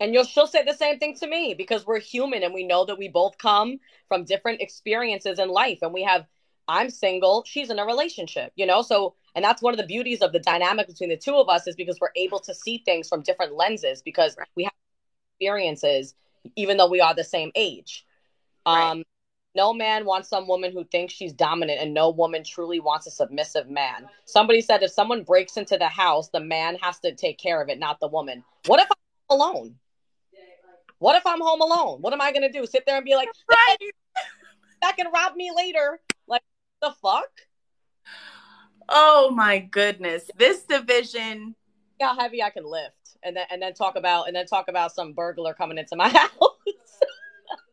And 0.00 0.12
you'll 0.12 0.24
she'll 0.24 0.46
say 0.46 0.64
the 0.64 0.74
same 0.74 0.98
thing 0.98 1.14
to 1.16 1.26
me 1.26 1.54
because 1.54 1.86
we're 1.86 2.00
human 2.00 2.42
and 2.42 2.52
we 2.52 2.66
know 2.66 2.84
that 2.86 2.98
we 2.98 3.08
both 3.08 3.38
come 3.38 3.78
from 4.08 4.24
different 4.24 4.60
experiences 4.60 5.38
in 5.38 5.48
life 5.48 5.80
and 5.82 5.92
we 5.92 6.02
have 6.02 6.26
I'm 6.66 6.88
single, 6.88 7.44
she's 7.46 7.68
in 7.68 7.78
a 7.78 7.84
relationship, 7.84 8.52
you 8.56 8.64
know? 8.64 8.80
So 8.80 9.14
and 9.34 9.44
that's 9.44 9.62
one 9.62 9.74
of 9.74 9.78
the 9.78 9.86
beauties 9.86 10.22
of 10.22 10.32
the 10.32 10.40
dynamic 10.40 10.86
between 10.86 11.10
the 11.10 11.16
two 11.16 11.36
of 11.36 11.48
us 11.48 11.66
is 11.66 11.76
because 11.76 11.98
we're 12.00 12.08
able 12.16 12.40
to 12.40 12.54
see 12.54 12.78
things 12.78 13.08
from 13.08 13.22
different 13.22 13.54
lenses 13.54 14.02
because 14.02 14.36
we 14.56 14.64
have 14.64 14.72
experiences 15.34 16.14
even 16.56 16.76
though 16.76 16.88
we 16.88 17.00
are 17.00 17.14
the 17.14 17.24
same 17.24 17.50
age. 17.54 18.06
Right. 18.66 18.90
Um 18.90 19.04
no 19.56 19.72
man 19.72 20.04
wants 20.04 20.28
some 20.28 20.48
woman 20.48 20.72
who 20.72 20.84
thinks 20.84 21.14
she's 21.14 21.32
dominant 21.32 21.80
and 21.80 21.94
no 21.94 22.10
woman 22.10 22.42
truly 22.42 22.80
wants 22.80 23.06
a 23.06 23.10
submissive 23.10 23.70
man. 23.70 24.08
Somebody 24.24 24.60
said 24.60 24.82
if 24.82 24.90
someone 24.90 25.22
breaks 25.22 25.56
into 25.56 25.78
the 25.78 25.88
house, 25.88 26.28
the 26.28 26.40
man 26.40 26.76
has 26.82 26.98
to 27.00 27.14
take 27.14 27.38
care 27.38 27.62
of 27.62 27.68
it, 27.68 27.78
not 27.78 28.00
the 28.00 28.08
woman. 28.08 28.42
What 28.66 28.80
if 28.80 28.88
I'm 28.90 29.36
alone? 29.36 29.76
What 30.98 31.16
if 31.16 31.26
I'm 31.26 31.40
home 31.40 31.60
alone? 31.60 32.00
What 32.00 32.12
am 32.12 32.20
I 32.20 32.32
gonna 32.32 32.50
do? 32.50 32.66
Sit 32.66 32.84
there 32.86 32.96
and 32.96 33.04
be 33.04 33.14
like, 33.14 33.28
right. 33.50 33.76
that 34.82 34.96
can 34.96 35.06
rob 35.12 35.36
me 35.36 35.50
later? 35.54 36.00
Like 36.26 36.42
the 36.80 36.92
fuck? 37.02 37.30
Oh 38.88 39.30
my 39.30 39.58
goodness. 39.58 40.30
This 40.36 40.64
division. 40.64 41.54
How 42.04 42.16
heavy 42.16 42.42
I 42.42 42.50
can 42.50 42.64
lift. 42.64 43.16
And 43.22 43.36
then 43.36 43.46
and 43.50 43.60
then 43.60 43.74
talk 43.74 43.96
about 43.96 44.26
and 44.26 44.36
then 44.36 44.46
talk 44.46 44.68
about 44.68 44.94
some 44.94 45.12
burglar 45.12 45.54
coming 45.54 45.78
into 45.78 45.96
my 45.96 46.08
house. 46.20 46.30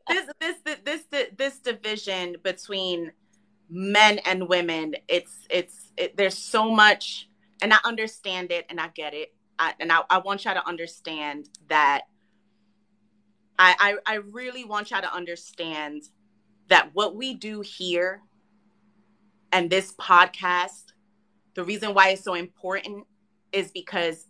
this 0.07 0.29
this 0.39 0.55
this 0.63 1.01
this 1.09 1.27
this 1.37 1.59
division 1.59 2.37
between 2.43 3.11
men 3.69 4.19
and 4.19 4.47
women, 4.47 4.95
it's 5.07 5.45
it's 5.49 5.91
it, 5.97 6.17
there's 6.17 6.37
so 6.37 6.71
much 6.71 7.27
and 7.61 7.73
I 7.73 7.77
understand 7.83 8.51
it 8.51 8.65
and 8.69 8.79
I 8.79 8.89
get 8.89 9.13
it. 9.13 9.33
I, 9.59 9.73
and 9.79 9.91
I, 9.91 10.01
I 10.09 10.17
want 10.17 10.43
y'all 10.43 10.55
to 10.55 10.67
understand 10.67 11.47
that 11.69 12.01
I, 13.59 13.97
I, 14.07 14.13
I 14.13 14.15
really 14.15 14.65
want 14.65 14.89
y'all 14.89 15.01
to 15.01 15.13
understand 15.13 16.03
that 16.69 16.89
what 16.93 17.15
we 17.15 17.35
do 17.35 17.61
here 17.61 18.21
and 19.51 19.69
this 19.69 19.93
podcast, 19.93 20.93
the 21.53 21.63
reason 21.63 21.93
why 21.93 22.09
it's 22.09 22.23
so 22.23 22.33
important 22.33 23.05
is 23.51 23.71
because 23.71 24.27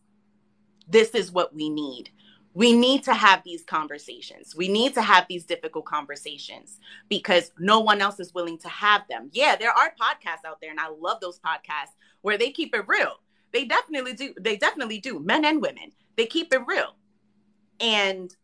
this 0.88 1.12
is 1.12 1.32
what 1.32 1.54
we 1.54 1.70
need. 1.70 2.10
We 2.54 2.74
need 2.74 3.04
to 3.06 3.14
have 3.14 3.44
these 3.46 3.64
conversations. 3.64 4.56
We 4.56 4.68
need 4.68 4.94
to 4.96 5.02
have 5.02 5.26
these 5.30 5.46
difficult 5.46 5.86
conversations 5.86 6.80
because 7.08 7.52
no 7.58 7.80
one 7.80 8.02
else 8.02 8.20
is 8.20 8.34
willing 8.34 8.58
to 8.60 8.68
have 8.68 9.08
them. 9.08 9.30
Yeah, 9.32 9.56
there 9.56 9.72
are 9.72 9.94
podcasts 10.00 10.46
out 10.46 10.60
there, 10.62 10.72
and 10.72 10.80
I 10.80 10.90
love 10.90 11.22
those 11.22 11.40
podcasts 11.40 11.96
where 12.22 12.38
they 12.38 12.52
keep 12.52 12.76
it 12.76 12.88
real. 12.88 13.20
They 13.54 13.66
definitely 13.66 14.14
do. 14.14 14.34
They 14.40 14.58
definitely 14.58 15.00
do, 15.00 15.20
men 15.20 15.46
and 15.46 15.62
women. 15.62 15.92
They 16.18 16.26
keep 16.26 16.54
it 16.54 16.62
real. 16.68 16.96
And 17.80 18.36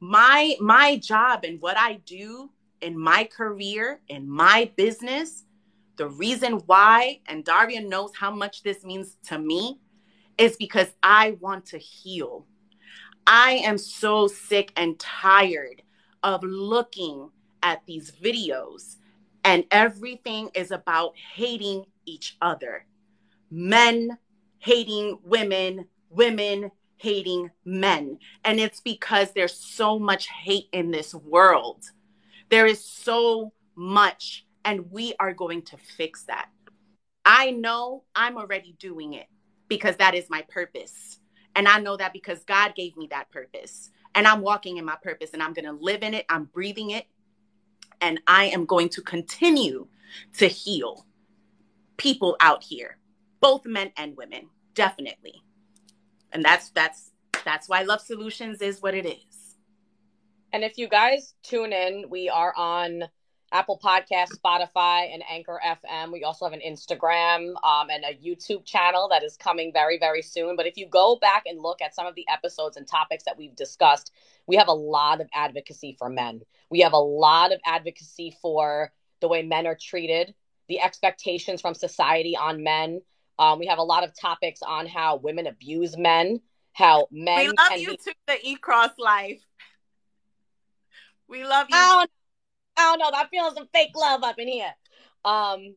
my 0.00 0.56
my 0.60 0.96
job 0.96 1.44
and 1.44 1.60
what 1.60 1.76
I 1.76 2.00
do 2.06 2.50
in 2.80 2.98
my 2.98 3.24
career 3.24 4.00
in 4.08 4.28
my 4.28 4.70
business 4.76 5.44
the 6.00 6.08
reason 6.08 6.54
why 6.64 7.20
and 7.26 7.44
Daria 7.44 7.82
knows 7.82 8.12
how 8.16 8.30
much 8.30 8.62
this 8.62 8.84
means 8.86 9.18
to 9.26 9.38
me 9.38 9.78
is 10.38 10.56
because 10.56 10.88
I 11.02 11.36
want 11.40 11.66
to 11.66 11.76
heal. 11.76 12.46
I 13.26 13.60
am 13.64 13.76
so 13.76 14.26
sick 14.26 14.72
and 14.78 14.98
tired 14.98 15.82
of 16.22 16.42
looking 16.42 17.28
at 17.62 17.84
these 17.84 18.12
videos 18.12 18.96
and 19.44 19.64
everything 19.70 20.48
is 20.54 20.70
about 20.70 21.12
hating 21.34 21.84
each 22.06 22.38
other. 22.40 22.86
Men 23.50 24.16
hating 24.56 25.18
women, 25.22 25.84
women 26.08 26.70
hating 26.96 27.50
men. 27.66 28.16
And 28.42 28.58
it's 28.58 28.80
because 28.80 29.32
there's 29.32 29.52
so 29.54 29.98
much 29.98 30.28
hate 30.28 30.70
in 30.72 30.92
this 30.92 31.14
world. 31.14 31.84
There 32.48 32.64
is 32.64 32.82
so 32.82 33.52
much, 33.74 34.46
and 34.64 34.90
we 34.90 35.14
are 35.20 35.32
going 35.32 35.62
to 35.62 35.76
fix 35.76 36.24
that. 36.24 36.48
I 37.24 37.50
know 37.50 38.04
I'm 38.14 38.36
already 38.36 38.76
doing 38.78 39.14
it 39.14 39.26
because 39.68 39.96
that 39.96 40.14
is 40.14 40.30
my 40.30 40.42
purpose. 40.48 41.18
And 41.54 41.68
I 41.68 41.80
know 41.80 41.96
that 41.96 42.12
because 42.12 42.44
God 42.44 42.74
gave 42.74 42.96
me 42.96 43.08
that 43.10 43.30
purpose. 43.30 43.90
And 44.14 44.26
I'm 44.26 44.40
walking 44.40 44.78
in 44.78 44.84
my 44.84 44.96
purpose 45.02 45.30
and 45.32 45.42
I'm 45.42 45.52
going 45.52 45.66
to 45.66 45.72
live 45.72 46.02
in 46.02 46.14
it. 46.14 46.26
I'm 46.28 46.44
breathing 46.44 46.90
it. 46.90 47.06
And 48.00 48.20
I 48.26 48.46
am 48.46 48.64
going 48.64 48.88
to 48.90 49.02
continue 49.02 49.86
to 50.38 50.46
heal 50.46 51.04
people 51.96 52.36
out 52.40 52.62
here, 52.62 52.96
both 53.40 53.66
men 53.66 53.92
and 53.96 54.16
women, 54.16 54.48
definitely 54.74 55.42
and 56.32 56.44
that's 56.44 56.70
that's 56.70 57.10
that's 57.44 57.68
why 57.68 57.82
love 57.82 58.00
solutions 58.00 58.60
is 58.60 58.82
what 58.82 58.94
it 58.94 59.06
is 59.06 59.56
and 60.52 60.64
if 60.64 60.78
you 60.78 60.88
guys 60.88 61.34
tune 61.42 61.72
in 61.72 62.04
we 62.10 62.28
are 62.28 62.52
on 62.56 63.04
apple 63.52 63.78
podcast 63.82 64.28
spotify 64.36 65.12
and 65.12 65.22
anchor 65.30 65.60
fm 65.66 66.12
we 66.12 66.24
also 66.24 66.44
have 66.44 66.52
an 66.52 66.60
instagram 66.66 67.48
um, 67.64 67.88
and 67.90 68.04
a 68.04 68.14
youtube 68.24 68.64
channel 68.64 69.08
that 69.08 69.22
is 69.22 69.36
coming 69.36 69.72
very 69.72 69.98
very 69.98 70.22
soon 70.22 70.56
but 70.56 70.66
if 70.66 70.76
you 70.76 70.86
go 70.86 71.16
back 71.20 71.44
and 71.46 71.60
look 71.60 71.80
at 71.82 71.94
some 71.94 72.06
of 72.06 72.14
the 72.14 72.26
episodes 72.28 72.76
and 72.76 72.86
topics 72.86 73.24
that 73.24 73.36
we've 73.36 73.56
discussed 73.56 74.12
we 74.46 74.56
have 74.56 74.68
a 74.68 74.72
lot 74.72 75.20
of 75.20 75.28
advocacy 75.34 75.96
for 75.98 76.08
men 76.08 76.40
we 76.70 76.80
have 76.80 76.92
a 76.92 76.98
lot 76.98 77.52
of 77.52 77.60
advocacy 77.66 78.36
for 78.40 78.92
the 79.20 79.28
way 79.28 79.42
men 79.42 79.66
are 79.66 79.76
treated 79.80 80.34
the 80.68 80.80
expectations 80.80 81.60
from 81.60 81.74
society 81.74 82.36
on 82.36 82.62
men 82.62 83.00
um, 83.40 83.58
we 83.58 83.66
have 83.68 83.78
a 83.78 83.82
lot 83.82 84.04
of 84.04 84.14
topics 84.14 84.60
on 84.60 84.86
how 84.86 85.16
women 85.16 85.46
abuse 85.46 85.96
men, 85.96 86.42
how 86.74 87.08
men. 87.10 87.38
We 87.38 87.46
love 87.46 87.78
you 87.78 87.90
be- 87.92 87.96
to 87.96 88.14
the 88.26 88.36
E 88.42 88.56
Cross 88.56 88.98
life. 88.98 89.40
We 91.26 91.44
love 91.44 91.68
you. 91.70 91.76
I 92.76 92.96
don't 92.96 92.98
know. 92.98 93.18
I'm 93.18 93.28
feeling 93.28 93.54
some 93.54 93.68
fake 93.72 93.92
love 93.96 94.22
up 94.22 94.38
in 94.38 94.48
here. 94.48 94.72
Um, 95.24 95.74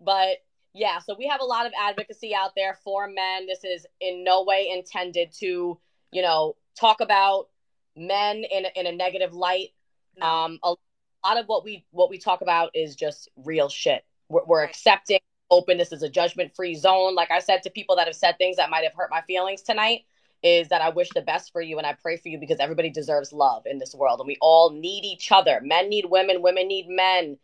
but 0.00 0.38
yeah, 0.72 0.98
so 0.98 1.14
we 1.18 1.26
have 1.28 1.40
a 1.40 1.44
lot 1.44 1.66
of 1.66 1.72
advocacy 1.80 2.34
out 2.34 2.52
there 2.56 2.78
for 2.84 3.08
men. 3.08 3.46
This 3.46 3.64
is 3.64 3.86
in 4.00 4.24
no 4.24 4.44
way 4.44 4.70
intended 4.70 5.32
to, 5.40 5.78
you 6.12 6.22
know, 6.22 6.56
talk 6.78 7.00
about 7.00 7.48
men 7.96 8.44
in 8.44 8.66
in 8.74 8.86
a 8.86 8.92
negative 8.92 9.32
light. 9.32 9.70
No. 10.16 10.26
Um, 10.26 10.58
a 10.62 10.74
lot 11.24 11.38
of 11.38 11.46
what 11.46 11.64
we 11.64 11.84
what 11.90 12.10
we 12.10 12.18
talk 12.18 12.40
about 12.40 12.70
is 12.74 12.96
just 12.96 13.28
real 13.36 13.68
shit. 13.68 14.04
We're, 14.28 14.44
we're 14.44 14.60
right. 14.60 14.68
accepting 14.68 15.20
open. 15.50 15.78
This 15.78 15.92
is 15.92 16.02
a 16.02 16.08
judgment 16.08 16.54
free 16.54 16.74
zone. 16.74 17.14
Like 17.14 17.30
I 17.30 17.38
said 17.38 17.62
to 17.62 17.70
people 17.70 17.96
that 17.96 18.06
have 18.06 18.16
said 18.16 18.36
things 18.38 18.56
that 18.56 18.70
might 18.70 18.84
have 18.84 18.94
hurt 18.94 19.10
my 19.10 19.22
feelings 19.22 19.62
tonight, 19.62 20.02
is 20.44 20.68
that 20.68 20.82
I 20.82 20.90
wish 20.90 21.08
the 21.14 21.22
best 21.22 21.52
for 21.52 21.62
you 21.62 21.78
and 21.78 21.86
I 21.86 21.94
pray 21.94 22.18
for 22.18 22.28
you 22.28 22.38
because 22.38 22.60
everybody 22.60 22.90
deserves 22.90 23.32
love 23.32 23.62
in 23.64 23.78
this 23.78 23.94
world 23.94 24.20
and 24.20 24.26
we 24.26 24.36
all 24.42 24.70
need 24.70 25.02
each 25.02 25.32
other. 25.32 25.60
Men 25.62 25.88
need 25.88 26.04
women, 26.04 26.42
women 26.42 26.68
need 26.68 26.86
men. 26.86 27.38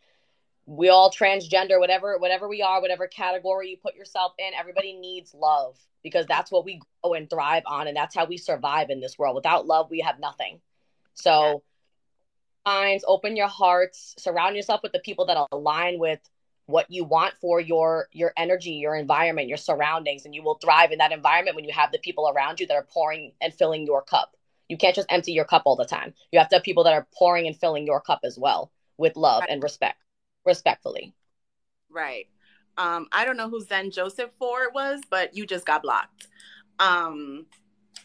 We 0.67 0.89
all 0.89 1.11
transgender, 1.11 1.79
whatever, 1.79 2.19
whatever 2.19 2.47
we 2.47 2.61
are, 2.61 2.79
whatever 2.79 3.07
category 3.07 3.71
you 3.71 3.77
put 3.77 3.95
yourself 3.95 4.33
in, 4.37 4.53
everybody 4.53 4.93
needs 4.93 5.33
love 5.33 5.75
because 6.03 6.27
that's 6.27 6.51
what 6.51 6.63
we 6.63 6.79
grow 7.01 7.13
and 7.13 7.27
thrive 7.27 7.63
on 7.65 7.87
and 7.87 7.97
that's 7.97 8.15
how 8.15 8.25
we 8.25 8.37
survive 8.37 8.91
in 8.91 9.01
this 9.01 9.17
world. 9.17 9.35
Without 9.35 9.65
love, 9.65 9.89
we 9.89 10.01
have 10.01 10.19
nothing. 10.19 10.61
So, 11.15 11.63
minds, 12.67 13.03
open 13.07 13.35
your 13.35 13.47
hearts, 13.47 14.13
surround 14.19 14.55
yourself 14.55 14.83
with 14.83 14.91
the 14.91 14.99
people 14.99 15.25
that 15.25 15.47
align 15.51 15.97
with 15.97 16.19
what 16.71 16.89
you 16.89 17.03
want 17.03 17.33
for 17.41 17.59
your 17.59 18.07
your 18.11 18.33
energy 18.37 18.71
your 18.71 18.95
environment 18.95 19.47
your 19.47 19.57
surroundings 19.57 20.25
and 20.25 20.33
you 20.33 20.43
will 20.43 20.55
thrive 20.55 20.91
in 20.91 20.97
that 20.97 21.11
environment 21.11 21.55
when 21.55 21.65
you 21.65 21.73
have 21.73 21.91
the 21.91 21.99
people 21.99 22.29
around 22.29 22.59
you 22.59 22.67
that 22.67 22.75
are 22.75 22.87
pouring 22.91 23.31
and 23.41 23.53
filling 23.53 23.85
your 23.85 24.01
cup 24.01 24.35
you 24.67 24.77
can't 24.77 24.95
just 24.95 25.11
empty 25.11 25.31
your 25.31 25.45
cup 25.45 25.63
all 25.65 25.75
the 25.75 25.85
time 25.85 26.13
you 26.31 26.39
have 26.39 26.49
to 26.49 26.55
have 26.55 26.63
people 26.63 26.83
that 26.83 26.93
are 26.93 27.07
pouring 27.13 27.47
and 27.47 27.57
filling 27.57 27.85
your 27.85 28.01
cup 28.01 28.19
as 28.23 28.37
well 28.39 28.71
with 28.97 29.15
love 29.15 29.41
right. 29.41 29.49
and 29.49 29.63
respect 29.63 29.97
respectfully 30.45 31.13
right 31.89 32.27
Um, 32.77 33.07
I 33.11 33.25
don't 33.25 33.37
know 33.37 33.49
who 33.49 33.61
Zen 33.61 33.91
Joseph 33.91 34.31
Ford 34.39 34.69
was, 34.73 35.01
but 35.09 35.35
you 35.35 35.45
just 35.45 35.65
got 35.65 35.83
blocked. 35.83 36.27
Um, 36.79 37.45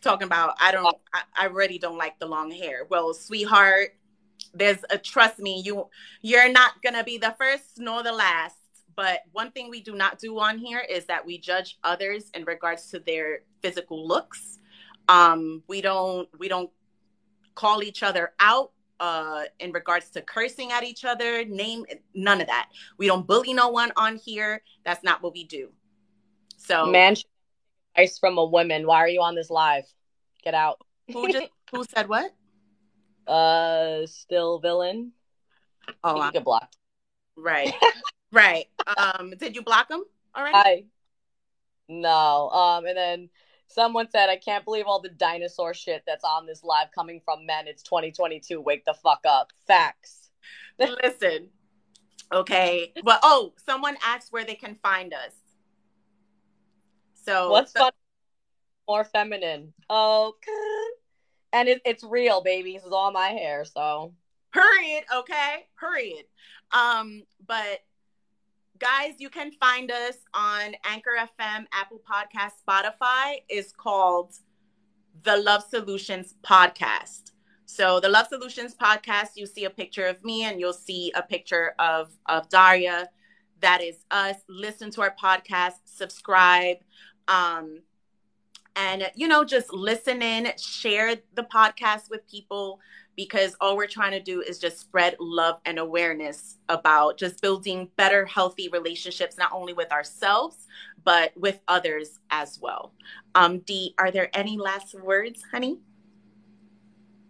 talking 0.02 0.26
about 0.26 0.56
I 0.60 0.72
don't 0.72 0.96
I, 1.12 1.22
I 1.36 1.44
really 1.46 1.78
don't 1.78 1.98
like 1.98 2.18
the 2.18 2.26
long 2.26 2.50
hair. 2.50 2.86
Well, 2.88 3.14
sweetheart, 3.14 3.94
there's 4.54 4.84
a 4.90 4.98
trust 4.98 5.38
me, 5.38 5.62
you 5.64 5.88
you're 6.22 6.50
not 6.50 6.82
gonna 6.82 7.04
be 7.04 7.18
the 7.18 7.34
first 7.38 7.78
nor 7.78 8.02
the 8.02 8.12
last. 8.12 8.56
But 8.94 9.20
one 9.32 9.50
thing 9.50 9.68
we 9.68 9.82
do 9.82 9.94
not 9.94 10.18
do 10.18 10.38
on 10.38 10.58
here 10.58 10.80
is 10.80 11.04
that 11.06 11.24
we 11.24 11.38
judge 11.38 11.78
others 11.84 12.30
in 12.32 12.44
regards 12.44 12.90
to 12.90 12.98
their 12.98 13.40
physical 13.60 14.06
looks. 14.06 14.58
Um, 15.08 15.62
we 15.68 15.80
don't 15.80 16.28
we 16.38 16.48
don't 16.48 16.70
call 17.54 17.82
each 17.82 18.02
other 18.02 18.32
out 18.38 18.72
uh 18.98 19.44
in 19.60 19.72
regards 19.72 20.08
to 20.10 20.22
cursing 20.22 20.72
at 20.72 20.82
each 20.82 21.04
other 21.04 21.44
name 21.44 21.84
none 22.14 22.40
of 22.40 22.46
that. 22.46 22.70
We 22.98 23.06
don't 23.06 23.26
bully 23.26 23.52
no 23.52 23.68
one 23.68 23.92
on 23.96 24.16
here. 24.16 24.62
That's 24.84 25.04
not 25.04 25.22
what 25.22 25.34
we 25.34 25.44
do. 25.44 25.70
So 26.56 26.86
man 26.86 27.16
advice 27.94 28.18
from 28.18 28.38
a 28.38 28.44
woman. 28.44 28.86
Why 28.86 28.98
are 28.98 29.08
you 29.08 29.20
on 29.20 29.34
this 29.34 29.50
live? 29.50 29.84
Get 30.42 30.54
out. 30.54 30.80
Who 31.12 31.30
just 31.30 31.48
who 31.70 31.84
said 31.84 32.08
what 32.08 32.32
uh 33.26 34.06
still 34.06 34.58
villain 34.58 35.12
oh 36.04 36.16
you 36.16 36.22
I, 36.22 36.30
get 36.30 36.44
blocked 36.44 36.76
right 37.36 37.72
right 38.32 38.66
um 38.96 39.34
did 39.38 39.54
you 39.54 39.62
block 39.62 39.90
him 39.90 40.04
already 40.36 40.56
I 40.56 40.84
no 41.88 42.50
um 42.50 42.86
and 42.86 42.96
then 42.96 43.30
Someone 43.68 44.08
said, 44.10 44.28
I 44.28 44.36
can't 44.36 44.64
believe 44.64 44.86
all 44.86 45.00
the 45.00 45.08
dinosaur 45.08 45.74
shit 45.74 46.02
that's 46.06 46.24
on 46.24 46.46
this 46.46 46.62
live 46.62 46.90
coming 46.94 47.20
from 47.24 47.44
men. 47.44 47.66
It's 47.66 47.82
2022. 47.82 48.60
Wake 48.60 48.84
the 48.84 48.94
fuck 48.94 49.20
up. 49.28 49.52
Facts. 49.66 50.30
Listen. 50.78 51.48
Okay. 52.32 52.92
Well, 53.02 53.18
oh, 53.22 53.54
someone 53.64 53.96
asked 54.04 54.32
where 54.32 54.44
they 54.44 54.54
can 54.54 54.76
find 54.76 55.12
us. 55.12 55.32
So 57.24 57.50
what's 57.50 57.72
fun? 57.72 57.92
More 58.88 59.04
feminine. 59.04 59.72
Okay. 59.90 60.82
And 61.52 61.68
it, 61.68 61.80
it's 61.84 62.04
real, 62.04 62.42
baby. 62.42 62.74
This 62.74 62.84
is 62.84 62.92
all 62.92 63.12
my 63.12 63.28
hair. 63.28 63.64
So 63.64 64.12
period. 64.52 65.04
Okay. 65.14 65.66
Period. 65.78 66.24
Um, 66.72 67.22
but 67.46 67.80
guys, 68.78 69.14
you 69.18 69.30
can 69.30 69.52
find 69.52 69.90
us 69.90 70.16
on 70.34 70.74
Anchor 70.84 71.16
FM, 71.18 71.66
Apple 71.72 72.00
Podcast, 72.10 72.52
Spotify. 72.66 73.42
is 73.48 73.72
called 73.72 74.34
the 75.22 75.36
Love 75.36 75.64
Solutions 75.68 76.34
Podcast. 76.42 77.32
So 77.66 78.00
the 78.00 78.08
Love 78.08 78.28
Solutions 78.28 78.74
Podcast, 78.74 79.30
you 79.36 79.46
see 79.46 79.64
a 79.64 79.70
picture 79.70 80.06
of 80.06 80.22
me 80.24 80.44
and 80.44 80.60
you'll 80.60 80.72
see 80.72 81.12
a 81.14 81.22
picture 81.22 81.74
of 81.78 82.12
of 82.26 82.48
Daria. 82.48 83.08
That 83.60 83.82
is 83.82 84.04
us. 84.10 84.36
Listen 84.48 84.90
to 84.92 85.02
our 85.02 85.14
podcast, 85.20 85.80
subscribe. 85.84 86.78
Um, 87.28 87.80
and 88.76 89.10
you 89.14 89.26
know 89.26 89.42
just 89.44 89.72
listen 89.72 90.22
in 90.22 90.52
share 90.58 91.16
the 91.34 91.42
podcast 91.42 92.10
with 92.10 92.28
people 92.30 92.78
because 93.16 93.56
all 93.60 93.76
we're 93.76 93.86
trying 93.86 94.12
to 94.12 94.20
do 94.20 94.42
is 94.42 94.58
just 94.58 94.78
spread 94.78 95.16
love 95.18 95.58
and 95.64 95.78
awareness 95.78 96.58
about 96.68 97.16
just 97.16 97.40
building 97.40 97.88
better 97.96 98.26
healthy 98.26 98.68
relationships 98.68 99.38
not 99.38 99.50
only 99.52 99.72
with 99.72 99.90
ourselves 99.90 100.66
but 101.04 101.32
with 101.36 101.60
others 101.68 102.20
as 102.30 102.58
well. 102.60 102.92
Um 103.34 103.60
d 103.60 103.94
are 103.98 104.10
there 104.10 104.30
any 104.36 104.58
last 104.58 104.94
words 104.94 105.42
honey? 105.50 105.78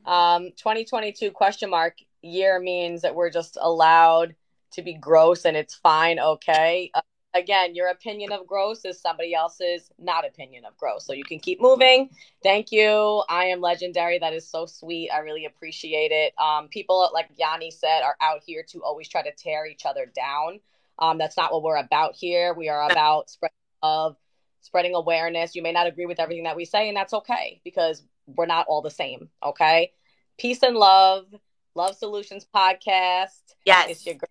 Um 0.04 0.50
2022 0.56 1.30
question 1.30 1.70
mark 1.70 1.98
year 2.22 2.58
means 2.58 3.02
that 3.02 3.14
we're 3.14 3.30
just 3.30 3.56
allowed 3.60 4.34
to 4.72 4.82
be 4.82 4.94
gross 4.94 5.44
and 5.44 5.56
it's 5.56 5.74
fine 5.76 6.18
okay? 6.18 6.90
Uh, 6.92 7.00
again, 7.36 7.74
your 7.74 7.88
opinion 7.88 8.32
of 8.32 8.46
gross 8.46 8.84
is 8.84 9.00
somebody 9.00 9.34
else's 9.34 9.90
not 9.98 10.26
opinion 10.26 10.64
of 10.64 10.76
gross. 10.76 11.06
So 11.06 11.12
you 11.12 11.24
can 11.24 11.38
keep 11.38 11.60
moving. 11.60 12.10
Thank 12.42 12.72
you. 12.72 13.22
I 13.28 13.46
am 13.46 13.60
legendary. 13.60 14.18
That 14.18 14.32
is 14.32 14.48
so 14.48 14.66
sweet. 14.66 15.10
I 15.10 15.18
really 15.18 15.44
appreciate 15.44 16.12
it. 16.12 16.34
Um, 16.38 16.68
people, 16.68 17.10
like 17.12 17.28
Yanni 17.36 17.70
said, 17.70 18.02
are 18.02 18.16
out 18.20 18.42
here 18.44 18.64
to 18.70 18.82
always 18.82 19.08
try 19.08 19.22
to 19.22 19.32
tear 19.32 19.66
each 19.66 19.86
other 19.86 20.06
down. 20.14 20.60
Um, 20.98 21.18
that's 21.18 21.36
not 21.36 21.52
what 21.52 21.62
we're 21.62 21.76
about 21.76 22.16
here. 22.16 22.54
We 22.54 22.68
are 22.68 22.90
about 22.90 23.28
spreading 23.30 23.54
love, 23.82 24.16
spreading 24.62 24.94
awareness. 24.94 25.54
You 25.54 25.62
may 25.62 25.72
not 25.72 25.86
agree 25.86 26.06
with 26.06 26.20
everything 26.20 26.44
that 26.44 26.56
we 26.56 26.64
say, 26.64 26.88
and 26.88 26.96
that's 26.96 27.12
okay 27.12 27.60
because 27.64 28.02
we're 28.26 28.46
not 28.46 28.66
all 28.68 28.82
the 28.82 28.90
same. 28.90 29.28
Okay. 29.42 29.92
Peace 30.38 30.62
and 30.62 30.76
love. 30.76 31.26
Love 31.74 31.94
Solutions 31.94 32.46
Podcast. 32.54 33.42
Yes. 33.66 33.90
It's 33.90 34.06
your 34.06 34.14
girl 34.14 34.30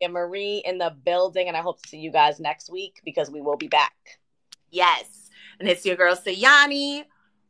and 0.00 0.12
Marie 0.12 0.62
in 0.64 0.78
the 0.78 0.94
building, 1.04 1.48
and 1.48 1.56
I 1.56 1.60
hope 1.60 1.82
to 1.82 1.88
see 1.88 1.98
you 1.98 2.10
guys 2.12 2.40
next 2.40 2.70
week 2.70 3.00
because 3.04 3.30
we 3.30 3.40
will 3.40 3.56
be 3.56 3.68
back. 3.68 4.18
Yes. 4.70 5.30
And 5.58 5.68
it's 5.68 5.84
your 5.84 5.96
girl 5.96 6.16
Sayani. 6.16 7.04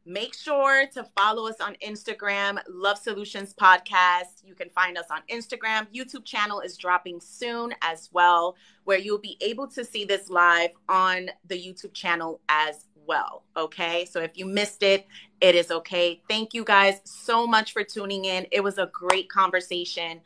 Make 0.07 0.35
sure 0.35 0.87
to 0.95 1.05
follow 1.17 1.47
us 1.47 1.61
on 1.61 1.77
Instagram, 1.87 2.59
Love 2.69 2.97
Solutions 2.99 3.55
Podcast. 3.55 4.43
You 4.43 4.55
can 4.55 4.71
find 4.71 4.97
us 4.97 5.05
on 5.11 5.21
Instagram. 5.31 5.87
YouTube 5.95 6.25
channel 6.25 6.61
is 6.61 6.79
dropping 6.79 7.21
soon 7.21 7.75
as 7.83 8.09
well, 8.11 8.57
where 8.85 8.99
you'll 8.99 9.19
be 9.19 9.37
able 9.43 9.69
to 9.69 9.85
see 9.85 10.07
this 10.07 10.31
live 10.31 10.71
on 10.89 11.29
the 11.47 11.55
YouTube 11.55 11.93
channel 11.93 12.41
as 12.49 12.87
well. 13.07 13.45
Okay. 13.57 14.07
So 14.07 14.21
if 14.21 14.39
you 14.39 14.47
missed 14.47 14.83
it, 14.83 15.07
it 15.41 15.55
is 15.55 15.71
okay. 15.71 16.23
Thank 16.29 16.55
you 16.55 16.65
guys 16.65 17.01
so 17.05 17.47
much 17.47 17.73
for 17.73 17.85
tuning 17.85 18.25
in. 18.25 18.47
It 18.53 18.65
was 18.65 18.79
a 18.79 18.91
great 18.93 19.29
conversation. 19.29 20.23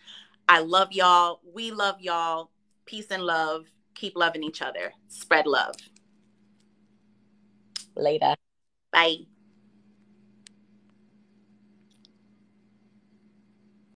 I 0.48 0.60
love 0.60 0.92
y'all. 0.92 1.40
We 1.52 1.70
love 1.70 2.00
y'all. 2.00 2.50
Peace 2.86 3.10
and 3.10 3.22
love. 3.22 3.66
Keep 3.94 4.16
loving 4.16 4.42
each 4.42 4.62
other. 4.62 4.92
Spread 5.08 5.46
love. 5.46 5.74
Later. 7.96 8.34
Bye. 8.92 9.26